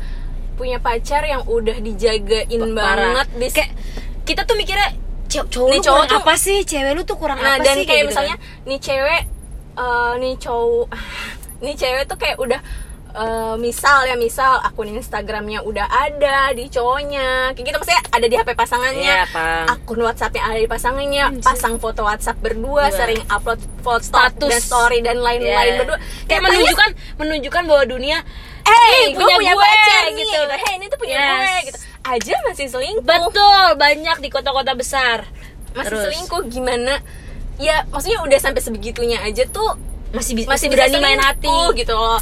punya 0.55 0.77
pacar 0.77 1.21
yang 1.21 1.43
udah 1.43 1.77
dijagain 1.77 2.61
Parah. 2.71 2.95
banget 3.13 3.27
di 3.35 3.47
kayak 3.49 3.71
kita 4.23 4.41
tuh 4.41 4.55
mikirnya 4.55 4.89
"Cowok- 5.25 5.49
cowok 5.49 5.69
Nih 5.69 5.81
cowok 5.81 6.03
tuh- 6.05 6.17
apa 6.17 6.33
sih? 6.35 6.57
Cewek 6.61 6.91
lu 6.91 7.03
tuh 7.03 7.15
kurang 7.15 7.37
Nah, 7.37 7.55
apa 7.55 7.63
dan 7.63 7.75
sih? 7.75 7.83
Kayak 7.83 7.99
gitu 7.99 8.09
misalnya 8.09 8.35
nih 8.63 8.79
cewek 8.79 9.21
eh, 9.75 10.11
nih 10.17 10.33
cowok 10.37 10.87
nih 11.63 11.75
cewek 11.75 12.03
tuh 12.05 12.15
kayak 12.15 12.37
udah 12.37 12.59
eh, 13.15 13.55
misal 13.57 14.03
ya 14.03 14.15
misal 14.15 14.59
akun 14.59 14.87
Instagramnya 14.89 15.59
udah 15.61 15.87
ada 15.87 16.51
di 16.51 16.67
cowoknya 16.67 17.51
kayak 17.51 17.65
gitu 17.65 17.77
maksudnya 17.77 18.03
ada 18.09 18.25
di 18.25 18.35
HP 18.35 18.49
pasangannya 18.53 19.15
Pang. 19.27 19.65
akun 19.69 19.99
WhatsAppnya 20.01 20.43
ada 20.43 20.57
di 20.57 20.67
pasangannya 20.67 21.23
Anjir. 21.29 21.41
pasang 21.41 21.75
foto 21.75 22.03
WhatsApp 22.03 22.37
berdua 22.37 22.85
Dua. 22.85 22.91
sering 22.91 23.23
upload 23.27 23.57
foto 23.79 24.03
Status. 24.03 24.49
dan 24.49 24.59
story 24.61 24.99
dan 24.99 25.17
lain-lain 25.17 25.47
Iya. 25.69 25.79
berdua 25.79 25.97
kayak 25.97 26.27
Katanya, 26.27 26.43
menunjukkan 26.45 26.89
menunjukkan 27.17 27.63
bahwa 27.65 27.83
dunia 27.85 28.17
eh 28.61 28.83
"Ih, 28.99 29.05
gue 29.13 29.27
punya, 29.31 29.53
pacar 29.53 30.03
gitu. 30.09 30.19
gitu 30.21 30.39
hey 30.59 30.73
ini 30.75 30.85
tuh 30.85 30.97
punya 30.97 31.15
Yes. 31.15 31.29
gue 31.31 31.55
gitu 31.65 31.77
aja 32.05 32.33
masih 32.45 32.65
selingkuh 32.67 33.01
Betul, 33.01 33.65
banyak 33.75 34.17
di 34.19 34.29
kota-kota 34.29 34.73
besar. 34.73 35.25
masih 35.71 35.89
Terus, 35.89 36.03
selingkuh 36.05 36.41
gimana 36.47 36.99
ya 37.55 37.87
maksudnya 37.87 38.19
udah 38.21 38.37
sampai 38.37 38.59
sebegitunya 38.59 39.19
aja 39.19 39.43
tuh 39.45 39.73
Masih, 40.07 40.31
bi- 40.33 40.45
masih 40.45 40.67
berani 40.67 40.95
main 40.97 41.19
hati. 41.19 41.51
gitu 41.75 41.91
loh 41.91 42.19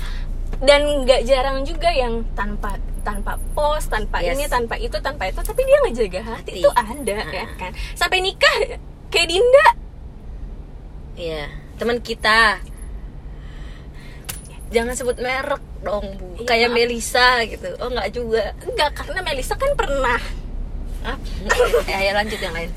dan 0.64 1.03
nggak 1.03 1.22
jarang 1.24 1.61
juga 1.61 1.89
yang 1.89 2.24
tanpa 2.34 2.76
tanpa 3.01 3.36
post 3.51 3.88
tanpa 3.88 4.20
Yes. 4.20 4.34
ini 4.34 4.45
tanpa 4.47 4.76
itu 4.76 4.95
tanpa 4.97 5.28
itu 5.28 5.38
tapi 5.38 5.61
dia 5.61 5.78
ngejaga 5.82 6.22
hati, 6.24 6.39
Hati. 6.49 6.59
itu 6.59 6.72
ada 6.72 7.18
ya 7.30 7.45
kan 7.53 7.72
sampai 7.93 8.20
nikah 8.20 8.80
kayak 9.07 9.28
Dinda 9.28 9.68
Iya, 11.14 11.45
teman 11.78 12.01
kita. 12.01 12.57
Jangan 14.74 14.97
sebut 14.97 15.22
merek 15.22 15.61
dong, 15.80 16.18
Bu. 16.18 16.26
Iya, 16.34 16.49
Kayak 16.49 16.70
maaf. 16.70 16.78
Melisa 16.80 17.28
gitu. 17.45 17.70
Oh, 17.78 17.86
enggak 17.86 18.09
juga. 18.09 18.43
enggak 18.66 18.89
karena 18.97 19.22
Melisa 19.22 19.53
kan 19.53 19.70
pernah 19.78 20.18
Ah, 21.05 21.14
eh, 21.86 21.95
ayo 22.01 22.11
lanjut 22.16 22.39
yang 22.39 22.55
lain. 22.55 22.72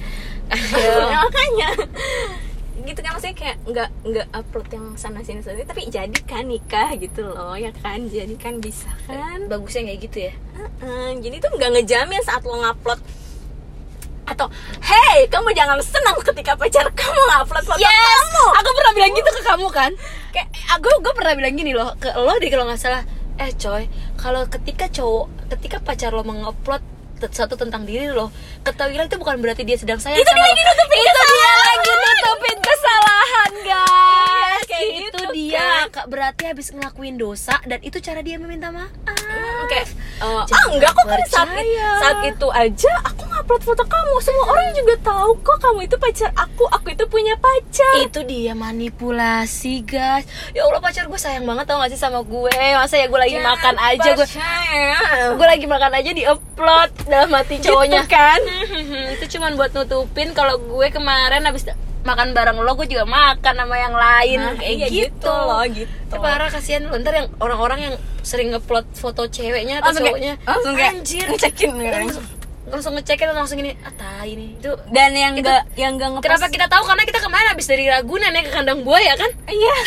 Ya, 0.53 1.17
makanya 1.17 1.69
gitu 2.87 3.03
kan 3.03 3.11
maksudnya 3.19 3.37
kayak 3.37 3.57
nggak 3.67 3.89
nggak 4.07 4.27
upload 4.31 4.67
yang 4.71 4.87
sana 4.95 5.21
sini 5.27 5.43
sana 5.43 5.59
tapi 5.67 5.91
jadi 5.91 6.21
kan 6.23 6.47
nikah 6.47 6.95
gitu 6.95 7.27
loh 7.27 7.59
ya 7.59 7.75
kan 7.83 8.07
jadi 8.07 8.33
kan 8.39 8.63
bisa 8.63 8.89
kan 9.11 9.51
Bagusnya 9.51 9.91
kayak 9.91 10.01
gitu 10.07 10.19
ya. 10.31 10.33
Heeh, 10.57 11.09
jadi 11.21 11.37
tuh 11.43 11.51
nggak 11.59 11.71
ngejamin 11.75 12.23
saat 12.23 12.43
lo 12.47 12.55
ngupload 12.57 13.01
atau 14.27 14.51
hey 14.83 15.31
kamu 15.31 15.55
jangan 15.55 15.79
senang 15.79 16.19
ketika 16.19 16.59
pacar 16.59 16.87
kamu 16.91 17.21
ngupload 17.31 17.65
foto 17.67 17.79
kamu 17.79 18.45
Aku 18.59 18.71
pernah 18.75 18.93
bilang 18.95 19.13
gitu 19.15 19.31
ke 19.31 19.43
kamu 19.43 19.67
kan. 19.71 19.93
Kayak 20.35 20.49
aku 20.75 20.89
gue 21.03 21.15
pernah 21.15 21.33
bilang 21.35 21.55
gini 21.55 21.73
loh 21.75 21.95
ke 21.99 22.11
lo 22.15 22.35
deh 22.39 22.51
kalau 22.51 22.67
nggak 22.67 22.81
salah. 22.81 23.03
Eh 23.37 23.53
coy, 23.53 23.85
kalau 24.17 24.49
ketika 24.49 24.89
cowok, 24.89 25.29
ketika 25.53 25.77
pacar 25.85 26.09
lo 26.11 26.25
mengupload 26.25 26.81
satu 27.27 27.55
tentang 27.55 27.83
diri 27.83 28.09
lo, 28.09 28.29
ketahuilah 28.63 29.05
itu 29.05 29.17
bukan 29.17 29.37
berarti 29.39 29.63
dia 29.63 29.75
sedang 29.75 29.97
sayang 29.97 30.17
Itu 30.17 30.27
sama 30.27 30.37
dia 30.37 30.45
lo. 30.45 30.53
lagi 30.53 30.63
nutupin 30.63 30.99
itu 30.99 31.07
dia 31.07 31.17
kesalahan. 31.17 31.59
lagi 31.65 31.93
nutupin 31.97 32.59
kesalahan 32.61 33.53
guys. 33.63 34.16
Kayak 34.65 34.89
itu 34.89 35.05
gitu 35.05 35.23
dia. 35.37 35.61
Kan. 35.61 35.87
Kak, 35.93 36.07
berarti 36.09 36.43
habis 36.49 36.73
ngelakuin 36.73 37.17
dosa 37.21 37.57
dan 37.69 37.79
itu 37.85 38.01
cara 38.01 38.25
dia 38.25 38.41
meminta 38.41 38.73
maaf. 38.73 38.89
kayak 39.67 39.91
eh, 39.91 40.23
ah 40.23 40.47
Jangan 40.47 40.69
enggak 40.79 40.93
kok 40.95 41.05
kan 41.11 41.21
saat, 41.27 41.49
saat 41.99 42.19
itu 42.23 42.49
aja 42.55 42.93
aku 43.03 43.23
ngupload 43.27 43.63
foto 43.67 43.85
kamu. 43.85 44.15
Semua 44.23 44.45
orang 44.55 44.69
juga 44.73 44.95
tahu 45.03 45.31
kok 45.43 45.59
kamu 45.61 45.81
itu 45.91 45.97
pacar 45.99 46.31
aku. 46.39 46.65
Aku 46.71 46.87
itu 46.95 47.05
punya 47.11 47.35
pacar. 47.37 47.95
Itu 48.01 48.23
dia 48.23 48.55
manipulasi 48.55 49.83
guys. 49.83 50.25
Ya 50.55 50.65
allah 50.65 50.79
pacar 50.79 51.11
gue 51.11 51.21
sayang 51.21 51.45
banget 51.45 51.67
tau 51.67 51.83
gak 51.83 51.91
sih 51.91 52.01
sama 52.01 52.23
gue. 52.23 52.55
Masa 52.55 52.97
ya 52.97 53.11
gue 53.11 53.21
lagi 53.21 53.39
Jangan 53.39 53.51
makan 53.59 53.77
aja 53.77 54.09
gue 54.15 54.27
gue 55.37 55.47
lagi 55.47 55.67
makan 55.67 55.93
aja 55.93 56.11
di 56.15 56.25
upload 56.25 56.91
dalam 57.11 57.31
hati 57.35 57.57
cowoknya. 57.61 58.07
Gitu 58.07 58.15
kan? 58.15 58.41
Itu 59.19 59.25
cuman 59.39 59.59
buat 59.59 59.75
nutupin 59.75 60.33
kalau 60.33 60.57
gue 60.63 60.89
kemarin 60.95 61.43
habis 61.43 61.67
makan 62.07 62.31
bareng 62.31 62.57
lo 62.57 62.73
gue 62.75 62.87
juga 62.87 63.03
makan 63.03 63.55
sama 63.57 63.75
yang 63.75 63.93
lain 63.93 64.39
Nah, 64.39 64.55
kayak 64.55 64.73
iya 64.73 64.87
gitu. 64.87 65.11
gitu 65.11 65.29
loh, 65.29 65.63
gitu. 65.67 65.91
Itu 65.91 66.17
parah 66.17 66.47
kasihan 66.47 66.87
lo 66.87 66.95
ntar 66.97 67.15
yang 67.15 67.29
orang-orang 67.37 67.79
yang 67.83 67.95
sering 68.23 68.49
ngupload 68.49 68.87
foto 68.93 69.27
ceweknya 69.27 69.79
atau 69.79 69.91
langsung 69.91 70.07
cowoknya 70.07 70.33
kayak, 70.37 70.49
langsung 70.49 70.75
kayak 70.75 70.93
anjir 70.93 71.25
ngecekin 71.27 71.71
langsung, 71.77 72.25
langsung 72.67 72.93
ngecekin 72.95 73.27
langsung 73.29 73.59
ini 73.59 73.75
ah 73.81 73.93
tai 73.93 74.29
ini 74.33 74.55
itu 74.55 74.71
dan 74.89 75.11
yang 75.13 75.35
Itu- 75.35 75.43
enggak 75.45 75.63
yang 75.75 75.93
enggak 75.95 76.09
ngepost 76.13 76.27
Kenapa 76.27 76.47
kita 76.49 76.67
tahu? 76.67 76.83
Karena 76.85 77.03
kita 77.05 77.21
kemarin 77.21 77.47
habis 77.49 77.67
dari 77.67 77.85
Ragunan 77.85 78.31
ya 78.31 78.43
ke 78.43 78.51
kandang 78.51 78.81
buaya 78.83 79.13
kan? 79.15 79.31
iya 79.49 79.75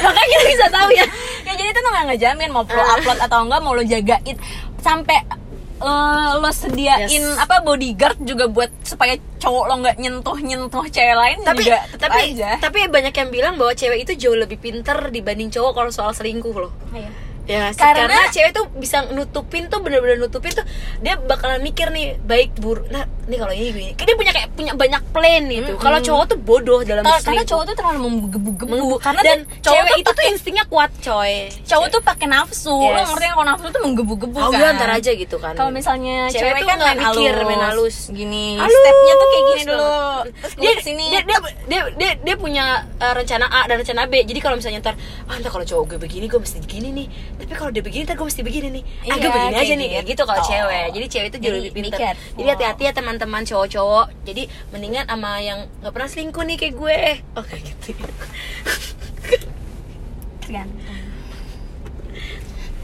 Makanya 0.00 0.28
kita 0.30 0.44
bisa 0.48 0.66
tahu 0.70 0.88
ya. 0.90 1.04
ya 1.42 1.52
jadi 1.52 1.68
itu 1.68 1.78
tuh 1.78 1.90
nggak 1.90 2.06
ngejamin 2.08 2.50
mau 2.50 2.64
lo 2.64 2.82
upload 2.90 3.18
atau 3.20 3.38
enggak 3.42 3.60
mau 3.60 3.72
lo 3.72 3.82
jagain 3.82 4.36
sampai 4.78 5.18
eh, 5.80 6.28
lo 6.36 6.50
sediain 6.50 7.08
Yes. 7.08 7.36
apa 7.36 7.60
bodyguard 7.60 8.20
juga 8.20 8.44
buat 8.46 8.68
supaya 8.84 9.16
cowok 9.40 9.64
lo 9.64 9.74
nggak 9.80 9.96
nyentuh 9.96 10.38
nyentuh 10.38 10.84
cewek 10.86 11.16
lain 11.16 11.38
Tapi 11.40 11.64
juga 11.64 11.80
tapi 11.96 12.20
aja 12.36 12.60
tapi 12.60 12.84
banyak 12.86 13.12
yang 13.12 13.30
bilang 13.30 13.54
bahwa 13.56 13.72
cewek 13.72 14.04
itu 14.04 14.12
jauh 14.16 14.36
lebih 14.36 14.56
pinter 14.56 15.08
dibanding 15.08 15.48
cowok 15.48 15.72
kalau 15.72 15.90
soal 15.90 16.12
selingkuh 16.12 16.52
loh. 16.52 16.72
Iya. 16.92 17.08
Ya. 17.42 17.72
Karena- 17.72 18.06
karena, 18.06 18.20
cewek 18.28 18.52
tuh 18.52 18.64
bisa 18.74 19.02
nutupin 19.08 19.66
tuh 19.66 19.80
bener-bener 19.80 20.18
nutupin 20.18 20.50
tuh 20.50 20.62
dia 20.98 21.16
bakalan 21.16 21.60
mikir 21.60 21.88
nih 21.88 22.20
baik 22.20 22.54
buruk. 22.56 22.86
Nah, 22.88 23.02
nih 23.24 23.36
kalau 23.36 23.50
ini 23.50 23.68
gini. 23.70 23.88
Dia 23.94 24.14
punya 24.14 24.30
kayak 24.30 24.48
punya 24.52 24.72
banyak 24.72 25.02
plan 25.08 25.42
gitu. 25.44 25.72
Mm-mm. 25.72 25.80
Kalau 25.80 25.98
cowok 25.98 26.24
tuh 26.26 26.38
bodoh 26.38 26.80
dalam 26.80 27.02
Karena- 27.02 27.18
karena 27.20 27.42
cowok 27.42 27.64
tuh 27.64 27.74
terlalu 27.74 27.98
menggebu-gebu 28.00 28.70
Menggebu- 28.70 29.00
karena 29.00 29.20
dan 29.20 29.38
tuh 29.40 29.50
cowok 29.62 29.76
cewek 29.76 29.94
itu 29.96 30.10
tuh 30.12 30.24
instingnya 30.28 30.64
kuat 30.64 30.90
coy. 30.96 31.34
cowok 31.64 31.86
tuh 31.88 32.00
pakai 32.00 32.26
nafsu 32.26 32.70
lo 32.70 32.86
Yes. 32.92 33.08
ngerti 33.08 33.24
kan 33.24 33.32
kalau 33.32 33.46
nafsu 33.46 33.66
tuh 33.68 33.82
menggebu-gebu 33.82 34.36
Oh, 34.36 34.50
kan 34.50 34.72
ntar 34.72 34.90
aja 34.92 35.10
gitu 35.12 35.36
kan. 35.36 35.54
kalau 35.54 35.70
misalnya 35.70 36.26
Cewek 36.28 36.42
cewek, 36.44 36.60
tuh 36.60 36.68
kan 36.68 36.78
main 36.78 36.98
mikir, 36.98 37.32
halus, 37.32 37.46
main 37.46 37.62
halus. 37.64 37.96
gini 38.10 38.46
Halus 38.56 38.74
stepnya 38.76 39.12
tuh 39.12 39.26
kayak 39.26 39.44
gini 39.44 39.62
dulu 39.64 39.90
terus 40.36 40.54
dia, 40.56 40.72
ke 40.72 40.82
sini 40.82 41.04
dia, 41.08 41.20
dia, 41.22 41.38
dia, 41.66 41.80
dia, 41.92 42.10
dia 42.16 42.34
punya 42.36 42.64
uh, 42.96 43.12
rencana 43.12 43.46
A 43.48 43.60
dan 43.64 43.78
rencana 43.78 44.06
B 44.06 44.22
jadi 44.22 44.38
kalau 44.38 44.54
misalnya 44.54 44.80
ntar 44.80 44.94
ah 45.26 45.36
ntar 45.36 45.48
kalau 45.48 45.64
cowok 45.64 45.84
gue 45.88 45.98
begini 46.00 46.26
gue 46.26 46.38
mesti 46.38 46.58
begini 46.60 46.88
nih 46.92 47.06
tapi 47.40 47.52
kalau 47.56 47.72
dia 47.72 47.80
begini 47.80 48.04
gue 48.04 48.26
mesti 48.28 48.42
begini 48.44 48.68
nih. 48.68 48.84
Ah 49.08 49.16
gue 49.16 49.24
Iya, 49.24 49.30
begini 49.32 49.56
aja 49.56 49.74
nih. 49.74 49.88
kayak 49.88 50.04
gitu. 50.04 50.10
gitu 50.12 50.22
kalau 50.28 50.42
cewek. 50.44 50.86
Jadi 50.92 51.06
cewek 51.08 51.26
itu 51.32 51.38
jauh 51.40 51.48
Jadi, 51.48 51.60
lebih 51.64 51.72
pintar 51.72 51.98
jadi 52.36 52.48
hati-hati 52.52 52.82
ya 52.84 52.92
teman-teman 52.92 53.42
cowok-cowok. 53.48 54.06
Jadi 54.28 54.42
mendingan 54.70 55.04
sama 55.08 55.40
yang 55.40 55.58
nggak 55.80 55.92
pernah 55.96 56.08
selingkuh 56.12 56.44
nih 56.44 56.56
kayak 56.60 56.74
gue. 56.76 56.98
Oh 57.34 57.44
kayak 57.44 57.62
gitu 57.64 57.90
tergantung. 60.50 60.98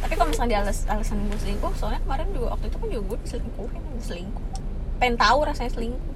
Tapi 0.07 0.12
kalau 0.14 0.28
misalnya 0.30 0.50
dia 0.54 0.61
alas 0.62 0.78
alasan 0.86 1.18
gue 1.26 1.38
selingkuh 1.42 1.72
soalnya 1.74 1.98
kemarin 2.07 2.30
juga 2.30 2.54
waktu 2.54 2.70
itu 2.70 2.76
kan 2.78 2.88
juga 2.94 3.02
gue 3.11 3.18
diselingkuhin. 3.26 3.82
Selingkuh. 3.98 4.44
Pengen 5.02 5.16
tahu 5.18 5.38
rasanya 5.42 5.70
selingkuh. 5.74 6.14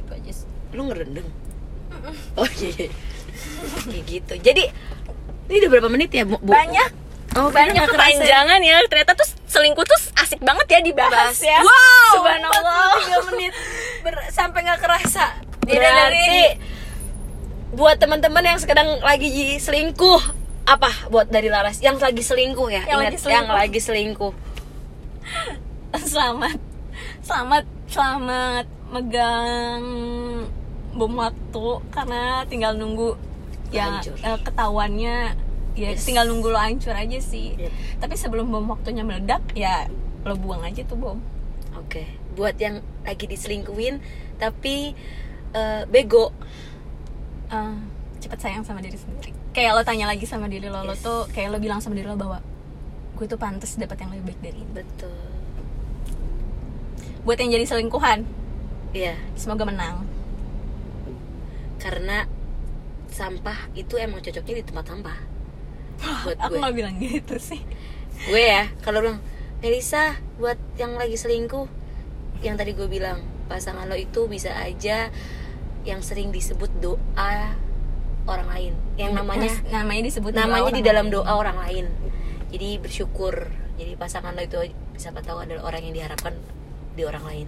Gitu 0.00 0.10
aja 0.16 0.32
sih. 0.32 0.48
Lu 0.72 0.88
ngerendeng? 0.88 1.28
Oh 2.40 2.48
iya. 2.60 2.88
Kayak 3.84 4.04
gitu. 4.08 4.34
Jadi 4.40 4.64
ini 5.46 5.56
udah 5.58 5.70
berapa 5.70 5.88
menit 5.88 6.10
ya 6.10 6.22
Bu? 6.22 6.36
Banyak. 6.38 6.90
Oh, 7.36 7.50
banyak 7.50 7.76
kerasa 7.76 7.92
ya? 8.08 8.16
kepanjangan 8.16 8.60
ya. 8.60 8.76
Ternyata 8.86 9.12
tuh 9.14 9.28
selingkuh 9.46 9.84
tuh 9.84 10.00
asik 10.16 10.40
banget 10.40 10.66
ya 10.68 10.80
dibahas 10.80 11.36
ya. 11.38 11.60
Wow, 11.60 12.12
subhanallah. 12.16 12.96
43 12.98 13.28
menit. 13.30 13.52
Ber- 14.00 14.28
sampai 14.30 14.60
nggak 14.62 14.80
kerasa. 14.80 15.24
Berarti 15.60 15.76
dari- 15.76 16.56
buat 17.68 17.96
teman-teman 17.96 18.40
yang 18.42 18.56
sedang 18.56 19.00
lagi 19.00 19.28
selingkuh 19.56 20.22
apa 20.64 20.88
buat 21.06 21.28
dari 21.28 21.46
Laras? 21.46 21.78
Yang 21.78 22.00
lagi 22.00 22.22
selingkuh 22.22 22.68
ya 22.68 22.82
Yang 22.82 22.88
Ingat, 22.88 23.04
lagi 23.04 23.18
selingkuh. 23.18 23.36
yang 23.36 23.48
lagi 23.52 23.80
selingkuh. 23.86 24.32
Selamat. 25.98 26.58
Selamat 27.20 27.64
selamat 27.86 28.64
megang 28.88 29.84
bom 30.90 31.12
waktu 31.12 31.66
karena 31.90 32.22
tinggal 32.46 32.72
nunggu 32.72 33.18
ya 33.70 34.00
eh, 34.02 34.38
ketahuannya 34.42 35.16
ya 35.76 35.92
Yes. 35.92 36.08
tinggal 36.08 36.24
nunggu 36.24 36.48
lo 36.48 36.56
hancur 36.56 36.96
aja 36.96 37.20
sih. 37.20 37.52
Yep. 37.52 38.00
tapi 38.00 38.14
sebelum 38.16 38.48
bom 38.48 38.64
waktunya 38.64 39.04
meledak 39.04 39.44
ya 39.52 39.84
lo 40.24 40.34
buang 40.34 40.64
aja 40.64 40.80
tuh 40.82 40.96
bom. 40.96 41.18
Oke 41.76 42.08
buat 42.32 42.56
yang 42.56 42.80
lagi 43.04 43.24
diselingkuhin 43.24 44.00
tapi 44.36 44.96
eh, 45.52 45.82
bego. 45.86 46.32
Eh, 47.48 47.76
cepet 48.20 48.38
sayang 48.40 48.64
sama 48.64 48.80
diri 48.80 48.96
sendiri. 48.96 49.30
Kayak 49.52 49.76
lo 49.76 49.82
tanya 49.84 50.08
lagi 50.08 50.24
sama 50.24 50.48
diri 50.48 50.66
lo 50.66 50.80
lo 50.80 50.96
Yes. 50.96 51.04
tuh 51.04 51.28
kayak 51.30 51.52
lo 51.52 51.58
bilang 51.60 51.84
sama 51.84 51.92
diri 51.94 52.08
lo 52.08 52.16
bahwa 52.16 52.40
gue 53.16 53.24
tuh 53.24 53.36
pantas 53.36 53.76
dapat 53.76 53.96
yang 54.00 54.10
lebih 54.12 54.32
baik 54.32 54.40
dari 54.42 54.58
ini. 54.60 54.72
Betul. 54.72 55.16
Buat 57.24 57.40
yang 57.40 57.52
jadi 57.52 57.64
selingkuhan 57.64 58.24
Iya. 58.92 59.16
semoga 59.36 59.64
menang. 59.64 60.04
Karena 61.76 62.24
sampah 63.16 63.72
itu 63.72 63.96
emang 63.96 64.20
cocoknya 64.20 64.60
di 64.60 64.64
tempat 64.68 64.84
sampah. 64.92 65.16
Buat 66.28 66.36
aku 66.36 66.60
nggak 66.60 66.74
bilang 66.76 66.94
gitu 67.00 67.40
sih. 67.40 67.64
Gue 68.28 68.42
ya 68.44 68.68
kalau 68.84 69.00
bilang 69.00 69.20
Melisa 69.64 70.20
buat 70.36 70.60
yang 70.76 71.00
lagi 71.00 71.16
selingkuh 71.16 71.64
yang 72.44 72.60
tadi 72.60 72.76
gue 72.76 72.84
bilang 72.84 73.24
pasangan 73.48 73.88
lo 73.88 73.96
itu 73.96 74.28
bisa 74.28 74.52
aja 74.52 75.08
yang 75.88 76.04
sering 76.04 76.28
disebut 76.28 76.68
doa 76.84 77.56
orang 78.28 78.48
lain. 78.52 78.72
Yang 79.00 79.12
namanya 79.16 79.52
namanya 79.80 80.02
disebut 80.12 80.32
namanya 80.36 80.70
di 80.76 80.82
dalam 80.84 81.08
lain. 81.08 81.16
doa 81.16 81.32
orang 81.32 81.56
lain. 81.56 81.86
Jadi 82.52 82.68
bersyukur. 82.78 83.48
Jadi 83.80 83.96
pasangan 83.96 84.36
lo 84.36 84.44
itu 84.44 84.60
siapa 85.00 85.24
tahu 85.24 85.40
adalah 85.48 85.72
orang 85.72 85.88
yang 85.88 85.94
diharapkan 86.04 86.36
di 86.92 87.02
orang 87.08 87.24
lain. 87.24 87.46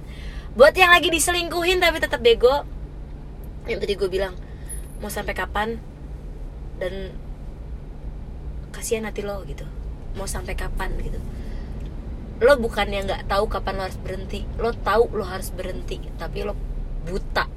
Buat 0.57 0.75
yang 0.75 0.91
lagi 0.91 1.13
diselingkuhin 1.13 1.79
tapi 1.79 2.01
tetap 2.01 2.25
bego 2.25 2.65
yang 3.69 3.79
tadi 3.85 3.95
gue 4.01 4.09
bilang 4.09 4.33
mau 4.99 5.11
sampai 5.11 5.35
kapan 5.35 5.79
dan 6.79 7.15
kasihan 8.75 9.07
hati 9.07 9.23
lo 9.23 9.43
gitu. 9.47 9.67
Mau 10.15 10.27
sampai 10.27 10.55
kapan 10.59 10.95
gitu. 11.03 11.19
Lo 12.39 12.55
bukannya 12.59 13.07
nggak 13.07 13.27
tahu 13.27 13.51
kapan 13.51 13.79
lo 13.79 13.83
harus 13.87 13.99
berhenti. 13.99 14.47
Lo 14.59 14.71
tahu 14.75 15.11
lo 15.15 15.25
harus 15.27 15.51
berhenti 15.51 15.99
tapi 16.19 16.47
lo 16.47 16.55
buta 17.09 17.49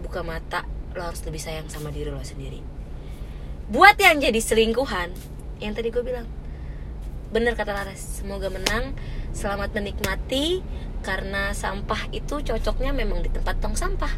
buka 0.00 0.22
mata 0.22 0.64
lo 0.94 1.06
harus 1.06 1.22
lebih 1.22 1.38
sayang 1.38 1.68
sama 1.70 1.92
diri 1.94 2.10
lo 2.10 2.20
sendiri. 2.22 2.60
Buat 3.70 4.00
yang 4.02 4.18
jadi 4.18 4.40
selingkuhan 4.42 5.14
yang 5.62 5.72
tadi 5.76 5.92
gue 5.92 6.02
bilang 6.02 6.26
bener 7.30 7.54
kata 7.54 7.70
Laras 7.70 8.18
semoga 8.18 8.50
menang 8.50 8.96
selamat 9.30 9.70
menikmati 9.70 10.66
karena 11.06 11.54
sampah 11.54 12.10
itu 12.10 12.42
cocoknya 12.42 12.90
memang 12.90 13.22
di 13.22 13.30
tempat 13.30 13.62
tong 13.62 13.78
sampah. 13.78 14.10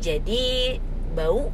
Jadi 0.00 0.78
bau 1.16 1.48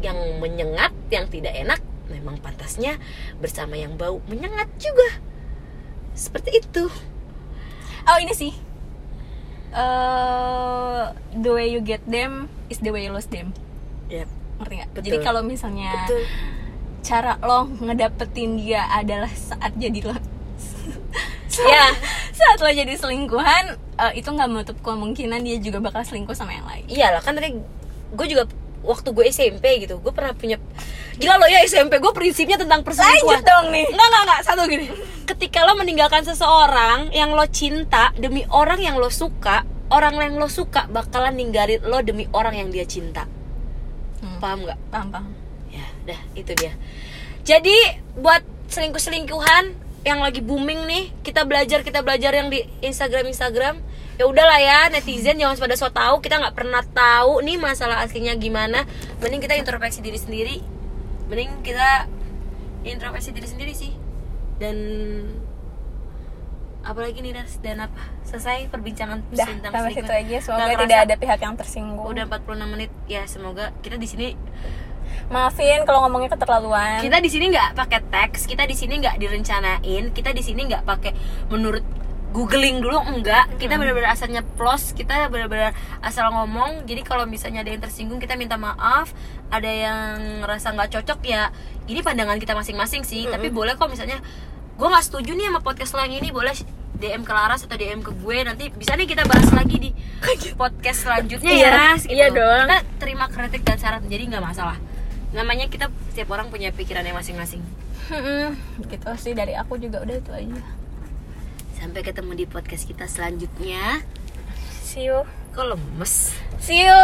yang 0.00 0.16
menyengat 0.38 0.94
yang 1.10 1.26
tidak 1.26 1.52
enak 1.52 1.82
memang 2.06 2.38
pantasnya 2.38 2.96
bersama 3.42 3.74
yang 3.74 3.98
bau 3.98 4.22
menyengat 4.30 4.70
juga. 4.78 5.20
Seperti 6.14 6.62
itu. 6.62 6.86
Oh 8.06 8.18
ini 8.22 8.34
sih. 8.34 8.54
Eh 9.74 11.04
the 11.34 11.50
way 11.50 11.70
you 11.70 11.82
get 11.82 12.02
them 12.06 12.50
is 12.70 12.78
the 12.82 12.90
way 12.94 13.06
you 13.06 13.12
lose 13.14 13.30
them. 13.30 13.50
Ya 14.10 14.26
ngerti 14.60 14.74
nggak? 14.76 14.90
Betul. 14.92 15.04
jadi 15.08 15.16
kalau 15.24 15.40
misalnya 15.40 15.90
betul. 16.04 16.22
cara 17.00 17.32
lo 17.40 17.64
ngedapetin 17.80 18.60
dia 18.60 18.84
adalah 18.92 19.32
saat 19.32 19.72
jadi 19.80 20.04
lo 20.04 20.12
ya. 21.72 21.86
saat 22.36 22.58
lo 22.60 22.68
jadi 22.68 22.92
selingkuhan 22.92 23.80
eh, 23.96 24.12
itu 24.20 24.28
nggak 24.28 24.48
menutup 24.52 24.76
kemungkinan 24.84 25.40
dia 25.40 25.56
juga 25.64 25.80
bakal 25.80 26.04
selingkuh 26.04 26.36
sama 26.36 26.52
yang 26.52 26.66
lain. 26.68 26.84
Iyalah 26.92 27.24
kan 27.24 27.32
tadi 27.40 27.56
gue 28.10 28.26
juga 28.28 28.44
waktu 28.80 29.12
gue 29.12 29.24
SMP 29.28 29.84
gitu 29.84 30.00
gue 30.00 30.12
pernah 30.12 30.32
punya 30.32 30.56
gila 31.20 31.36
lo 31.36 31.46
ya 31.46 31.60
SMP 31.68 32.00
gue 32.00 32.12
prinsipnya 32.16 32.56
tentang 32.56 32.80
perselingkuhan. 32.80 33.40
Lanjut 33.40 33.44
dong 33.44 33.66
nih. 33.72 33.86
Enggak, 33.92 34.06
enggak, 34.08 34.22
enggak, 34.24 34.40
satu 34.44 34.62
gini. 34.64 34.86
Ketika 35.28 35.58
lo 35.68 35.72
meninggalkan 35.76 36.22
seseorang 36.26 37.14
yang 37.14 37.36
lo 37.36 37.46
cinta 37.46 38.10
Demi 38.18 38.42
orang 38.50 38.80
yang 38.82 38.96
lo 38.98 39.12
suka 39.12 39.62
Orang 39.90 40.16
yang 40.18 40.38
lo 40.38 40.46
suka 40.46 40.86
bakalan 40.86 41.34
ninggalin 41.34 41.82
lo 41.82 41.98
demi 42.00 42.30
orang 42.30 42.54
yang 42.54 42.70
dia 42.70 42.86
cinta. 42.86 43.26
Hmm. 44.22 44.38
Paham 44.38 44.62
nggak? 44.62 44.78
paham 44.86 45.08
paham. 45.10 45.32
Ya, 45.70 45.86
dah, 46.06 46.20
itu 46.38 46.54
dia. 46.54 46.78
Jadi, 47.42 47.74
buat 48.20 48.42
selingkuh-selingkuhan 48.70 49.74
Yang 50.06 50.20
lagi 50.20 50.40
booming 50.44 50.86
nih 50.86 51.04
Kita 51.24 51.44
belajar, 51.44 51.80
kita 51.84 52.00
belajar 52.04 52.32
yang 52.36 52.48
di 52.48 52.64
Instagram-Instagram 52.84 53.82
ya 54.20 54.28
udahlah 54.28 54.60
ya 54.60 54.92
netizen 54.92 55.40
jangan 55.40 55.56
pada 55.56 55.80
so 55.80 55.88
tahu 55.88 56.20
kita 56.20 56.36
nggak 56.36 56.52
pernah 56.52 56.84
tahu 56.84 57.40
nih 57.40 57.56
masalah 57.56 58.04
aslinya 58.04 58.36
gimana. 58.36 58.84
Mending 59.24 59.40
kita 59.40 59.56
introspeksi 59.56 60.04
diri 60.04 60.20
sendiri. 60.20 60.56
Mending 61.32 61.64
kita 61.64 62.04
introspeksi 62.84 63.32
diri 63.32 63.48
sendiri 63.48 63.72
sih. 63.72 63.96
Dan 64.60 64.76
apalagi 66.84 67.24
nih 67.24 67.32
Das 67.32 67.56
dan 67.64 67.80
apa? 67.80 68.12
Selesai 68.28 68.68
perbincangan 68.68 69.24
Dah, 69.32 69.48
tentang 69.48 69.72
sampai 69.72 69.96
situ 69.96 70.12
aja. 70.12 70.36
Semoga 70.44 70.68
Nggak 70.68 70.80
tidak 70.84 71.00
ada 71.00 71.14
pihak 71.16 71.40
yang 71.40 71.54
tersinggung. 71.56 72.04
udah 72.04 72.24
46 72.28 72.72
menit. 72.76 72.90
Ya 73.08 73.24
semoga 73.24 73.72
kita 73.80 73.96
di 73.96 74.04
sini 74.04 74.28
Maafin 75.32 75.82
kalau 75.88 76.06
ngomongnya 76.06 76.30
keterlaluan. 76.36 77.00
kita 77.02 77.18
di 77.22 77.30
sini 77.30 77.50
nggak 77.50 77.74
pakai 77.78 78.02
teks 78.02 78.46
kita 78.46 78.66
di 78.66 78.74
sini 78.78 78.98
nggak 78.98 79.18
direncanain 79.18 80.04
kita 80.14 80.30
di 80.30 80.42
sini 80.42 80.70
nggak 80.70 80.82
pakai 80.86 81.14
menurut 81.50 81.82
googling 82.30 82.78
dulu 82.78 82.98
enggak. 83.02 83.50
Kita 83.58 83.74
benar-benar 83.74 84.14
asal 84.14 84.30
nyeplos 84.30 84.94
kita 84.94 85.26
benar-benar 85.28 85.74
asal 86.00 86.30
ngomong. 86.30 86.86
Jadi 86.86 87.02
kalau 87.02 87.26
misalnya 87.26 87.60
ada 87.60 87.70
yang 87.70 87.82
tersinggung 87.82 88.18
kita 88.18 88.38
minta 88.38 88.54
maaf. 88.54 89.10
Ada 89.50 89.66
yang 89.66 89.98
ngerasa 90.42 90.70
nggak 90.70 90.90
cocok 90.94 91.20
ya 91.26 91.50
ini 91.86 92.00
pandangan 92.00 92.38
kita 92.38 92.54
masing-masing 92.54 93.02
sih. 93.02 93.26
Tapi 93.26 93.50
boleh 93.50 93.74
kok 93.74 93.90
misalnya 93.90 94.22
gue 94.78 94.88
nggak 94.88 95.04
setuju 95.04 95.34
nih 95.34 95.50
sama 95.50 95.60
podcast 95.60 95.92
lo 95.92 96.02
yang 96.02 96.14
ini. 96.16 96.30
Boleh 96.30 96.54
DM 96.96 97.24
ke 97.24 97.32
Laras 97.32 97.66
atau 97.66 97.74
DM 97.74 97.98
ke 97.98 98.12
gue. 98.14 98.36
Nanti 98.44 98.64
bisa 98.70 98.94
nih 98.94 99.10
kita 99.10 99.26
bahas 99.26 99.50
lagi 99.50 99.76
di 99.76 99.90
podcast 100.60 101.02
selanjutnya 101.02 101.50
Iya, 101.50 101.66
ya. 101.66 101.70
Ras, 101.72 102.02
gitu. 102.04 102.14
iya 102.14 102.26
dong. 102.28 102.68
kita 102.68 102.78
terima 102.98 103.26
kritik 103.26 103.62
dan 103.64 103.76
saran 103.76 104.06
jadi 104.06 104.28
nggak 104.28 104.44
masalah. 104.44 104.78
Namanya 105.32 105.66
kita 105.66 105.90
setiap 106.10 106.30
orang 106.30 106.46
punya 106.46 106.70
pikirannya 106.70 107.10
masing-masing. 107.10 107.62
Mm-mm, 108.10 108.54
gitu 108.86 109.10
sih. 109.16 109.32
Dari 109.32 109.54
aku 109.54 109.78
juga 109.78 110.02
udah 110.02 110.14
itu 110.14 110.30
aja. 110.30 110.62
Sampai 111.80 112.04
ketemu 112.04 112.36
di 112.36 112.44
podcast 112.44 112.84
kita 112.84 113.08
selanjutnya. 113.08 114.04
See 114.84 115.08
you. 115.08 115.24
Kok 115.56 115.64
lemes? 115.72 116.36
See 116.60 116.84
you. 116.84 117.00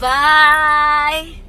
Bye. 0.00 1.41